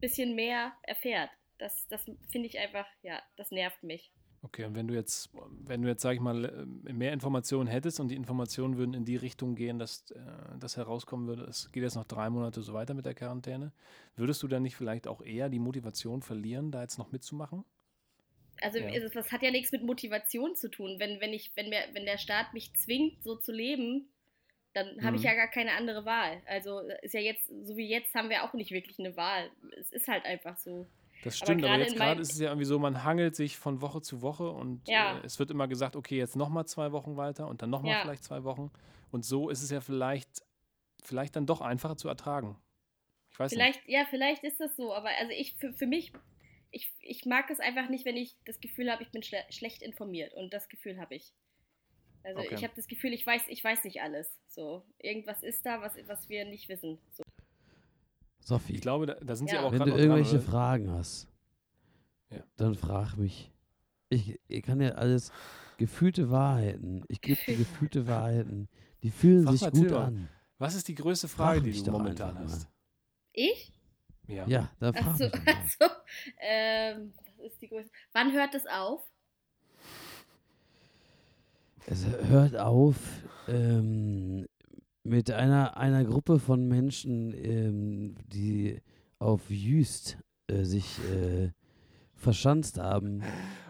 bisschen 0.00 0.34
mehr 0.34 0.72
erfährt. 0.82 1.30
Das, 1.58 1.86
das 1.88 2.04
finde 2.28 2.48
ich 2.48 2.58
einfach, 2.58 2.86
ja, 3.02 3.20
das 3.36 3.50
nervt 3.50 3.82
mich. 3.82 4.12
Okay, 4.42 4.64
und 4.64 4.74
wenn 4.74 4.88
du 4.88 4.94
jetzt, 4.94 5.30
wenn 5.50 5.82
du 5.82 5.88
jetzt, 5.88 6.00
sag 6.00 6.14
ich 6.14 6.20
mal, 6.20 6.46
äh, 6.46 6.92
mehr 6.92 7.12
Informationen 7.12 7.68
hättest 7.68 8.00
und 8.00 8.08
die 8.08 8.14
Informationen 8.14 8.78
würden 8.78 8.94
in 8.94 9.04
die 9.04 9.16
Richtung 9.16 9.54
gehen, 9.54 9.78
dass 9.78 10.10
äh, 10.12 10.20
das 10.58 10.78
herauskommen 10.78 11.26
würde, 11.26 11.42
es 11.44 11.70
geht 11.72 11.82
jetzt 11.82 11.96
noch 11.96 12.06
drei 12.06 12.30
Monate 12.30 12.62
so 12.62 12.72
weiter 12.72 12.94
mit 12.94 13.04
der 13.04 13.14
Quarantäne, 13.14 13.72
würdest 14.16 14.42
du 14.42 14.48
dann 14.48 14.62
nicht 14.62 14.76
vielleicht 14.76 15.06
auch 15.06 15.20
eher 15.20 15.50
die 15.50 15.58
Motivation 15.58 16.22
verlieren, 16.22 16.70
da 16.70 16.80
jetzt 16.80 16.96
noch 16.96 17.12
mitzumachen? 17.12 17.64
Also 18.62 18.78
Ja. 18.78 19.08
das 19.08 19.30
hat 19.30 19.42
ja 19.42 19.50
nichts 19.50 19.72
mit 19.72 19.82
Motivation 19.82 20.54
zu 20.54 20.70
tun. 20.70 20.96
Wenn, 20.98 21.20
wenn, 21.20 21.32
ich, 21.34 21.52
wenn, 21.56 21.68
mir, 21.68 21.82
wenn 21.92 22.06
der 22.06 22.18
Staat 22.18 22.54
mich 22.54 22.74
zwingt, 22.74 23.22
so 23.22 23.36
zu 23.36 23.52
leben, 23.52 24.08
dann 24.72 25.02
habe 25.04 25.16
ich 25.16 25.22
Mhm. 25.22 25.26
ja 25.28 25.34
gar 25.34 25.48
keine 25.48 25.72
andere 25.72 26.04
Wahl. 26.04 26.42
Also 26.46 26.80
ist 27.02 27.14
ja 27.14 27.20
jetzt, 27.20 27.46
so 27.48 27.76
wie 27.76 27.88
jetzt, 27.88 28.14
haben 28.14 28.30
wir 28.30 28.44
auch 28.44 28.52
nicht 28.54 28.70
wirklich 28.70 28.98
eine 28.98 29.16
Wahl. 29.16 29.50
Es 29.78 29.90
ist 29.92 30.08
halt 30.08 30.24
einfach 30.24 30.56
so. 30.56 30.86
Das 31.22 31.34
Aber 31.40 31.46
stimmt, 31.46 31.64
aber, 31.64 31.72
gerade 31.72 31.84
jetzt 31.84 31.96
gerade 31.96 32.22
ist 32.22 32.32
es 32.32 32.38
ja 32.40 32.48
irgendwie 32.48 32.64
so, 32.64 32.78
man 32.78 33.04
hangelt 33.04 33.36
sich 33.36 33.58
von 33.58 33.80
Woche 33.82 34.00
zu 34.00 34.22
Woche 34.22 34.50
und 34.50 34.88
Ja. 34.88 35.18
äh, 35.18 35.26
es 35.26 35.38
wird 35.38 35.50
immer 35.50 35.68
gesagt, 35.68 35.96
okay, 35.96 36.16
jetzt 36.16 36.36
nochmal 36.36 36.66
zwei 36.66 36.92
Wochen 36.92 37.16
weiter 37.16 37.46
und 37.48 37.60
dann 37.62 37.70
nochmal 37.70 37.92
Ja. 37.92 38.02
vielleicht 38.02 38.24
zwei 38.24 38.44
Wochen. 38.44 38.70
Und 39.10 39.24
so 39.24 39.50
ist 39.50 39.62
es 39.62 39.70
ja 39.70 39.80
vielleicht, 39.80 40.42
vielleicht 41.02 41.36
dann 41.36 41.46
doch 41.46 41.60
einfacher 41.60 41.96
zu 41.96 42.08
ertragen. 42.08 42.56
Ich 43.32 43.38
weiß 43.38 43.52
Vielleicht, 43.52 43.86
ja, 43.86 44.06
vielleicht 44.08 44.44
ist 44.44 44.60
das 44.60 44.76
so, 44.76 44.94
aber 44.94 45.10
also 45.18 45.32
ich, 45.32 45.56
für, 45.56 45.72
für 45.74 45.86
mich, 45.86 46.12
ich, 46.70 46.92
ich 47.00 47.26
mag 47.26 47.50
es 47.50 47.60
einfach 47.60 47.88
nicht, 47.88 48.04
wenn 48.04 48.16
ich 48.16 48.36
das 48.46 48.60
Gefühl 48.60 48.90
habe, 48.90 49.02
ich 49.02 49.10
bin 49.10 49.22
schle 49.22 49.44
schlecht 49.50 49.82
informiert. 49.82 50.34
Und 50.34 50.52
das 50.54 50.68
Gefühl 50.68 50.98
habe 51.00 51.14
ich. 51.16 51.32
Also 52.22 52.40
Okay. 52.40 52.54
ich 52.54 52.64
habe 52.64 52.74
das 52.76 52.86
Gefühl, 52.86 53.12
ich 53.12 53.26
weiß, 53.26 53.42
ich 53.48 53.62
weiß 53.64 53.84
nicht 53.84 54.00
alles. 54.02 54.28
So, 54.48 54.84
irgendwas 54.98 55.42
ist 55.42 55.64
da, 55.64 55.80
was, 55.80 55.94
was 56.06 56.28
wir 56.28 56.44
nicht 56.44 56.68
wissen. 56.68 56.98
So. 57.12 57.22
Sophie. 58.40 58.74
Ich 58.74 58.80
glaube, 58.80 59.06
da, 59.06 59.14
da 59.14 59.36
sind 59.36 59.48
sie 59.48 59.54
Ja. 59.54 59.60
aber 59.60 59.68
auch 59.68 59.72
wenn 59.72 59.80
du 59.80 59.90
dran, 59.90 59.98
irgendwelche 59.98 60.36
oder? 60.36 60.42
Fragen 60.42 60.90
hast, 60.90 61.28
Ja. 62.30 62.42
dann 62.56 62.74
frag 62.74 63.16
mich. 63.16 63.50
Ich, 64.08 64.40
ich 64.48 64.62
kann 64.62 64.80
ja 64.80 64.90
alles 64.92 65.32
gefühlte 65.78 66.30
Wahrheiten. 66.30 67.04
Ich 67.08 67.20
gebe 67.20 67.40
dir 67.46 67.56
gefühlte 67.58 68.06
Wahrheiten. 68.06 68.68
Die 69.02 69.10
fühlen 69.10 69.44
Frag 69.44 69.52
sich 69.52 69.62
mal 69.62 69.70
gut 69.70 69.92
an. 69.92 70.28
Was 70.58 70.74
ist 70.74 70.88
die 70.88 70.94
größte 70.94 71.28
Frage, 71.28 71.60
Frag 71.60 71.72
die 71.72 71.82
du 71.82 71.90
momentan 71.90 72.38
hast? 72.38 72.68
Ich? 73.32 73.72
Ja. 74.26 74.46
Ja, 74.46 74.70
dann 74.78 74.94
frag 74.94 75.06
Achso, 75.06 75.24
mich 75.24 75.32
mal. 75.44 75.54
achso. 75.54 75.84
Ähm, 76.40 77.12
das 77.24 77.38
ist 77.52 77.62
die 77.62 77.68
größte. 77.68 77.90
Wann 78.12 78.32
hört 78.32 78.54
es 78.54 78.66
auf? 78.66 79.09
Es 81.86 82.06
hört 82.28 82.56
auf 82.56 82.96
ähm, 83.48 84.46
mit 85.02 85.30
einer, 85.30 85.76
einer 85.76 86.04
Gruppe 86.04 86.38
von 86.38 86.68
Menschen, 86.68 87.34
ähm, 87.34 88.14
die 88.32 88.80
auf 89.18 89.50
Jüst 89.50 90.18
äh, 90.46 90.64
sich 90.64 90.98
äh, 91.10 91.50
verschanzt 92.14 92.78
haben. 92.78 93.22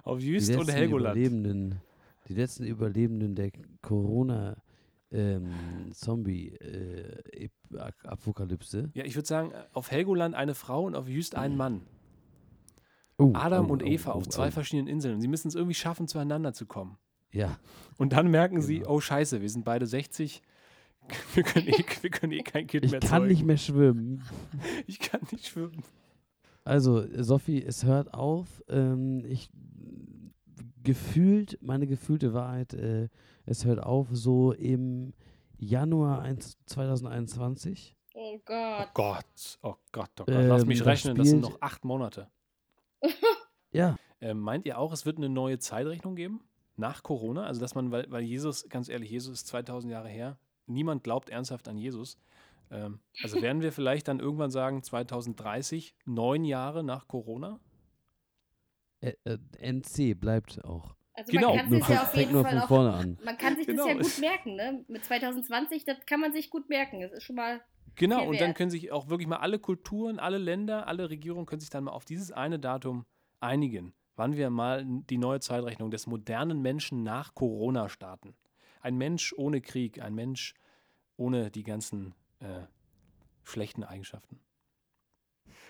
Auf 0.03 0.21
Jüst 0.21 0.55
und 0.55 0.71
Helgoland. 0.71 1.17
Überlebenden, 1.17 1.81
die 2.29 2.35
letzten 2.35 2.65
Überlebenden 2.65 3.35
der 3.35 3.51
Corona, 3.81 4.63
ähm, 5.13 5.53
Zombie-Apokalypse. 5.93 8.91
Ja, 8.95 9.05
ich 9.05 9.17
würde 9.17 9.27
sagen, 9.27 9.53
auf 9.73 9.91
Helgoland 9.91 10.35
eine 10.35 10.55
Frau 10.55 10.85
und 10.85 10.95
auf 10.95 11.09
Jüst 11.09 11.35
ein 11.37 11.57
Mann. 11.57 11.83
Oh, 13.19 13.33
Adam 13.35 13.69
oh, 13.69 13.73
und 13.75 13.83
oh, 13.83 13.87
Eva 13.87 14.13
oh, 14.13 14.15
auf 14.15 14.29
zwei 14.29 14.49
oh. 14.49 14.53
verschiedenen 14.53 14.89
Inseln. 14.89 15.21
Sie 15.21 15.29
müssen 15.29 15.49
es 15.49 15.55
irgendwie 15.55 15.75
schaffen, 15.75 16.09
zueinander 16.09 16.53
zu 16.53 16.67
kommen. 16.67 16.97
Ja, 17.33 17.59
Und 17.99 18.13
dann 18.13 18.31
merken 18.31 18.61
sie, 18.61 18.79
Genau. 18.81 18.91
oh 18.95 19.01
Scheiße, 19.01 19.41
wir 19.41 19.49
sind 19.51 19.65
beide 19.65 19.87
60. 19.87 20.43
Wir 21.35 21.43
können 21.43 21.67
eh, 21.69 21.85
wir 22.03 22.11
können 22.11 22.33
eh 22.33 22.43
kein 22.43 22.67
Kind 22.69 22.85
ich 22.85 22.91
mehr 22.93 23.01
kann 23.01 23.09
zeugen. 23.23 23.27
nicht 23.29 23.45
mehr 23.45 23.57
schwimmen. 23.57 24.23
Ich 24.87 25.01
kann 25.01 25.21
nicht 25.33 25.47
schwimmen. 25.47 25.83
Also, 26.65 27.05
Sophie, 27.23 27.63
es 27.65 27.85
hört 27.85 28.15
auf. 28.15 28.63
Ähm, 28.69 29.25
ich 29.27 29.51
gefühlt, 30.83 31.59
meine 31.63 31.87
gefühlte 31.87 32.33
Wahrheit, 32.33 32.75
äh, 32.75 33.09
es 33.47 33.65
hört 33.65 33.83
auf 33.83 34.09
so 34.13 34.53
im 34.53 35.13
Januar 35.59 36.23
1, 36.23 36.59
2021. 36.67 37.97
Oh 38.15 38.35
Oh 38.35 38.39
Gott. 38.45 38.89
Gott, 38.95 39.59
oh 39.63 39.75
Gott, 39.93 40.11
oh 40.21 40.25
Gott. 40.25 40.29
Lass 40.29 40.63
Ähm, 40.63 40.69
mich 40.69 40.79
das 40.79 40.87
rechnen, 40.87 41.17
das 41.17 41.29
sind 41.29 41.41
noch 41.41 41.61
acht 41.61 41.85
Monate. 41.85 42.29
Ja, 43.73 43.97
Ähm, 44.21 44.41
meint 44.41 44.67
ihr 44.67 44.79
auch, 44.79 44.93
es 44.93 45.07
wird 45.07 45.17
eine 45.19 45.29
neue 45.29 45.59
Zeitrechnung 45.61 46.17
geben? 46.17 46.41
Nach 46.81 47.03
Corona? 47.05 47.45
Also, 47.45 47.61
dass 47.61 47.75
man, 47.77 47.93
weil, 47.93 48.11
weil 48.11 48.23
Jesus, 48.23 48.69
ganz 48.69 48.89
ehrlich, 48.89 49.11
Jesus 49.11 49.35
ist 49.41 49.47
2000 49.47 49.93
Jahre 49.93 50.09
her. 50.09 50.39
Niemand 50.67 51.05
glaubt 51.05 51.31
ernsthaft 51.31 51.69
an 51.69 51.79
Jesus. 51.79 52.19
Ähm, 52.71 53.01
also 53.23 53.41
werden 53.43 53.63
wir 53.63 53.71
vielleicht 53.73 54.09
dann 54.09 54.19
irgendwann 54.19 54.51
sagen, 54.51 54.83
2030, 54.83 55.95
neun 56.07 56.45
Jahre 56.45 56.83
nach 56.83 57.07
Corona? 57.07 57.61
äh, 59.01 59.15
äh, 59.25 59.39
NC 59.61 60.15
bleibt 60.19 60.63
auch. 60.65 60.95
Also 61.15 61.33
Genau. 61.33 61.55
man 61.55 61.59
kann 61.59 61.71
sich 61.71 61.89
ja 61.89 62.03
auf 62.03 62.09
fängt 62.11 62.19
jeden 62.19 62.33
nur 62.33 62.43
Fall 62.43 62.53
von 62.53 62.61
auch, 62.61 62.69
vorne 62.69 62.93
an. 62.93 63.19
man 63.25 63.37
kann 63.39 63.57
sich 63.57 63.67
Genau. 63.67 63.87
das 63.87 63.95
ja 63.97 64.03
gut 64.03 64.19
merken, 64.21 64.57
ne? 64.57 64.85
Mit 64.89 65.05
2020, 65.05 65.85
das 65.85 66.05
kann 66.07 66.21
man 66.21 66.33
sich 66.33 66.51
gut 66.51 66.69
merken. 66.69 67.01
Das 67.01 67.13
ist 67.13 67.23
schon 67.25 67.37
mal, 67.37 67.61
Genau, 67.97 68.27
und 68.29 68.41
dann 68.41 68.55
können 68.55 68.71
sich 68.71 68.93
auch 68.93 69.09
wirklich 69.09 69.27
mal 69.29 69.39
alle 69.39 69.59
Kulturen, 69.59 70.19
alle 70.19 70.39
Länder, 70.39 70.87
alle 70.87 71.11
Regierungen 71.11 71.45
können 71.47 71.61
sich 71.61 71.71
dann 71.71 71.85
mal 71.85 71.91
auf 71.93 72.05
dieses 72.05 72.31
eine 72.31 72.59
Datum 72.59 73.05
einigen, 73.41 73.93
wann 74.21 74.37
wir 74.37 74.51
mal 74.51 74.85
die 74.85 75.17
neue 75.17 75.41
Zeitrechnung 75.41 75.91
des 75.91 76.07
modernen 76.07 76.61
Menschen 76.61 77.03
nach 77.03 77.35
Corona 77.35 77.89
starten. 77.89 78.35
Ein 78.83 78.99
Mensch 78.99 79.33
ohne 79.35 79.63
Krieg, 79.63 80.03
ein 80.03 80.15
Mensch 80.15 80.53
ohne 81.17 81.51
die 81.51 81.63
ganzen 81.63 82.15
äh, 82.41 82.67
schlechten 83.45 83.83
Eigenschaften. 83.83 84.39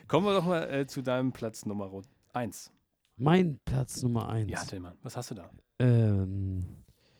Kommen 0.09 0.27
wir 0.27 0.35
doch 0.35 0.47
mal 0.47 0.69
äh, 0.69 0.87
zu 0.89 1.01
deinem 1.01 1.31
Platz 1.31 1.65
Nummer 1.65 2.03
1. 2.33 2.73
Mein 3.17 3.61
Platz 3.65 4.03
Nummer 4.03 4.29
eins. 4.29 4.51
Ja, 4.51 4.65
Tillmann, 4.65 4.99
was 5.03 5.17
hast 5.17 5.31
du 5.31 5.37
da? 5.37 5.49
ähm, 5.79 6.65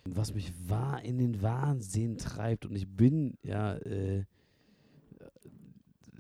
was 0.05 0.35
mich 0.35 0.53
wahr 0.69 1.01
in 1.03 1.19
den 1.19 1.43
Wahnsinn 1.43 2.19
treibt 2.19 2.67
und 2.67 2.75
ich 2.75 2.89
bin, 2.89 3.39
ja, 3.43 3.75
äh, 3.75 4.25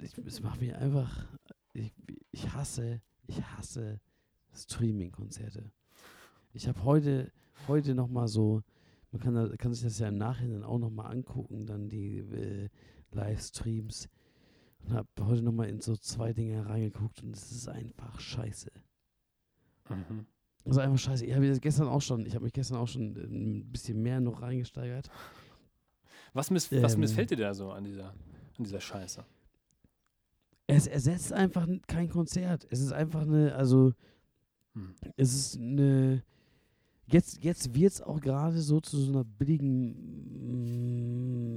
ich, 0.01 0.17
es 0.19 0.41
macht 0.41 0.61
mich 0.61 0.73
einfach, 0.73 1.27
ich, 1.73 1.93
ich 2.31 2.53
hasse, 2.53 3.03
ich 3.27 3.43
hasse 3.43 4.01
Streaming-Konzerte. 4.55 5.71
Ich 6.53 6.67
habe 6.69 6.85
heute, 6.85 7.33
heute 7.69 7.95
nochmal 7.95 8.29
so, 8.29 8.63
man 9.13 9.21
kann, 9.21 9.57
kann 9.59 9.73
sich 9.73 9.85
das 9.85 9.99
ja 9.99 10.09
im 10.09 10.19
Nachhinein 10.19 10.63
auch 10.65 10.79
nochmal 10.79 11.13
angucken, 11.13 11.67
dann 11.67 11.89
die 11.89 12.19
äh, 12.19 12.69
Livestreams 13.13 14.09
und 14.85 14.95
habe 14.95 15.09
heute 15.21 15.43
nochmal 15.43 15.69
in 15.69 15.81
so 15.81 15.97
zwei 15.97 16.33
Dinge 16.33 16.67
reingeguckt 16.67 17.23
und 17.23 17.35
es 17.35 17.51
ist 17.51 17.69
einfach 17.69 18.21
scheiße. 18.21 18.71
Mhm. 19.89 20.27
Das 20.65 20.77
ist 20.77 20.79
einfach 20.79 20.99
scheiße. 20.99 21.27
Ich 21.27 21.35
habe 21.35 21.59
gestern 21.59 21.89
auch 21.89 22.03
schon, 22.03 22.27
ich 22.27 22.35
habe 22.35 22.45
mich 22.45 22.53
gestern 22.53 22.77
auch 22.77 22.89
schon 22.89 23.17
äh, 23.17 23.21
ein 23.25 23.71
bisschen 23.71 24.03
mehr 24.03 24.21
noch 24.21 24.43
reingesteigert. 24.43 25.11
Was, 26.33 26.51
miss 26.51 26.71
was 26.71 26.95
Ähm. 26.95 27.01
missfällt 27.01 27.31
dir 27.31 27.37
da 27.37 27.55
so 27.55 27.71
an 27.71 27.85
dieser, 27.85 28.11
an 28.11 28.65
dieser 28.65 28.81
Scheiße? 28.81 29.25
Es 30.67 30.87
ersetzt 30.87 31.33
einfach 31.33 31.67
kein 31.89 32.09
Konzert. 32.09 32.67
Es 32.71 32.81
ist 32.81 32.93
einfach 32.93 33.23
eine, 33.23 33.55
also 33.57 33.93
Hm. 34.75 34.95
es 35.17 35.35
ist 35.35 35.59
eine, 35.59 36.23
jetzt, 37.07 37.43
jetzt 37.43 37.75
wird 37.75 37.93
es 37.93 38.01
auch 38.01 38.21
gerade 38.21 38.61
so 38.61 38.81
zu 38.81 38.99
so 38.99 39.11
einer 39.13 39.25
billigen 39.25 40.21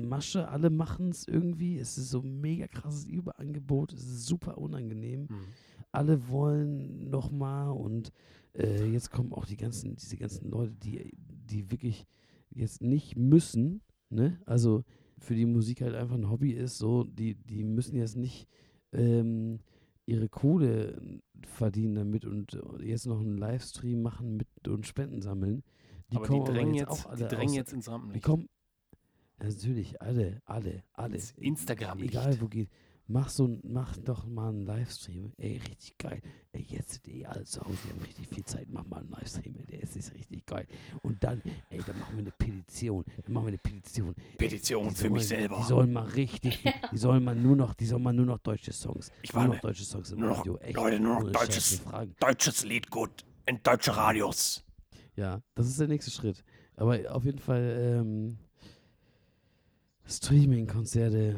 Masche. 0.08 0.48
Alle 0.50 0.70
machen 0.70 1.10
es 1.10 1.28
irgendwie. 1.28 1.78
Es 1.80 1.98
ist 1.98 2.10
so 2.10 2.22
ein 2.22 2.40
mega 2.42 2.68
krasses 2.68 3.06
Überangebot. 3.06 3.94
Es 3.94 4.04
ist 4.04 4.26
super 4.26 4.58
unangenehm. 4.58 5.28
Hm. 5.30 5.40
alle 5.92 6.28
wollen 6.28 7.10
nochmal 7.10 7.70
und 7.72 8.12
äh, 8.56 8.86
jetzt 8.92 9.12
kommen 9.12 9.34
auch 9.34 9.46
die 9.46 9.58
ganzen, 9.58 9.96
diese 9.96 10.18
ganzen 10.18 10.50
Leute, 10.50 10.74
die, 10.74 11.12
die 11.18 11.72
wirklich 11.72 12.06
jetzt 12.50 12.82
nicht 12.82 13.16
müssen, 13.16 13.82
ne? 14.10 14.40
Also 14.46 14.84
für 15.20 15.36
die 15.36 15.46
Musik 15.46 15.82
halt 15.82 15.96
einfach 15.96 16.16
ein 16.16 16.30
Hobby 16.30 16.52
ist, 16.52 16.78
so, 16.78 17.04
die, 17.04 17.36
die 17.36 17.64
müssen 17.64 17.96
jetzt 17.96 18.18
nicht 18.18 18.48
ähm, 18.92 19.60
ihre 20.06 20.30
Kohle 20.30 21.22
verdienen 21.48 21.96
damit 21.96 22.26
und 22.26 22.54
äh, 22.54 22.86
jetzt 22.86 23.06
noch 23.06 23.20
einen 23.20 23.38
Livestream 23.38 24.02
machen 24.02 24.38
mit 24.38 24.48
und 24.68 24.86
Spenden 24.86 25.22
sammeln. 25.22 25.64
Die 26.12 26.18
aber 26.18 26.28
kommen 26.28 26.46
die 26.46 26.52
drängen, 26.52 26.74
jetzt, 26.74 26.90
jetzt 26.90 27.06
auch 27.06 27.16
die 27.16 27.24
alle 27.24 27.28
drängen 27.28 27.50
aus, 27.50 27.56
jetzt 27.56 27.74
ins 27.74 27.86
die 27.86 27.92
Rampenlicht. 27.92 28.26
kommen 28.26 28.50
natürlich 29.40 30.02
alle, 30.02 30.42
alle, 30.46 30.84
alle. 30.94 31.16
Ins 31.16 31.32
Instagram-Licht. 31.32 32.14
Egal 32.14 32.42
wo 32.42 32.48
geht. 32.48 32.70
Mach 33.08 33.28
so 33.30 33.46
ein- 33.48 33.60
mach 33.64 33.98
doch 33.98 34.26
mal 34.26 34.48
einen 34.50 34.62
Livestream. 34.66 35.34
Ey, 35.38 35.58
richtig 35.58 35.98
geil. 35.98 36.22
Ey, 36.54 36.62
jetzt 36.70 36.94
sind 36.94 37.08
eh 37.10 37.26
alle 37.26 37.44
zu 37.44 37.62
Hause, 37.62 37.78
die 37.86 37.90
haben 37.90 38.02
richtig 38.02 38.28
viel 38.30 38.46
Zeit. 38.46 38.68
Mach 38.70 38.86
mal 38.86 39.02
einen 39.02 39.10
Livestream, 39.10 39.56
ey, 39.58 39.66
der 39.66 39.82
ist, 39.84 39.98
ist 39.98 40.14
richtig 40.14 40.46
geil. 40.46 40.66
Und 41.02 41.22
dann, 41.22 41.42
ey, 41.70 41.82
dann 41.86 42.00
machen 42.00 42.14
wir 42.16 42.20
eine 42.22 42.32
Petition. 42.32 43.04
Dann 43.26 43.34
machen 43.34 43.44
wir 43.46 43.50
eine 43.50 43.58
Petition. 43.58 44.16
Petition 44.38 44.88
Die 44.90 44.96
für 44.96 45.10
mich 45.10 45.28
selber. 45.28 45.58
Die 45.62 45.68
sollen 45.68 45.92
mal 45.92 46.06
richtig, 46.08 46.64
die 46.94 46.98
sollen 46.98 47.24
mal 47.26 47.36
nur 47.36 47.58
noch, 47.58 47.74
die 47.74 47.86
sollen 47.86 48.04
mal 48.04 48.14
nur 48.14 48.26
noch 48.26 48.40
deutsche 48.40 48.72
Songs. 48.72 49.12
Ich 49.22 49.34
nur 49.34 49.42
meine, 49.44 49.56
noch 49.56 49.62
deutsche 49.62 49.84
Songs 49.84 50.12
im 50.12 50.20
nur 50.20 50.30
noch- 50.30 50.38
Radio. 50.40 50.58
Echt, 50.60 50.76
Leute, 50.76 51.00
nur 51.02 51.20
noch 51.24 51.32
deutsches-. 51.32 51.82
Deutsches 52.20 52.64
Lied 52.64 52.90
gut 52.90 53.26
in 53.46 53.60
deutsche 53.64 53.96
Radios. 53.98 54.64
Ja, 55.18 55.42
das 55.56 55.68
ist 55.68 55.78
der 55.80 55.90
nächste 55.90 56.10
Schritt. 56.10 56.44
Aber 56.78 56.98
auf 57.14 57.26
jeden 57.26 57.40
Fall 57.40 58.00
ähm, 58.02 58.38
Streaming-Konzerte. 60.06 61.36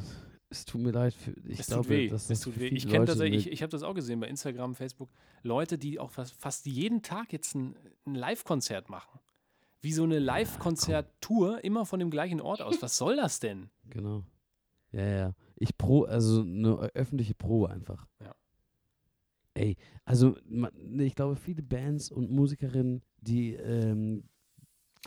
Es 0.55 0.65
tut 0.65 0.81
mir 0.81 0.91
leid. 0.91 1.13
Für, 1.13 1.31
ich 1.47 1.59
es 1.59 1.67
glaube, 1.67 1.83
tut 1.83 1.89
weh. 1.89 2.07
dass 2.07 2.23
es 2.23 2.27
das 2.27 2.39
tut 2.41 2.59
weh. 2.59 2.67
Ich 2.67 2.87
kenne 2.87 3.27
ich, 3.27 3.51
ich 3.51 3.61
habe 3.61 3.71
das 3.71 3.83
auch 3.83 3.93
gesehen 3.93 4.21
bei 4.21 4.27
Instagram, 4.27 4.73
Facebook, 4.73 5.09
Leute, 5.43 5.77
die 5.77 5.99
auch 5.99 6.11
fast, 6.11 6.33
fast 6.33 6.65
jeden 6.65 7.01
Tag 7.01 7.33
jetzt 7.33 7.55
ein, 7.55 7.75
ein 8.05 8.15
Live-Konzert 8.15 8.89
machen. 8.89 9.19
Wie 9.81 9.91
so 9.91 10.03
eine 10.03 10.19
Live-Konzert-Tour, 10.19 11.63
immer 11.63 11.85
von 11.85 11.99
dem 11.99 12.09
gleichen 12.09 12.39
Ort 12.39 12.61
aus. 12.61 12.81
Was 12.81 12.97
soll 12.97 13.17
das 13.17 13.39
denn? 13.39 13.69
Genau. 13.89 14.23
Ja, 14.91 15.05
ja. 15.05 15.33
Ich 15.57 15.77
pro, 15.77 16.03
also 16.05 16.41
eine 16.41 16.77
öffentliche 16.95 17.33
Probe 17.33 17.69
einfach. 17.69 18.07
Ja. 18.21 18.33
Ey, 19.53 19.75
also 20.05 20.37
ne, 20.45 21.03
ich 21.03 21.15
glaube, 21.15 21.35
viele 21.35 21.61
Bands 21.61 22.11
und 22.11 22.31
Musikerinnen, 22.31 23.01
die 23.19 23.53
ähm, 23.55 24.23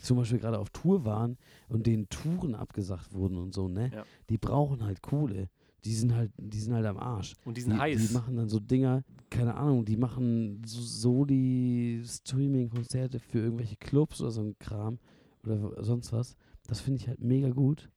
zum 0.01 0.17
Beispiel 0.17 0.39
gerade 0.39 0.59
auf 0.59 0.69
Tour 0.69 1.05
waren 1.05 1.37
und 1.67 1.87
denen 1.87 2.07
Touren 2.09 2.55
abgesagt 2.55 3.13
wurden 3.13 3.37
und 3.37 3.53
so, 3.53 3.67
ne? 3.67 3.91
Ja. 3.93 4.05
Die 4.29 4.37
brauchen 4.37 4.83
halt 4.83 5.01
Kohle. 5.01 5.49
Die 5.85 5.93
sind 5.93 6.13
halt, 6.13 6.33
die 6.37 6.59
sind 6.59 6.73
halt 6.73 6.85
am 6.85 6.97
Arsch. 6.97 7.35
Und 7.45 7.55
die 7.55 7.61
sind 7.61 7.71
die, 7.73 7.79
heiß. 7.79 8.07
Die 8.07 8.13
machen 8.13 8.35
dann 8.35 8.49
so 8.49 8.59
Dinger, 8.59 9.05
keine 9.29 9.55
Ahnung, 9.55 9.85
die 9.85 9.95
machen 9.95 10.61
so 10.65 10.81
Soli-Streaming-Konzerte 10.81 13.19
für 13.19 13.39
irgendwelche 13.39 13.77
Clubs 13.77 14.19
oder 14.19 14.31
so 14.31 14.41
ein 14.41 14.59
Kram 14.59 14.99
oder 15.43 15.81
sonst 15.83 16.11
was. 16.11 16.35
Das 16.67 16.81
finde 16.81 17.01
ich 17.01 17.07
halt 17.07 17.21
mega 17.21 17.49
gut. 17.49 17.89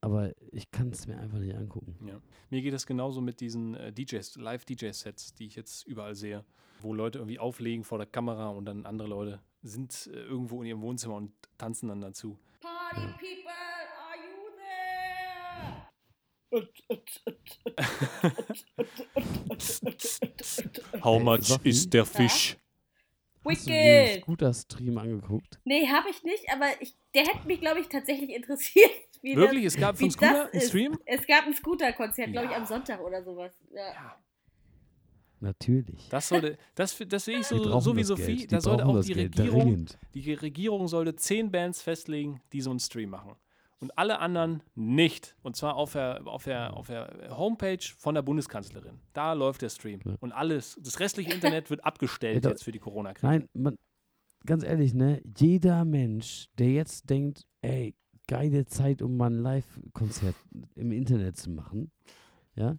Aber 0.00 0.32
ich 0.52 0.70
kann 0.70 0.90
es 0.90 1.06
mir 1.06 1.18
einfach 1.18 1.38
nicht 1.38 1.56
angucken. 1.56 1.96
Ja. 2.06 2.20
Mir 2.50 2.62
geht 2.62 2.74
es 2.74 2.86
genauso 2.86 3.20
mit 3.20 3.40
diesen 3.40 3.74
äh, 3.74 3.92
DJs, 3.92 4.36
Live-DJ-Sets, 4.36 5.34
die 5.34 5.46
ich 5.46 5.56
jetzt 5.56 5.86
überall 5.86 6.14
sehe, 6.14 6.44
wo 6.80 6.94
Leute 6.94 7.18
irgendwie 7.18 7.38
auflegen 7.38 7.82
vor 7.82 7.98
der 7.98 8.06
Kamera 8.06 8.50
und 8.50 8.66
dann 8.66 8.86
andere 8.86 9.08
Leute 9.08 9.40
sind 9.62 10.08
äh, 10.12 10.16
irgendwo 10.20 10.62
in 10.62 10.68
ihrem 10.68 10.82
Wohnzimmer 10.82 11.16
und 11.16 11.32
tanzen 11.58 11.88
dann 11.88 12.00
dazu. 12.00 12.38
Party 12.60 13.00
Ja. 13.00 13.16
people, 13.18 13.50
are 14.08 14.16
you 14.16 14.50
there? 16.50 16.62
How 21.02 21.18
much 21.20 21.50
is 21.64 21.88
der 21.88 22.04
Fisch? 22.06 22.56
Hast 23.44 23.66
du 23.66 23.70
den 23.70 23.78
Wicked! 23.78 24.22
Scooter-Stream 24.22 24.98
angeguckt? 24.98 25.60
Nee, 25.64 25.86
habe 25.86 26.08
ich 26.10 26.22
nicht, 26.24 26.44
aber 26.52 26.66
ich, 26.80 26.96
der 27.14 27.22
hätte 27.26 27.46
mich, 27.46 27.60
glaube 27.60 27.78
ich, 27.80 27.88
tatsächlich 27.88 28.30
interessiert. 28.30 28.90
Wie 29.22 29.34
das- 29.34 29.40
Wirklich? 29.42 29.64
Es 29.66 29.76
gab 29.76 29.98
einen 30.00 30.10
ist. 30.52 30.68
Stream? 30.68 30.98
Es 31.06 31.26
gab 31.26 31.46
ein 31.46 31.54
Scooter-Konzert, 31.54 32.32
glaube 32.32 32.46
ich, 32.46 32.52
Ja. 32.52 32.58
am 32.58 32.66
Sonntag 32.66 33.00
oder 33.00 33.22
sowas. 33.22 33.52
Ja. 33.72 34.18
Natürlich. 35.40 36.08
Das 36.08 36.28
sollte, 36.28 36.56
das, 36.74 36.96
das 37.08 37.24
sehe 37.24 37.40
ich 37.40 37.46
so, 37.46 37.80
so 37.80 37.96
wie 37.96 38.04
Sophie. 38.04 38.46
Da 38.46 38.60
sollte 38.60 38.86
auch 38.86 39.00
die 39.02 39.12
Geld 39.12 39.38
Regierung, 39.38 39.86
die 40.14 40.32
Regierung 40.32 40.88
sollte 40.88 41.14
zehn 41.14 41.50
Bands 41.50 41.82
festlegen, 41.82 42.40
die 42.52 42.60
so 42.60 42.70
einen 42.70 42.80
Stream 42.80 43.10
machen. 43.10 43.36
Und 43.78 43.98
alle 43.98 44.20
anderen 44.20 44.62
nicht. 44.74 45.36
Und 45.42 45.54
zwar 45.54 45.76
auf 45.76 45.92
der, 45.92 46.26
auf 46.26 46.44
der, 46.44 46.74
auf 46.74 46.86
der 46.86 47.36
Homepage 47.36 47.84
von 47.98 48.14
der 48.14 48.22
Bundeskanzlerin. 48.22 48.98
Da 49.12 49.34
läuft 49.34 49.60
der 49.60 49.68
Stream. 49.68 50.00
Ja. 50.04 50.14
Und 50.20 50.32
alles, 50.32 50.78
das 50.82 50.98
restliche 50.98 51.32
Internet 51.32 51.68
wird 51.68 51.84
abgestellt 51.84 52.42
Ja, 52.42 52.50
jetzt 52.50 52.64
für 52.64 52.72
die 52.72 52.78
Corona-Krise. 52.78 53.26
Nein, 53.26 53.48
man, 53.52 53.76
ganz 54.46 54.64
ehrlich, 54.64 54.94
ne? 54.94 55.20
Jeder 55.36 55.84
Mensch, 55.84 56.48
der 56.58 56.72
jetzt 56.72 57.10
denkt, 57.10 57.46
ey, 57.60 57.94
geile 58.26 58.64
Zeit, 58.64 59.02
um 59.02 59.16
mal 59.18 59.30
ein 59.30 59.42
Live-Konzert 59.42 60.34
im 60.74 60.90
Internet 60.90 61.36
zu 61.36 61.50
machen. 61.50 61.90
Ja. 62.54 62.78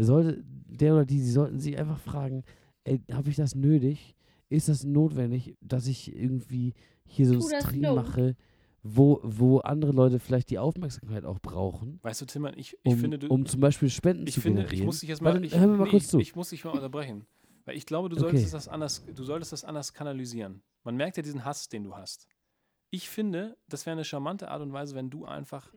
Der 0.00 0.06
sollte, 0.06 0.42
der 0.46 0.94
oder 0.94 1.04
die, 1.04 1.20
sie 1.20 1.30
sollten 1.30 1.58
sich 1.60 1.76
einfach 1.78 1.98
fragen, 1.98 2.42
ey, 2.84 3.02
habe 3.12 3.28
ich 3.28 3.36
das 3.36 3.54
nötig? 3.54 4.16
Ist 4.48 4.70
das 4.70 4.82
notwendig, 4.82 5.58
dass 5.60 5.86
ich 5.86 6.16
irgendwie 6.16 6.72
hier 7.04 7.26
so 7.26 7.34
einen 7.34 7.60
Stream 7.60 7.82
nur. 7.82 7.96
mache, 7.96 8.34
wo, 8.82 9.20
wo 9.22 9.58
andere 9.58 9.92
Leute 9.92 10.18
vielleicht 10.18 10.48
die 10.48 10.58
Aufmerksamkeit 10.58 11.26
auch 11.26 11.38
brauchen, 11.38 11.98
Weißt 12.02 12.22
du, 12.22 12.24
Tillmann, 12.24 12.54
ich, 12.56 12.78
ich 12.82 12.92
um, 12.94 12.98
finde, 12.98 13.18
du, 13.18 13.26
um 13.26 13.44
zum 13.44 13.60
Beispiel 13.60 13.90
Spenden 13.90 14.26
ich 14.26 14.32
zu 14.32 14.40
finde, 14.40 14.62
generieren? 14.62 14.80
ich 14.80 14.86
muss 14.86 15.00
dich 15.00 15.10
jetzt 15.10 15.20
mal, 15.20 15.34
Warte, 15.34 15.44
ich, 15.44 15.54
hör 15.54 15.66
mir 15.66 15.76
mal 15.76 15.84
nee, 15.84 15.90
kurz 15.90 16.04
ich, 16.04 16.08
zu. 16.08 16.18
ich 16.18 16.34
muss 16.34 16.48
dich 16.48 16.64
mal 16.64 16.70
unterbrechen. 16.70 17.26
Weil 17.66 17.76
ich 17.76 17.84
glaube, 17.84 18.08
du 18.08 18.16
Okay. 18.16 18.22
solltest 18.22 18.54
das 18.54 18.68
anders, 18.68 19.04
du 19.14 19.22
solltest 19.22 19.52
das 19.52 19.64
anders 19.66 19.92
kanalisieren. 19.92 20.62
Man 20.82 20.96
merkt 20.96 21.18
ja 21.18 21.22
diesen 21.22 21.44
Hass, 21.44 21.68
den 21.68 21.84
du 21.84 21.94
hast. 21.94 22.26
Ich 22.88 23.10
finde, 23.10 23.58
das 23.68 23.84
wäre 23.84 23.92
eine 23.92 24.04
charmante 24.04 24.48
Art 24.48 24.62
und 24.62 24.72
Weise, 24.72 24.94
wenn 24.94 25.10
du 25.10 25.26
einfach 25.26 25.70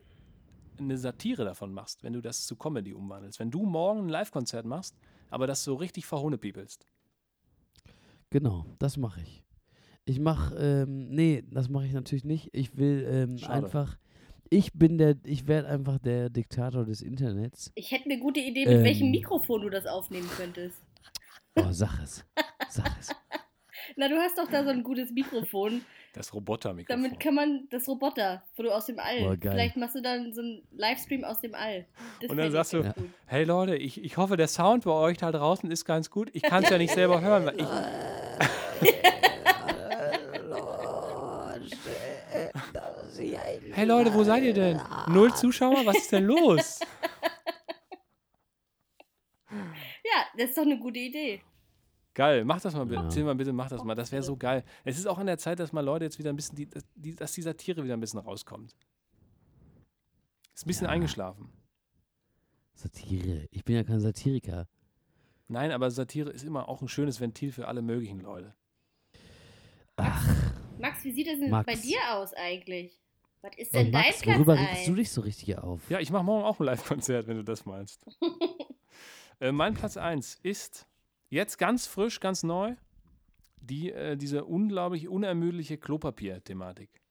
eine 0.80 0.97
Satire 0.97 1.45
davon 1.45 1.74
machst, 1.74 2.03
wenn 2.03 2.13
du 2.13 2.21
das 2.21 2.45
zu 2.45 2.55
Comedy 2.55 2.93
umwandelst. 2.93 3.39
Wenn 3.39 3.51
du 3.51 3.65
morgen 3.65 4.01
ein 4.01 4.09
Live-Konzert 4.09 4.65
machst, 4.65 4.95
aber 5.30 5.47
das 5.47 5.63
so 5.63 5.76
richtig 5.76 6.05
verhohnepiepelst. 6.05 6.86
Genau, 8.30 8.65
das 8.80 8.97
mache 8.97 9.21
ich. 9.21 9.43
Ich 10.05 10.19
mache, 10.19 10.55
ähm, 10.55 11.09
nee, 11.09 11.43
das 11.49 11.69
mache 11.69 11.86
ich 11.86 11.93
natürlich 11.93 12.26
nicht. 12.26 12.49
Ich 12.51 12.78
will 12.78 13.05
ähm, 13.09 13.38
Schade. 13.38 13.53
einfach, 13.53 13.97
ich 14.49 14.74
bin 14.74 14.97
der, 14.97 15.15
ich 15.24 15.47
werde 15.47 15.69
einfach 15.69 15.97
der 15.99 16.30
Diktator 16.30 16.84
des 16.86 17.01
Internets. 17.01 17.71
Ich 17.76 17.91
hätte 17.91 18.05
eine 18.05 18.19
gute 18.19 18.39
Idee, 18.41 18.65
mit 18.65 18.78
Ähm. 18.80 18.84
welchem 18.84 19.11
Mikrofon 19.11 19.61
du 19.61 19.69
das 19.69 19.86
aufnehmen 19.86 20.30
könntest. 20.36 20.82
Oh, 21.55 21.71
sag 21.71 22.01
es. 22.01 22.26
Sag 22.69 22.91
es. 22.99 23.09
Na, 23.95 24.07
du 24.09 24.15
hast 24.15 24.38
doch 24.38 24.49
da 24.49 24.63
so 24.63 24.69
ein 24.71 24.84
gutes 24.84 25.11
Mikrofon. 25.11 25.82
Das 26.14 26.32
Robotermikrofon. 26.32 27.03
Damit 27.03 27.20
kann 27.20 27.34
man 27.34 27.68
das 27.72 27.88
Roboter, 27.88 28.43
wo 28.55 28.61
du 28.61 28.70
aus 28.70 28.86
dem 28.86 28.99
All. 28.99 29.36
Geil. 29.38 29.51
Vielleicht 29.51 29.78
machst 29.78 29.95
du 29.95 30.01
dann 30.01 30.32
so 30.32 30.41
einen 30.41 30.61
Livestream 30.72 31.24
aus 31.24 31.41
dem 31.41 31.55
All. 31.55 31.88
Das 32.22 32.30
Und 32.30 32.38
dann 32.38 32.51
sagst 32.51 32.74
du, 32.74 32.84
gut. 32.84 32.93
Hey 33.26 33.45
Leute, 33.45 33.76
ich, 33.76 34.03
ich 34.03 34.18
hoffe, 34.18 34.38
der 34.38 34.47
Sound 34.47 34.84
bei 34.84 34.91
euch 34.91 35.18
da 35.18 35.32
draußen 35.32 35.72
ist 35.72 35.86
ganz 35.86 36.11
gut. 36.11 36.30
Ich 36.34 36.43
kann 36.43 36.64
es 36.64 36.70
ja 36.70 36.78
nicht 36.78 36.93
selber 36.93 37.20
hören. 37.20 37.47
Weil 37.47 37.59
ich, 37.59 37.66
hey 43.74 43.86
Leute, 43.86 44.14
wo 44.14 44.24
seid 44.24 44.43
ihr 44.43 44.53
denn? 44.53 44.80
Null 45.07 45.34
Zuschauer? 45.34 45.84
Was 45.84 45.97
ist 45.97 46.11
denn 46.11 46.26
los? 46.26 46.80
Ja, 49.49 50.28
das 50.38 50.49
ist 50.49 50.57
doch 50.59 50.64
eine 50.64 50.78
gute 50.78 50.99
Idee. 50.99 51.41
Geil, 52.14 52.45
mach 52.45 52.61
das 52.61 52.74
mal 52.76 52.86
bitte. 52.86 53.01
Ja. 53.01 53.07
Tillmann, 53.09 53.38
bitte 53.38 53.53
mach 53.53 53.70
das 53.70 53.84
mal. 53.84 53.95
Das 53.95 54.11
wäre 54.11 54.22
so 54.22 54.38
geil. 54.38 54.64
Es 54.84 54.97
ist 54.99 55.07
auch 55.07 55.18
an 55.18 55.26
der 55.26 55.38
Zeit, 55.39 55.59
dass 55.59 55.74
mal 55.74 55.82
Leute 55.82 56.05
jetzt 56.05 56.20
wieder 56.20 56.30
ein 56.30 56.36
bisschen, 56.36 56.55
die, 56.55 56.70
die, 56.95 57.16
dass 57.16 57.32
die 57.32 57.41
Satire 57.41 57.84
wieder 57.84 57.95
ein 57.95 57.99
bisschen 57.99 58.20
rauskommt. 58.20 58.76
Ist 60.53 60.66
ein 60.66 60.68
bisschen 60.68 60.86
Ja. 60.86 60.91
eingeschlafen. 60.91 61.49
Satire. 62.76 63.47
Ich 63.51 63.64
bin 63.66 63.76
ja 63.76 63.84
kein 63.84 63.99
Satiriker. 63.99 64.68
Nein, 65.47 65.72
aber 65.72 65.89
Satire 65.89 66.30
ist 66.30 66.43
immer 66.43 66.70
auch 66.70 66.82
ein 66.82 66.88
schönes 66.88 67.20
Ventil 67.20 67.51
für 67.51 67.68
alle 67.68 67.82
möglichen 67.82 68.20
Leute. 68.20 68.53
Ach, 69.95 70.28
Max, 70.80 71.03
wie 71.03 71.11
sieht 71.11 71.28
es 71.28 71.39
denn 71.39 71.49
Max. 71.49 71.66
bei 71.66 71.76
dir 71.80 71.97
aus 72.14 72.34
eigentlich? 72.34 72.99
Was 73.41 73.51
ist 73.57 73.74
und 73.74 73.80
denn 73.80 73.91
Max, 73.91 74.22
dein 74.22 74.36
worüber 74.36 74.55
Platz 74.55 74.70
regst 74.70 74.88
du 74.88 74.95
dich 74.95 75.11
so 75.11 75.22
richtig 75.22 75.57
auf? 75.57 75.89
Ja, 75.89 75.99
ich 75.99 76.11
mache 76.11 76.24
morgen 76.24 76.45
auch 76.45 76.59
ein 76.59 76.66
Live-Konzert, 76.66 77.28
wenn 77.28 77.38
du 77.38 77.43
das 77.43 77.66
meinst. 77.66 78.05
äh, 79.39 79.51
mein 79.51 79.74
Platz 79.74 79.97
1 79.97 80.36
ist 80.43 80.88
jetzt 81.34 81.57
ganz 81.57 81.88
frisch, 81.88 82.19
ganz 82.19 82.43
neu, 82.43 82.75
die, 83.59 83.91
äh, 83.91 84.15
diese 84.15 84.45
unglaublich 84.45 85.09
unermüdliche 85.09 85.77
Klopapier-Thematik. 85.77 87.01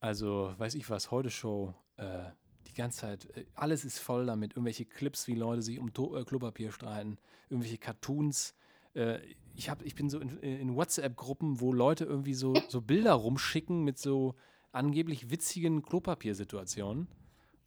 Also, 0.00 0.54
weiß 0.58 0.74
ich 0.74 0.88
was, 0.90 1.10
heute 1.10 1.30
Show, 1.30 1.74
äh, 1.96 2.24
die 2.66 2.74
ganze 2.74 3.00
Zeit, 3.00 3.36
äh, 3.36 3.46
alles 3.54 3.84
ist 3.84 3.98
voll 3.98 4.26
damit. 4.26 4.52
Irgendwelche 4.52 4.84
Clips, 4.84 5.26
wie 5.28 5.34
Leute 5.34 5.62
sich 5.62 5.78
um 5.78 5.92
to 5.92 6.16
äh, 6.16 6.24
Klopapier 6.24 6.72
streiten, 6.72 7.18
irgendwelche 7.48 7.78
Cartoons. 7.78 8.54
Äh, 8.94 9.20
ich, 9.54 9.70
hab, 9.70 9.82
ich 9.82 9.94
bin 9.94 10.10
so 10.10 10.20
in, 10.20 10.38
in 10.40 10.76
WhatsApp-Gruppen, 10.76 11.60
wo 11.60 11.72
Leute 11.72 12.04
irgendwie 12.04 12.34
so, 12.34 12.54
so 12.68 12.80
Bilder 12.80 13.14
rumschicken 13.14 13.82
mit 13.82 13.98
so 13.98 14.34
angeblich 14.72 15.30
witzigen 15.30 15.82
Klopapiersituationen. 15.82 17.08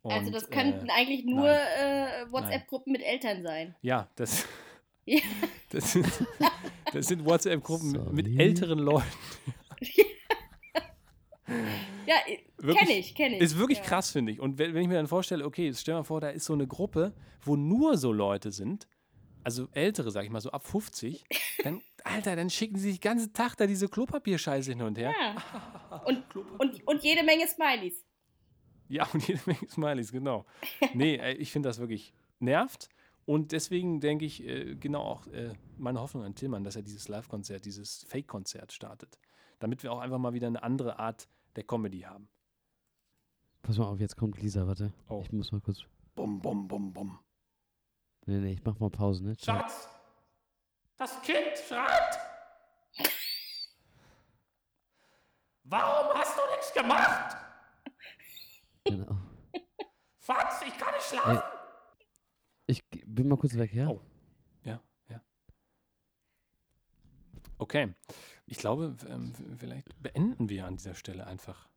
Also 0.09 0.27
Und, 0.27 0.35
das 0.35 0.49
könnten 0.49 0.87
äh, 0.87 0.91
eigentlich 0.91 1.25
nur 1.25 1.49
äh, 1.49 2.31
WhatsApp-Gruppen 2.31 2.91
mit 2.91 3.01
Eltern 3.01 3.43
sein. 3.43 3.75
Ja, 3.81 4.09
das, 4.15 4.45
Ja. 5.07 5.19
das 5.69 5.93
sind, 5.93 6.05
das 6.93 7.07
sind 7.07 7.25
WhatsApp-Gruppen 7.25 7.91
mit, 8.13 8.27
mit 8.27 8.39
älteren 8.39 8.79
Leuten. 8.79 9.07
Ja, 12.05 12.15
Wirklich- 12.57 12.77
kenne 12.77 12.99
ich, 12.99 13.15
kenne 13.15 13.35
ich. 13.37 13.41
Ist 13.41 13.57
wirklich 13.57 13.77
ja. 13.79 13.83
krass, 13.85 14.11
finde 14.11 14.33
ich. 14.33 14.39
Und 14.41 14.57
wenn, 14.57 14.73
wenn 14.73 14.81
ich 14.81 14.87
mir 14.89 14.95
dann 14.95 15.07
vorstelle, 15.07 15.45
okay, 15.45 15.67
jetzt 15.67 15.79
stell 15.81 15.93
dir 15.93 15.99
mal 15.99 16.03
vor, 16.03 16.19
da 16.19 16.29
ist 16.29 16.45
so 16.45 16.53
eine 16.53 16.67
Gruppe, 16.67 17.13
wo 17.41 17.55
nur 17.55 17.97
so 17.97 18.11
Leute 18.11 18.51
sind, 18.51 18.87
also 19.43 19.69
ältere, 19.71 20.11
sag 20.11 20.25
ich 20.25 20.29
mal, 20.29 20.41
so 20.41 20.51
ab 20.51 20.67
50, 20.67 21.23
dann, 21.63 21.81
Alter, 22.03 22.35
dann 22.35 22.49
schicken 22.49 22.77
sie 22.77 22.89
sich 22.91 22.99
den 22.99 23.09
ganzen 23.09 23.31
Tag 23.33 23.55
da 23.55 23.65
diese 23.65 23.87
Klopapierscheiße 23.87 24.71
hin 24.71 24.81
und 24.81 24.97
her. 24.97 25.13
Ja. 25.17 26.01
Und, 26.05 26.23
und, 26.59 26.85
und 26.85 27.03
jede 27.03 27.23
Menge 27.23 27.47
Smileys. 27.47 28.03
Ja, 28.89 29.07
und 29.13 29.27
jede 29.27 29.41
Menge 29.45 29.69
Smileys, 29.69 30.11
genau. 30.11 30.45
Nee, 30.93 31.15
äh, 31.15 31.33
ich 31.33 31.51
finde 31.51 31.69
das 31.69 31.79
wirklich 31.79 32.13
nervt. 32.39 32.89
Und 33.25 33.51
deswegen 33.51 33.99
denke 33.99 34.23
ich, 34.25 34.43
äh, 34.45 34.75
genau 34.75 35.01
auch 35.01 35.27
äh, 35.27 35.53
meine 35.77 35.99
Hoffnung 35.99 36.23
an 36.23 36.35
Tillmann, 36.35 36.63
dass 36.63 36.77
er 36.77 36.81
dieses 36.81 37.09
Live-Konzert, 37.09 37.65
dieses 37.65 38.03
Fake-Konzert 38.03 38.71
startet. 38.71 39.19
Damit 39.59 39.83
wir 39.83 39.91
auch 39.91 39.99
einfach 39.99 40.17
mal 40.17 40.33
wieder 40.33 40.47
eine 40.47 40.63
andere 40.63 40.97
Art 40.99 41.27
der 41.55 41.63
Comedy 41.63 42.01
haben. 42.01 42.29
Pass 43.63 43.77
mal 43.77 43.85
auf, 43.85 43.99
jetzt 43.99 44.15
kommt 44.15 44.41
Lisa, 44.41 44.65
warte. 44.65 44.93
Oh. 45.09 45.21
Ich 45.23 45.31
muss 45.33 45.51
mal 45.51 45.59
kurz. 45.59 45.83
Bum, 46.15 46.39
bum, 46.39 46.67
bum, 46.67 46.93
bum. 46.93 47.19
Nee, 48.25 48.37
nee, 48.39 48.53
ich 48.53 48.63
mach 48.63 48.79
mal 48.79 48.89
Pause, 48.89 49.25
ne? 49.25 49.35
Schatz, 49.37 49.89
das 50.97 51.21
Kind 51.21 51.57
schreit. 51.67 52.17
Warum 55.63 56.17
hast 56.17 56.37
du 56.37 56.41
nichts 56.55 56.73
gemacht? 56.73 57.46
Genau. 58.87 59.17
Schatz, 60.19 60.61
ich 60.67 60.77
kann 60.77 60.93
nicht 60.93 61.05
schlafen. 61.05 61.41
Ich 62.67 62.89
g- 62.89 63.03
bin 63.05 63.27
mal 63.27 63.37
kurz 63.37 63.55
weg, 63.57 63.73
ja? 63.73 63.87
Oh. 63.89 64.01
Ja, 64.63 64.81
ja. 65.09 65.21
Okay. 67.57 67.93
Ich 68.45 68.57
glaube, 68.57 68.95
ähm, 69.09 69.33
vielleicht 69.57 70.01
beenden 70.01 70.49
wir 70.49 70.65
an 70.65 70.77
dieser 70.77 70.95
Stelle 70.95 71.25
einfach 71.27 71.67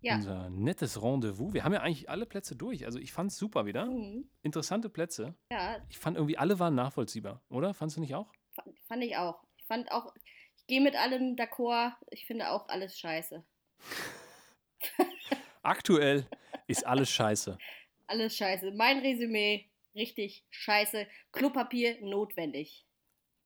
Ja. 0.00 0.14
unser 0.16 0.50
nettes 0.50 1.00
Rendezvous. 1.02 1.52
Wir 1.52 1.64
haben 1.64 1.72
ja 1.72 1.80
eigentlich 1.80 2.08
alle 2.10 2.26
Plätze 2.26 2.54
durch. 2.56 2.84
Also 2.86 2.98
ich 2.98 3.12
fand 3.12 3.30
es 3.30 3.38
super 3.38 3.66
wieder. 3.66 3.86
Mhm. 3.86 4.28
Interessante 4.42 4.88
Plätze. 4.88 5.34
Ja, 5.50 5.78
Ich 5.88 5.98
fand 5.98 6.16
irgendwie, 6.16 6.38
alle 6.38 6.58
waren 6.58 6.74
nachvollziehbar, 6.74 7.42
oder? 7.48 7.74
Fandst 7.74 7.96
du 7.96 8.00
nicht 8.00 8.14
auch? 8.14 8.32
fa- 8.52 8.64
fand 8.86 9.02
ich 9.04 9.16
auch. 9.16 9.42
Ich 9.56 9.64
fand 9.66 9.90
auch, 9.92 10.14
ich 10.56 10.66
gehe 10.66 10.80
mit 10.80 10.96
allem 10.96 11.36
d'accord. 11.36 11.92
Ich 12.10 12.26
finde 12.26 12.50
auch 12.50 12.68
alles 12.68 12.98
scheiße. 12.98 13.44
Aktuell 15.62 16.26
ist 16.66 16.86
alles 16.86 17.10
scheiße. 17.10 17.58
Alles 18.06 18.36
scheiße. 18.36 18.70
Mein 18.72 18.98
Resümee, 19.00 19.66
richtig 19.94 20.44
scheiße. 20.50 21.06
Klopapier 21.32 21.98
notwendig. 22.02 22.86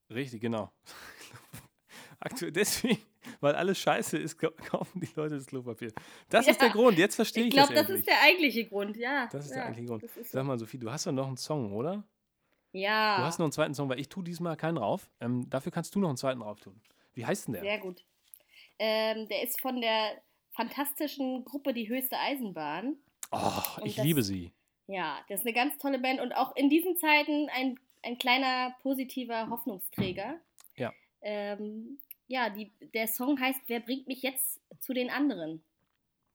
Richtig, 0.09 0.41
genau. 0.41 0.71
Aktuell 2.19 2.51
deswegen, 2.51 3.01
weil 3.41 3.55
alles 3.55 3.77
scheiße 3.79 4.17
ist, 4.17 4.37
kau- 4.37 4.51
kaufen 4.69 5.01
die 5.01 5.09
Leute 5.15 5.35
das 5.35 5.45
Klopapier. 5.47 5.91
Das 6.29 6.47
ist 6.47 6.59
der 6.61 6.67
Ja. 6.69 6.73
Grund. 6.73 6.97
Jetzt 6.97 7.15
verstehe 7.15 7.43
ich, 7.43 7.49
Ich 7.49 7.53
glaube, 7.53 7.73
das 7.73 7.81
das 7.87 7.89
endlich. 7.89 7.99
ist 7.99 8.07
der 8.07 8.21
eigentliche 8.21 8.65
Grund, 8.67 8.95
ja. 8.97 9.27
Das 9.31 9.45
ist 9.45 9.51
ja, 9.51 9.57
der 9.57 9.65
eigentliche 9.65 9.87
Grund. 9.87 10.03
das 10.03 10.31
Sag 10.31 10.45
mal, 10.45 10.57
Sophie, 10.57 10.77
du 10.77 10.89
hast 10.91 11.05
doch 11.07 11.11
noch 11.11 11.27
einen 11.27 11.37
Song, 11.37 11.73
oder? 11.73 12.03
Ja, 12.71 13.17
Du 13.17 13.23
hast 13.23 13.37
noch 13.39 13.45
einen 13.45 13.51
zweiten 13.51 13.73
Song, 13.75 13.87
weil 13.89 13.99
ich 13.99 14.09
tue 14.09 14.23
diesmal 14.23 14.57
keinen 14.57 14.75
drauf. 14.77 15.09
Ähm, 15.19 15.47
dafür 15.49 15.71
kannst 15.71 15.93
du 15.93 15.99
noch 15.99 16.07
einen 16.09 16.17
zweiten 16.17 16.39
drauf 16.39 16.59
tun. 16.59 16.81
Wie 17.13 17.25
heißt 17.25 17.47
denn 17.47 17.53
der? 17.53 17.61
sehr 17.61 17.77
gut. 17.79 18.03
Ähm, 18.79 19.27
der 19.27 19.43
ist 19.43 19.61
von 19.61 19.79
der 19.79 20.21
fantastischen 20.53 21.43
Gruppe 21.45 21.73
Die 21.73 21.87
Höchste 21.89 22.17
Eisenbahn. 22.17 22.95
Oh, 23.31 23.37
Und 23.77 23.85
ich 23.87 23.95
das- 23.95 24.05
liebe 24.05 24.23
sie. 24.23 24.51
Ja, 24.87 25.17
das 25.29 25.39
ist 25.39 25.45
eine 25.45 25.53
ganz 25.53 25.77
tolle 25.77 25.97
Band 25.99 26.19
und 26.19 26.33
auch 26.33 26.55
in 26.55 26.69
diesen 26.69 26.97
Zeiten 26.97 27.47
ein, 27.55 27.79
ein 28.03 28.17
kleiner 28.17 28.75
positiver 28.81 29.49
Hoffnungsträger. 29.49 30.35
Ja. 30.75 30.91
Ähm, 31.21 31.99
ja, 32.27 32.49
die, 32.49 32.71
der 32.95 33.07
Song 33.07 33.39
heißt 33.39 33.61
Wer 33.67 33.79
bringt 33.79 34.07
mich 34.07 34.23
jetzt 34.23 34.59
zu 34.79 34.91
den 34.95 35.11
anderen? 35.11 35.61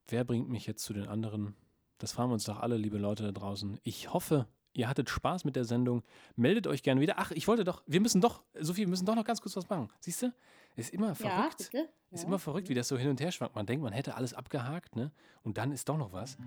Wer 0.07 0.23
bringt 0.23 0.49
mich 0.49 0.65
jetzt 0.67 0.85
zu 0.85 0.93
den 0.93 1.09
anderen? 1.09 1.57
Das 1.99 2.13
fragen 2.13 2.31
wir 2.31 2.35
uns 2.35 2.45
doch 2.45 2.61
alle, 2.61 2.77
liebe 2.77 2.99
Leute 2.99 3.25
da 3.25 3.33
draußen. 3.33 3.81
Ich 3.83 4.13
hoffe, 4.13 4.47
ihr 4.75 4.89
hattet 4.89 5.11
Spaß 5.11 5.45
mit 5.45 5.57
der 5.57 5.65
Sendung. 5.65 6.05
Meldet 6.37 6.69
euch 6.69 6.85
gerne 6.85 7.01
wieder. 7.01 7.15
Ach, 7.19 7.33
ich 7.33 7.49
wollte 7.49 7.65
doch, 7.65 7.83
wir 7.87 8.01
müssen 8.01 8.21
doch, 8.21 8.45
Sophie, 8.55 8.83
wir 8.83 8.89
müssen 8.89 9.07
doch 9.07 9.17
noch 9.17 9.25
ganz 9.25 9.41
kurz 9.43 9.57
was 9.57 9.69
machen. 9.69 9.91
Siehst 9.99 10.23
du? 10.23 10.33
Ist 10.79 10.95
immer 10.95 11.09
Ja, 11.09 11.15
verrückt. 11.15 11.71
bitte. 11.73 11.89
Ist 12.13 12.23
Ja. 12.23 12.29
immer 12.29 12.39
verrückt, 12.39 12.69
wie 12.69 12.75
das 12.75 12.87
so 12.89 12.97
hin 12.97 13.11
und 13.11 13.21
her 13.21 13.33
schwankt. 13.33 13.57
Man 13.57 13.67
denkt, 13.67 13.83
man 13.83 13.93
hätte 13.93 14.15
alles 14.15 14.33
abgehakt, 14.33 14.95
ne? 14.95 15.11
Und 15.43 15.59
dann 15.59 15.73
ist 15.73 15.89
doch 15.89 15.99
noch 15.99 16.13
was. 16.13 16.39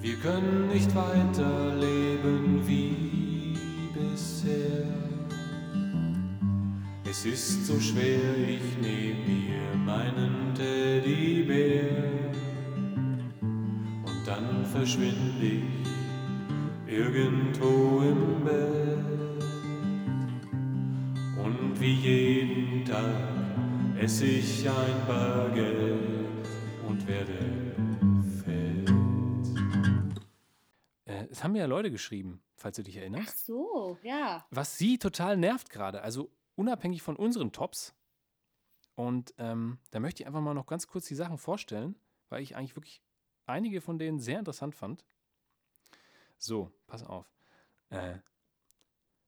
Wir 0.00 0.16
können 0.16 0.68
nicht 0.68 0.92
weiterleben 0.94 2.66
wie 2.66 3.58
bisher. 3.92 4.86
Es 7.08 7.26
ist 7.26 7.66
so 7.66 7.78
schwer, 7.78 8.34
ich 8.48 8.78
nehm 8.80 9.26
mir 9.26 9.76
meinen 9.76 10.54
Teddybär 10.54 11.84
und 14.06 14.26
dann 14.26 14.64
verschwinde 14.64 15.46
ich 15.46 15.62
irgendwo 16.86 18.00
im 18.00 18.44
Bett. 18.44 19.31
Und 21.42 21.80
wie 21.80 21.94
jeden 21.94 22.84
Tag 22.84 23.32
esse 23.98 24.26
ich 24.26 24.68
ein 24.68 25.06
Baguette 25.06 25.98
und 26.86 27.06
werde 27.06 27.74
fett. 28.44 28.88
Äh, 31.04 31.26
es 31.30 31.42
haben 31.42 31.52
mir 31.52 31.60
ja 31.60 31.66
Leute 31.66 31.90
geschrieben, 31.90 32.42
falls 32.56 32.76
du 32.76 32.82
dich 32.82 32.96
Ach 32.96 33.00
erinnerst. 33.02 33.46
so, 33.46 33.98
ja. 34.02 34.46
Was 34.50 34.78
sie 34.78 34.98
total 34.98 35.36
nervt 35.36 35.70
gerade, 35.70 36.02
also 36.02 36.30
unabhängig 36.54 37.02
von 37.02 37.16
unseren 37.16 37.52
Tops. 37.52 37.94
Und 38.94 39.34
ähm, 39.38 39.78
da 39.90 40.00
möchte 40.00 40.22
ich 40.22 40.26
einfach 40.26 40.40
mal 40.40 40.54
noch 40.54 40.66
ganz 40.66 40.86
kurz 40.86 41.06
die 41.06 41.14
Sachen 41.14 41.38
vorstellen, 41.38 41.96
weil 42.28 42.42
ich 42.42 42.56
eigentlich 42.56 42.76
wirklich 42.76 43.02
einige 43.46 43.80
von 43.80 43.98
denen 43.98 44.20
sehr 44.20 44.38
interessant 44.38 44.74
fand. 44.74 45.04
So, 46.38 46.70
pass 46.86 47.02
auf. 47.02 47.26
Äh, 47.90 48.18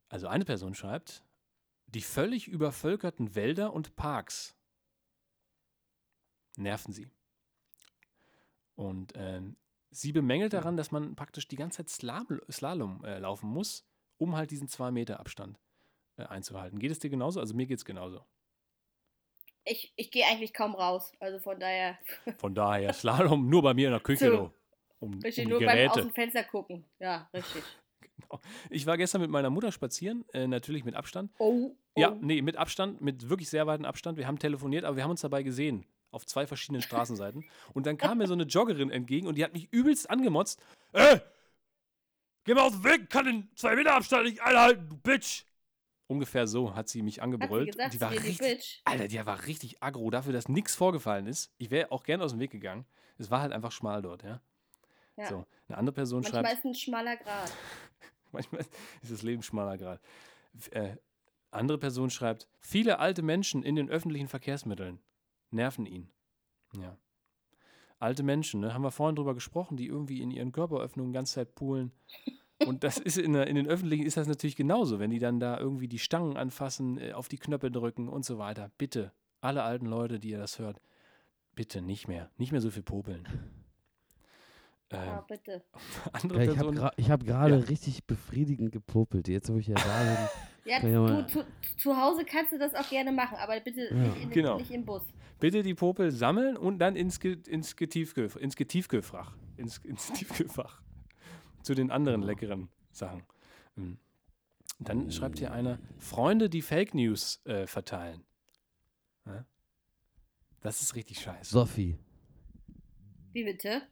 also 0.08 0.28
eine 0.28 0.44
Person 0.44 0.74
schreibt, 0.74 1.24
die 1.94 2.00
völlig 2.02 2.48
übervölkerten 2.48 3.34
Wälder 3.34 3.72
und 3.72 3.96
Parks 3.96 4.54
nerven 6.56 6.92
sie. 6.92 7.08
Und 8.74 9.12
ähm, 9.16 9.56
sie 9.90 10.12
bemängelt 10.12 10.52
daran, 10.52 10.76
dass 10.76 10.90
man 10.90 11.14
praktisch 11.14 11.46
die 11.48 11.56
ganze 11.56 11.78
Zeit 11.78 11.90
Slalom, 11.90 12.40
Slalom 12.50 13.04
äh, 13.04 13.18
laufen 13.18 13.48
muss, 13.48 13.86
um 14.18 14.36
halt 14.36 14.50
diesen 14.50 14.68
2 14.68 14.90
Meter 14.90 15.20
Abstand 15.20 15.58
äh, 16.16 16.24
einzuhalten. 16.24 16.78
Geht 16.78 16.90
es 16.90 16.98
dir 16.98 17.10
genauso? 17.10 17.40
Also 17.40 17.54
mir 17.54 17.66
geht 17.66 17.78
es 17.78 17.84
genauso. 17.84 18.24
Ich, 19.64 19.92
ich 19.96 20.10
gehe 20.10 20.26
eigentlich 20.26 20.52
kaum 20.52 20.74
raus. 20.74 21.12
Also 21.20 21.38
von 21.38 21.58
daher, 21.58 21.98
Von 22.38 22.54
daher 22.54 22.92
Slalom 22.92 23.48
nur 23.48 23.62
bei 23.62 23.74
mir 23.74 23.86
in 23.88 23.92
der 23.92 24.00
Küche, 24.00 24.30
So. 24.30 24.52
um, 24.98 25.12
um 25.14 25.18
richtig 25.20 25.44
die 25.44 25.50
nur 25.50 25.60
beim 25.60 25.68
aus 25.68 25.94
Geräte. 25.94 26.00
dem 26.02 26.12
Fenster 26.14 26.44
gucken. 26.44 26.84
Ja, 26.98 27.28
richtig. 27.32 27.62
Ich 28.70 28.86
war 28.86 28.96
gestern 28.96 29.20
mit 29.20 29.30
meiner 29.30 29.50
Mutter 29.50 29.72
spazieren, 29.72 30.24
äh, 30.32 30.46
natürlich 30.46 30.84
mit 30.84 30.94
Abstand. 30.94 31.32
Oh, 31.38 31.76
oh. 31.94 32.00
Ja, 32.00 32.16
nee, 32.20 32.42
mit 32.42 32.56
Abstand, 32.56 33.00
mit 33.00 33.28
wirklich 33.28 33.48
sehr 33.48 33.66
weitem 33.66 33.84
Abstand. 33.84 34.18
Wir 34.18 34.26
haben 34.26 34.38
telefoniert, 34.38 34.84
aber 34.84 34.96
wir 34.96 35.04
haben 35.04 35.10
uns 35.10 35.20
dabei 35.20 35.42
gesehen. 35.42 35.84
Auf 36.10 36.26
zwei 36.26 36.46
verschiedenen 36.46 36.80
Straßenseiten. 36.80 37.44
Und 37.72 37.86
dann 37.86 37.96
kam 37.96 38.18
mir 38.18 38.28
so 38.28 38.34
eine 38.34 38.44
Joggerin 38.44 38.90
entgegen 38.90 39.26
und 39.26 39.36
die 39.36 39.44
hat 39.44 39.52
mich 39.52 39.72
übelst 39.72 40.08
angemotzt. 40.10 40.62
Äh, 40.92 41.18
geh 42.44 42.54
mal 42.54 42.62
aus 42.62 42.72
dem 42.72 42.84
Weg, 42.84 43.10
kann 43.10 43.24
den 43.24 43.50
zwei 43.56 43.74
Meter 43.74 43.94
Abstand 43.94 44.26
nicht 44.26 44.40
einhalten, 44.40 44.88
du 44.88 44.96
Bitch. 44.96 45.44
Ungefähr 46.06 46.46
so 46.46 46.74
hat 46.74 46.88
sie 46.88 47.02
mich 47.02 47.22
angebrüllt. 47.22 47.72
gesagt, 47.72 47.94
die 47.94 48.00
war 48.00 48.12
richtig, 48.12 48.38
Bitch. 48.38 48.80
Alter, 48.84 49.08
die 49.08 49.26
war 49.26 49.46
richtig 49.46 49.82
aggro 49.82 50.10
dafür, 50.10 50.32
dass 50.32 50.48
nichts 50.48 50.76
vorgefallen 50.76 51.26
ist. 51.26 51.52
Ich 51.58 51.70
wäre 51.70 51.90
auch 51.90 52.04
gern 52.04 52.20
aus 52.20 52.32
dem 52.32 52.40
Weg 52.40 52.50
gegangen. 52.50 52.86
Es 53.18 53.30
war 53.30 53.40
halt 53.40 53.52
einfach 53.52 53.72
schmal 53.72 54.02
dort, 54.02 54.22
ja. 54.22 54.40
Ja. 55.16 55.28
So, 55.28 55.46
eine 55.68 55.78
andere 55.78 55.94
Person 55.94 56.22
Manchmal 56.22 56.44
schreibt. 56.44 56.58
ist 56.58 56.64
ein 56.64 56.74
schmaler 56.74 57.16
Grad. 57.16 57.52
Manchmal 58.32 58.60
ist 59.02 59.12
das 59.12 59.22
Leben 59.22 59.42
schmaler 59.42 59.78
Grad. 59.78 60.00
Äh, 60.70 60.96
andere 61.50 61.78
Person 61.78 62.10
schreibt, 62.10 62.48
viele 62.58 62.98
alte 62.98 63.22
Menschen 63.22 63.62
in 63.62 63.76
den 63.76 63.88
öffentlichen 63.88 64.28
Verkehrsmitteln 64.28 64.98
nerven 65.50 65.86
ihn. 65.86 66.10
Ja. 66.76 66.98
Alte 68.00 68.22
Menschen, 68.22 68.60
ne, 68.60 68.74
haben 68.74 68.82
wir 68.82 68.90
vorhin 68.90 69.16
drüber 69.16 69.34
gesprochen, 69.34 69.76
die 69.76 69.86
irgendwie 69.86 70.20
in 70.20 70.30
ihren 70.30 70.52
Körperöffnungen 70.52 71.12
die 71.12 71.16
ganze 71.16 71.34
Zeit 71.34 71.54
poolen. 71.54 71.92
Und 72.66 72.84
das 72.84 72.98
ist 72.98 73.18
in, 73.18 73.32
der, 73.32 73.46
in 73.46 73.56
den 73.56 73.66
öffentlichen 73.66 74.04
ist 74.04 74.16
das 74.16 74.26
natürlich 74.26 74.56
genauso, 74.56 74.98
wenn 74.98 75.10
die 75.10 75.18
dann 75.18 75.40
da 75.40 75.58
irgendwie 75.58 75.88
die 75.88 75.98
Stangen 75.98 76.36
anfassen, 76.36 76.98
äh, 76.98 77.12
auf 77.12 77.28
die 77.28 77.38
Knöpfe 77.38 77.70
drücken 77.70 78.08
und 78.08 78.24
so 78.24 78.38
weiter. 78.38 78.70
Bitte, 78.78 79.12
alle 79.40 79.62
alten 79.62 79.86
Leute, 79.86 80.18
die 80.18 80.30
ihr 80.30 80.38
das 80.38 80.58
hört, 80.58 80.80
bitte 81.54 81.82
nicht 81.82 82.08
mehr, 82.08 82.30
nicht 82.36 82.52
mehr 82.52 82.60
so 82.60 82.70
viel 82.70 82.82
popeln. 82.82 83.28
Ähm, 84.90 85.00
Ja, 85.06 85.20
bitte. 85.22 85.64
andere 86.12 86.44
Ja, 86.44 86.52
ich 86.52 86.58
habe 86.58 86.92
hab 87.10 87.24
gerade 87.24 87.58
Ja. 87.58 87.64
richtig 87.64 88.04
befriedigend 88.04 88.72
gepopelt. 88.72 89.28
Jetzt, 89.28 89.52
wo 89.52 89.56
ich 89.58 89.66
ja 89.68 89.74
da 89.74 89.82
bin. 90.04 90.28
Ja, 90.66 90.80
du, 90.80 91.26
zu, 91.26 91.44
zu 91.76 91.94
Hause 91.94 92.24
kannst 92.24 92.50
du 92.52 92.58
das 92.58 92.74
auch 92.74 92.88
gerne 92.88 93.12
machen, 93.12 93.36
aber 93.36 93.60
bitte 93.60 93.82
Ja. 93.90 93.94
nicht, 93.96 94.22
in, 94.22 94.30
Genau. 94.30 94.56
nicht 94.56 94.70
im 94.70 94.86
Bus. 94.86 95.02
Bitte 95.38 95.62
die 95.62 95.74
Popel 95.74 96.10
sammeln 96.10 96.56
und 96.56 96.78
dann 96.78 96.96
ins, 96.96 97.20
Ge 97.20 97.36
ins, 97.48 97.76
Getiefkühl 97.76 98.30
ins 98.40 98.56
Getiefkühlfach. 98.56 99.36
Ins, 99.58 99.76
ins 99.84 100.10
Tiefkühlfach. 100.12 100.80
Zu 101.62 101.74
den 101.74 101.90
anderen 101.90 102.22
leckeren 102.22 102.70
Sachen. 102.92 103.24
Mhm. 103.76 103.98
Dann 104.80 105.10
schreibt 105.10 105.38
hier 105.38 105.52
einer, 105.52 105.78
Freunde, 105.98 106.48
die 106.48 106.62
Fake 106.62 106.94
News 106.94 107.44
äh, 107.44 107.66
verteilen. 107.66 108.24
Ja? 109.26 109.44
Das 110.62 110.80
ist 110.80 110.94
richtig 110.94 111.20
scheiße. 111.20 111.50
Sophie. 111.52 111.98
Wie 113.34 113.44
bitte? 113.44 113.82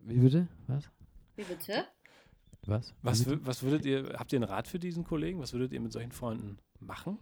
Wie 0.00 0.18
bitte? 0.18 0.48
Was? 0.66 0.90
Wie 1.36 1.44
bitte? 1.44 1.84
Was? 2.66 2.94
Was, 3.02 3.24
bitte? 3.24 3.46
was 3.46 3.62
würdet 3.62 3.84
ihr, 3.86 4.14
habt 4.18 4.32
ihr 4.32 4.38
einen 4.38 4.48
Rat 4.48 4.68
für 4.68 4.78
diesen 4.78 5.04
Kollegen? 5.04 5.38
Was 5.40 5.52
würdet 5.52 5.72
ihr 5.72 5.80
mit 5.80 5.92
solchen 5.92 6.12
Freunden 6.12 6.58
machen? 6.80 7.18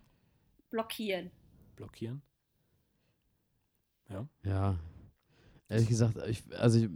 Blockieren. 0.71 1.31
Blockieren? 1.77 2.23
Ja. 4.45 4.79
Ehrlich 5.69 5.89
gesagt, 5.89 6.17
ich, 6.29 6.45
also 6.59 6.79
ich, 6.79 6.89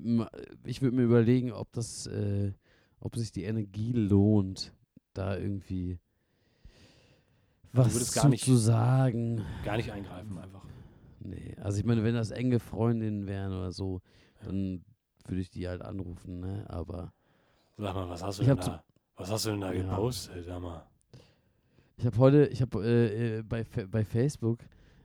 ich 0.65 0.81
würde 0.83 0.97
mir 0.97 1.03
überlegen, 1.03 1.51
ob 1.53 1.73
das, 1.73 2.07
äh, 2.07 2.53
ob 3.01 3.17
sich 3.17 3.33
die 3.33 3.43
Energie 3.45 3.93
lohnt, 3.93 4.73
da 5.13 5.37
irgendwie 5.37 5.99
was 7.73 8.13
gar 8.15 8.23
zu, 8.25 8.29
nicht- 8.29 8.45
zu 8.45 8.55
sagen. 8.57 9.45
Gar 9.65 9.77
nicht 9.77 9.91
eingreifen 9.91 10.39
einfach. 10.39 10.65
Nee, 11.19 11.57
also 11.61 11.79
ich 11.79 11.85
meine, 11.85 12.05
wenn 12.05 12.15
das 12.15 12.31
enge 12.31 12.61
Freundinnen 12.61 13.27
wären 13.27 13.53
oder 13.53 13.73
so, 13.73 14.01
Ja. 14.41 14.47
dann 14.47 14.85
würde 15.29 15.41
ich 15.41 15.51
die 15.51 15.69
halt 15.69 15.83
anrufen, 15.83 16.41
ne? 16.41 16.65
Aber 16.69 17.13
Sag 17.77 17.95
mal, 17.95 18.09
was 18.09 18.23
hast 18.23 18.39
du 18.41 18.45
denn 18.45 18.57
da? 18.57 18.83
Was 19.17 19.31
hast 19.31 19.47
du 19.47 19.51
denn 19.51 19.61
da 19.61 19.73
Ja. 19.73 19.83
gepostet? 19.83 20.45
Sag 20.47 20.61
mal. 20.63 20.87
ich 21.97 22.07
habe 22.07 22.19
heute, 22.19 22.47
ich 22.47 22.63
habe 22.63 22.85
äh, 22.85 23.39
äh, 23.39 23.43
bei, 23.43 23.65
bei 23.91 24.05
Facebook 24.05 24.61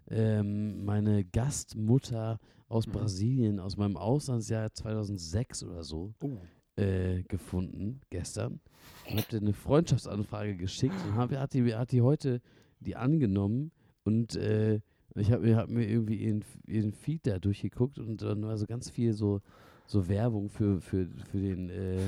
ähm, 0.10 0.86
meine 0.86 1.26
Gastmutter 1.26 2.40
aus 2.68 2.88
Mhm. 2.88 2.92
Brasilien, 2.92 3.60
aus 3.60 3.78
meinem 3.78 3.98
Auslandsjahr 3.98 4.74
2006 4.74 5.64
oder 5.64 5.84
so, 5.84 6.14
Oh. 6.22 6.38
äh, 6.82 7.24
gefunden, 7.24 8.02
gestern. 8.10 8.60
Und 9.04 9.18
habe 9.18 9.28
dir 9.28 9.38
eine 9.38 9.54
Freundschaftsanfrage 9.54 10.56
geschickt 10.56 10.96
und 11.04 11.16
hab, 11.16 11.32
hat, 11.32 11.54
die, 11.54 11.76
hat 11.76 11.92
die 11.92 12.02
heute 12.02 12.42
die 12.80 12.96
angenommen 12.96 13.72
und 14.04 14.36
äh, 14.36 14.80
ich 15.16 15.32
habe 15.32 15.44
mir, 15.44 15.56
hab 15.58 15.70
mir 15.70 15.88
irgendwie 15.88 16.18
ihren, 16.18 16.44
ihren 16.68 16.92
Feed 16.92 17.26
da 17.26 17.40
durchgeguckt 17.40 18.00
und 18.00 18.22
dann 18.22 18.44
war 18.44 18.58
so 18.58 18.66
ganz 18.66 18.90
viel 18.90 19.14
so, 19.14 19.42
so 19.88 20.08
Werbung 20.08 20.50
für, 20.50 20.82
für, 20.82 21.08
für 21.32 21.40
den 21.40 21.70
äh, 21.70 22.00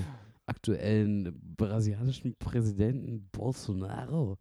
aktuellen 0.45 1.39
brasilianischen 1.55 2.35
Präsidenten 2.35 3.27
Bolsonaro. 3.31 4.37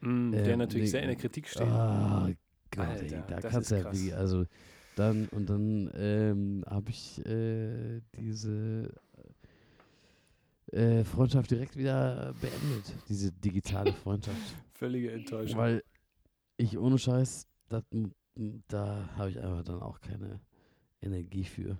Mm, 0.00 0.32
der 0.32 0.46
Ähm, 0.46 0.58
natürlich 0.58 0.84
nee, 0.84 0.90
sehr 0.90 1.02
in 1.02 1.08
der 1.08 1.16
Kritik 1.16 1.48
steht. 1.48 1.62
Ah, 1.62 2.28
Gott, 2.70 2.86
Alter, 2.86 3.16
ey, 3.16 3.22
da 3.28 3.40
kannst 3.40 3.70
du 3.70 3.76
ja 3.76 3.84
wirklich, 3.84 4.14
also 4.14 4.44
dann 4.96 5.28
und 5.28 5.48
dann 5.48 5.90
ähm, 5.94 6.64
habe 6.66 6.90
ich 6.90 7.24
äh, 7.26 8.00
diese 8.18 8.92
äh, 10.72 11.04
Freundschaft 11.04 11.50
direkt 11.50 11.76
wieder 11.76 12.34
beendet, 12.40 12.94
diese 13.08 13.32
digitale 13.32 13.92
Freundschaft, 14.04 14.56
Völlige 14.72 15.12
Enttäuschung. 15.12 15.58
weil 15.58 15.82
ich 16.56 16.78
ohne 16.78 16.98
Scheiß, 16.98 17.46
dat, 17.68 17.84
da 18.68 19.08
habe 19.16 19.30
ich 19.30 19.38
einfach 19.40 19.62
dann 19.62 19.80
auch 19.80 20.00
keine 20.00 20.40
Energie 21.00 21.44
für. 21.44 21.76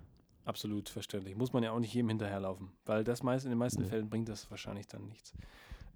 Absolut 0.47 0.87
verständlich. 0.87 1.35
Muss 1.35 1.51
man 1.51 1.61
ja 1.61 1.71
auch 1.71 1.79
nicht 1.79 1.93
jedem 1.93 2.07
hinterherlaufen, 2.07 2.69
weil 2.85 3.03
das 3.03 3.21
meist, 3.21 3.43
in 3.43 3.51
den 3.51 3.59
meisten 3.59 3.81
Nee. 3.81 3.89
Fällen 3.89 4.09
bringt 4.09 4.29
das 4.29 4.49
wahrscheinlich 4.49 4.87
dann 4.87 5.05
nichts. 5.09 5.33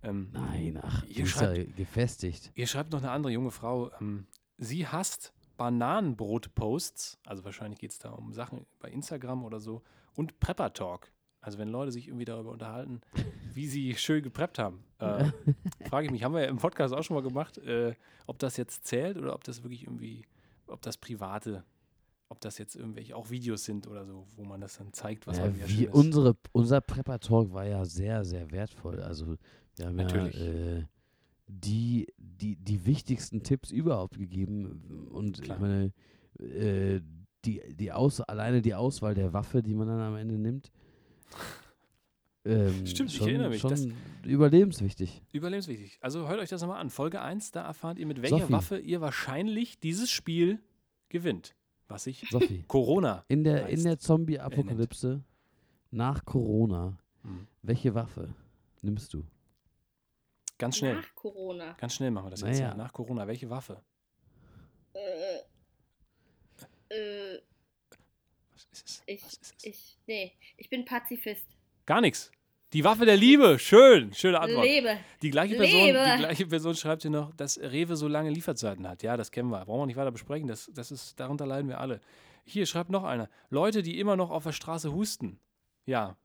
Ähm, 0.04 0.28
Nein, 0.34 0.78
ach, 0.84 1.06
Ihr 1.06 1.24
ist 1.24 1.40
ja 1.40 1.54
gefestigt. 1.54 2.52
Ihr 2.56 2.68
schreibt 2.68 2.92
noch 2.92 3.00
eine 3.00 3.12
andere 3.12 3.32
junge 3.32 3.52
Frau, 3.52 3.92
ähm, 4.02 4.28
sie 4.58 4.86
hasst 4.86 5.32
Bananenbrot-Posts, 5.56 7.20
also 7.26 7.46
wahrscheinlich 7.46 7.80
geht 7.80 7.92
es 7.92 8.00
da 8.00 8.10
um 8.10 8.34
Sachen 8.34 8.66
bei 8.80 8.90
Instagram 8.90 9.46
oder 9.46 9.62
so, 9.62 9.84
und 10.16 10.38
Prepper 10.42 10.74
Talk. 10.74 11.10
Also 11.40 11.58
wenn 11.58 11.70
Leute 11.70 11.94
sich 11.94 12.10
irgendwie 12.10 12.26
darüber 12.26 12.52
unterhalten, 12.52 13.00
wie 13.54 13.68
sie 13.68 13.96
schön 13.96 14.22
gepreppt 14.22 14.60
haben. 14.60 14.84
Äh, 15.00 15.32
frage 15.90 16.08
ich 16.08 16.12
mich, 16.12 16.26
haben 16.26 16.34
wir 16.34 16.42
ja 16.42 16.50
im 16.50 16.58
Podcast 16.58 16.94
auch 16.94 17.04
schon 17.04 17.16
mal 17.16 17.24
gemacht, 17.24 17.58
äh, 17.60 17.96
ob 18.28 18.38
das 18.38 18.58
jetzt 18.58 18.86
zählt 18.86 19.18
oder 19.18 19.34
ob 19.34 19.46
das 19.46 19.64
wirklich 19.64 19.84
irgendwie, 19.84 20.26
ob 20.68 20.82
das 20.82 20.98
private, 20.98 21.64
ob 22.32 22.40
das 22.40 22.58
jetzt 22.58 22.76
irgendwelche 22.78 23.14
auch 23.16 23.30
Videos 23.30 23.66
sind 23.66 23.88
oder 23.88 24.06
so, 24.06 24.26
wo 24.38 24.46
man 24.46 24.62
das 24.62 24.78
dann 24.78 24.94
zeigt, 24.94 25.28
was 25.28 25.38
Ja, 25.38 25.44
halt 25.44 25.78
wie 25.78 25.90
unsere, 25.90 26.38
unser 26.54 26.80
Prepper-Talk 26.80 27.52
war 27.52 27.66
ja 27.66 27.84
sehr, 27.84 28.24
sehr 28.24 28.50
wertvoll. 28.52 29.02
Also 29.02 29.36
wir 29.76 29.88
haben 29.88 29.98
Natürlich. 29.98 30.36
ja 30.40 30.46
äh, 30.46 30.86
die, 31.48 32.08
die, 32.18 32.56
die 32.56 32.86
wichtigsten 32.86 33.44
Tipps 33.44 33.70
überhaupt 33.72 34.18
gegeben. 34.18 35.10
Und 35.12 35.42
Klar. 35.42 35.58
ich 35.58 35.62
meine, 35.62 35.94
äh, 36.40 37.02
die, 37.44 37.62
die 37.76 37.92
Aus, 37.92 38.22
alleine 38.22 38.62
die 38.62 38.76
Auswahl 38.76 39.14
der 39.14 39.34
Waffe, 39.34 39.62
die 39.62 39.74
man 39.74 39.90
dann 39.90 40.00
am 40.00 40.16
Ende 40.16 40.36
nimmt. 40.38 40.72
ähm, 42.46 42.88
Stimmt, 42.88 43.12
ich 43.12 43.18
schon, 43.18 43.28
erinnere 43.28 43.50
mich, 43.50 43.62
das- 43.62 43.82
Schon 43.84 43.94
überlebenswichtig. 44.24 45.22
Überlebenswichtig. 45.34 45.98
Also 46.00 46.30
hört 46.30 46.40
euch 46.40 46.50
das 46.50 46.62
nochmal 46.62 46.80
an. 46.80 46.90
Folge 46.90 47.20
1, 47.20 47.52
da 47.52 47.64
erfahrt 47.66 48.00
ihr, 48.00 48.06
mit 48.06 48.22
welcher 48.22 48.40
Sophie. 48.40 48.54
Waffe 48.54 48.78
ihr 48.80 49.02
wahrscheinlich 49.02 49.82
dieses 49.82 50.10
Spiel 50.10 50.60
gewinnt. 51.10 51.56
Was 51.92 52.08
ich 52.08 52.26
Sophie, 52.30 52.64
Corona. 52.68 53.24
in 53.28 53.44
der, 53.44 53.68
in 53.68 53.78
heißt. 53.78 53.86
der 53.86 54.00
Zombie-Apokalypse 54.00 55.24
nach 55.92 56.24
Corona, 56.26 56.98
Hm. 57.24 57.48
welche 57.62 57.94
Waffe 57.94 58.34
nimmst 58.82 59.14
du? 59.14 59.24
Ganz 60.58 60.78
schnell. 60.78 60.96
Nach 60.96 61.16
Corona. 61.16 61.74
Ganz 61.74 61.94
schnell 61.96 62.12
machen 62.12 62.26
wir 62.28 62.30
das 62.32 62.42
jetzt. 62.42 62.60
Naja. 62.60 62.70
Ja. 62.70 62.76
Nach 62.76 62.92
Corona. 62.94 63.28
Welche 63.28 63.50
Waffe? 63.50 63.82
Äh, 64.94 65.38
äh, 66.90 67.40
Was 68.54 68.68
ist 68.72 68.88
es? 68.88 69.04
ich, 69.06 69.24
Was 69.24 69.34
ist 69.34 69.44
es? 69.58 69.64
ich, 69.66 69.98
nee, 70.08 70.34
ich 70.58 70.70
bin 70.70 70.86
Pazifist. 70.86 71.48
Gar 71.86 72.02
nichts. 72.02 72.32
Die 72.74 72.84
Waffe 72.86 73.06
der 73.06 73.18
Liebe. 73.18 73.60
Schön. 73.60 74.14
Schöne 74.14 74.40
Antwort. 74.40 74.66
Lebe. 74.66 74.98
Die 75.22 75.30
gleiche, 75.30 75.56
Person, 75.58 75.80
Lebe. 75.82 76.00
die 76.14 76.20
gleiche 76.20 76.48
Person 76.48 76.76
schreibt 76.76 77.02
hier 77.02 77.12
noch, 77.12 77.34
dass 77.36 77.60
Rewe 77.60 77.98
so 77.98 78.08
lange 78.08 78.30
Lieferzeiten 78.30 78.88
hat. 78.88 79.04
Ja, 79.04 79.18
das 79.18 79.30
kennen 79.32 79.50
wir. 79.50 79.66
Brauchen 79.66 79.82
wir 79.82 79.86
nicht 79.88 79.98
weiter 79.98 80.12
besprechen. 80.12 80.48
Das, 80.48 80.72
das 80.74 80.90
ist, 80.92 81.20
darunter 81.20 81.46
leiden 81.46 81.68
wir 81.68 81.82
alle. 81.82 82.00
Hier 82.46 82.66
schreibt 82.66 82.90
noch 82.90 83.04
einer. 83.04 83.30
Leute, 83.50 83.82
die 83.84 84.00
immer 84.00 84.16
noch 84.16 84.32
auf 84.32 84.44
der 84.44 84.54
Straße 84.54 84.94
husten. 84.94 85.38
Ja. 85.86 86.16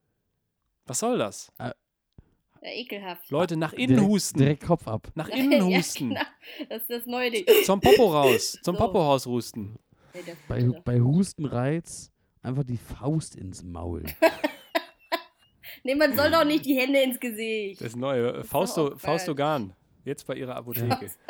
Was 0.87 1.01
soll 1.01 1.19
das? 1.19 1.53
Ja, 1.59 1.73
ekelhaft. 2.63 3.29
Leute, 3.31 3.57
nach 3.57 3.73
innen 3.73 3.97
direkt, 3.97 4.09
husten. 4.09 4.39
Direkt 4.39 4.63
Kopf 4.65 4.87
ab. 4.87 5.09
Nach 5.17 5.29
innen 5.31 5.69
ja, 5.69 5.79
husten. 5.79 6.11
genau. 6.11 6.21
Das 6.69 6.83
ist 6.83 6.91
das 6.91 7.07
neue 7.07 7.33
Ding. 7.33 7.45
Zum 7.65 7.81
Popo 7.81 8.07
raus. 8.13 8.53
Zum 8.63 8.77
So. 8.77 8.81
Popo 8.83 9.03
raus 9.03 9.27
husten. 9.27 9.77
Das 10.13 10.23
Bei, 10.49 10.63
bitte. 10.63 10.81
bei 10.85 11.01
Hustenreiz 11.01 12.13
einfach 12.41 12.65
die 12.65 12.79
Faust 12.79 13.35
ins 13.35 13.65
Maul. 13.65 14.05
nee, 15.85 15.95
man 15.95 16.17
soll 16.17 16.31
doch 16.31 16.45
nicht 16.45 16.65
die 16.65 16.75
Hände 16.75 17.01
ins 17.03 17.21
Gesicht. 17.21 17.81
Das 17.81 17.97
neue. 17.97 18.29
Ist 18.39 18.49
Fausto. 18.49 19.35
Garn. 19.35 19.75
Jetzt 20.05 20.27
bei 20.27 20.35
ihrer 20.35 20.57
Apotheke. 20.57 21.11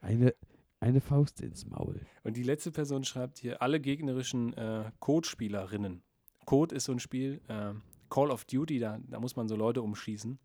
Eine, 0.00 0.34
eine 0.80 1.00
Faust 1.00 1.40
ins 1.40 1.66
Maul. 1.66 2.00
Und 2.24 2.36
die 2.36 2.42
letzte 2.42 2.72
Person 2.72 3.04
schreibt 3.04 3.38
hier, 3.38 3.60
alle 3.60 3.80
gegnerischen 3.80 4.54
äh, 4.54 4.90
Code-Spielerinnen. 4.98 6.02
Code 6.46 6.74
ist 6.74 6.84
so 6.84 6.92
ein 6.92 7.00
Spiel, 7.00 7.40
äh, 7.48 7.74
Call 8.08 8.30
of 8.30 8.44
Duty, 8.46 8.78
da, 8.78 8.98
da 9.08 9.20
muss 9.20 9.36
man 9.36 9.46
so 9.48 9.56
Leute 9.56 9.82
umschießen. 9.82 10.38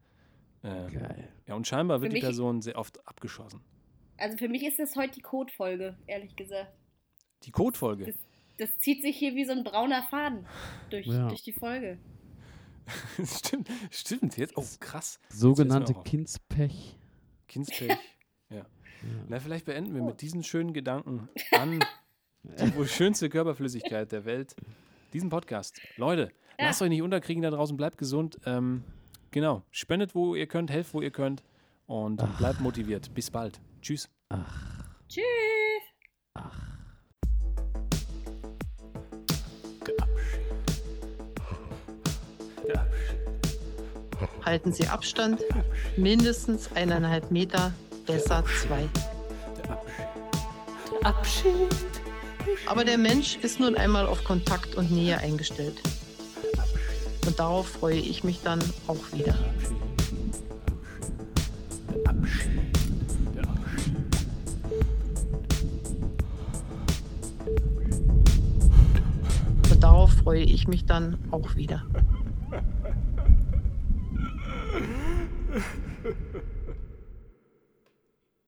Äh, 0.61 0.67
Geil. 0.91 1.29
ja, 1.47 1.55
und 1.55 1.67
scheinbar 1.67 2.01
wird 2.01 2.11
Für 2.11 2.15
die 2.15 2.21
mich- 2.21 2.25
Person 2.25 2.61
sehr 2.61 2.77
oft 2.77 3.05
abgeschossen. 3.07 3.61
Also 4.17 4.37
für 4.37 4.49
mich 4.49 4.65
ist 4.65 4.79
das 4.79 4.95
heute 4.95 5.13
die 5.15 5.21
Code-Folge, 5.21 5.97
ehrlich 6.07 6.35
gesagt. 6.35 6.71
Die 7.43 7.51
Code-Folge. 7.51 8.13
Das 8.57 8.69
zieht 8.79 9.01
sich 9.01 9.17
hier 9.17 9.35
wie 9.35 9.45
so 9.45 9.51
ein 9.51 9.63
brauner 9.63 10.03
Faden 10.03 10.45
durch, 10.89 11.07
Ja. 11.07 11.27
durch 11.27 11.43
die 11.43 11.51
Folge. 11.53 11.97
stimmt, 13.25 13.67
stimmt. 13.91 14.37
Jetzt, 14.37 14.55
oh, 14.57 14.63
krass. 14.79 15.19
Sogenannte. 15.29 15.93
Kindspech. 16.05 16.95
Kindspech. 17.47 17.97
ja. 18.49 18.65
Na, 19.27 19.39
vielleicht 19.39 19.65
beenden 19.65 19.93
wir 19.95 20.03
mit 20.03 20.21
diesen 20.21 20.43
schönen 20.43 20.73
Gedanken 20.73 21.27
an 21.51 21.79
die 22.43 22.75
wohl 22.75 22.87
schönste 22.87 23.29
Körperflüssigkeit 23.29 24.11
der 24.11 24.25
Welt. 24.25 24.55
Diesen 25.13 25.29
Podcast. 25.29 25.79
Leute, 25.97 26.31
Ja. 26.59 26.67
lasst 26.67 26.81
euch 26.81 26.89
nicht 26.89 27.01
unterkriegen 27.01 27.41
da 27.41 27.49
draußen, 27.49 27.75
bleibt 27.75 27.97
gesund. 27.97 28.39
Ähm, 28.45 28.83
genau, 29.31 29.63
spendet, 29.71 30.13
wo 30.15 30.35
ihr 30.35 30.47
könnt, 30.47 30.69
helft, 30.69 30.93
wo 30.93 31.01
ihr 31.01 31.11
könnt 31.11 31.43
und 31.87 32.17
bleibt 32.37 32.61
motiviert. 32.61 33.13
Bis 33.13 33.31
bald. 33.31 33.59
Tschüss. 33.81 34.09
Tschüss. 35.09 35.23
Halten 44.45 44.71
Sie 44.71 44.87
Abstand, 44.87 45.41
mindestens 45.97 46.69
eineinhalb 46.75 47.31
Meter, 47.31 47.73
besser 48.05 48.43
zwei. 48.61 48.87
Abschied. 51.03 51.75
Aber 52.67 52.85
der 52.85 52.99
Mensch 52.99 53.37
ist 53.41 53.59
nun 53.59 53.75
einmal 53.75 54.05
auf 54.05 54.23
Kontakt 54.23 54.75
und 54.75 54.91
Nähe 54.91 55.17
eingestellt. 55.17 55.81
Und 57.25 57.39
darauf 57.39 57.67
freue 57.67 57.97
ich 57.97 58.23
mich 58.23 58.41
dann 58.43 58.63
auch 58.87 59.11
wieder. 59.11 59.35
Und 69.71 69.83
darauf 69.83 70.11
freue 70.11 70.43
ich 70.43 70.67
mich 70.67 70.85
dann 70.85 71.17
auch 71.31 71.55
wieder. 71.55 71.83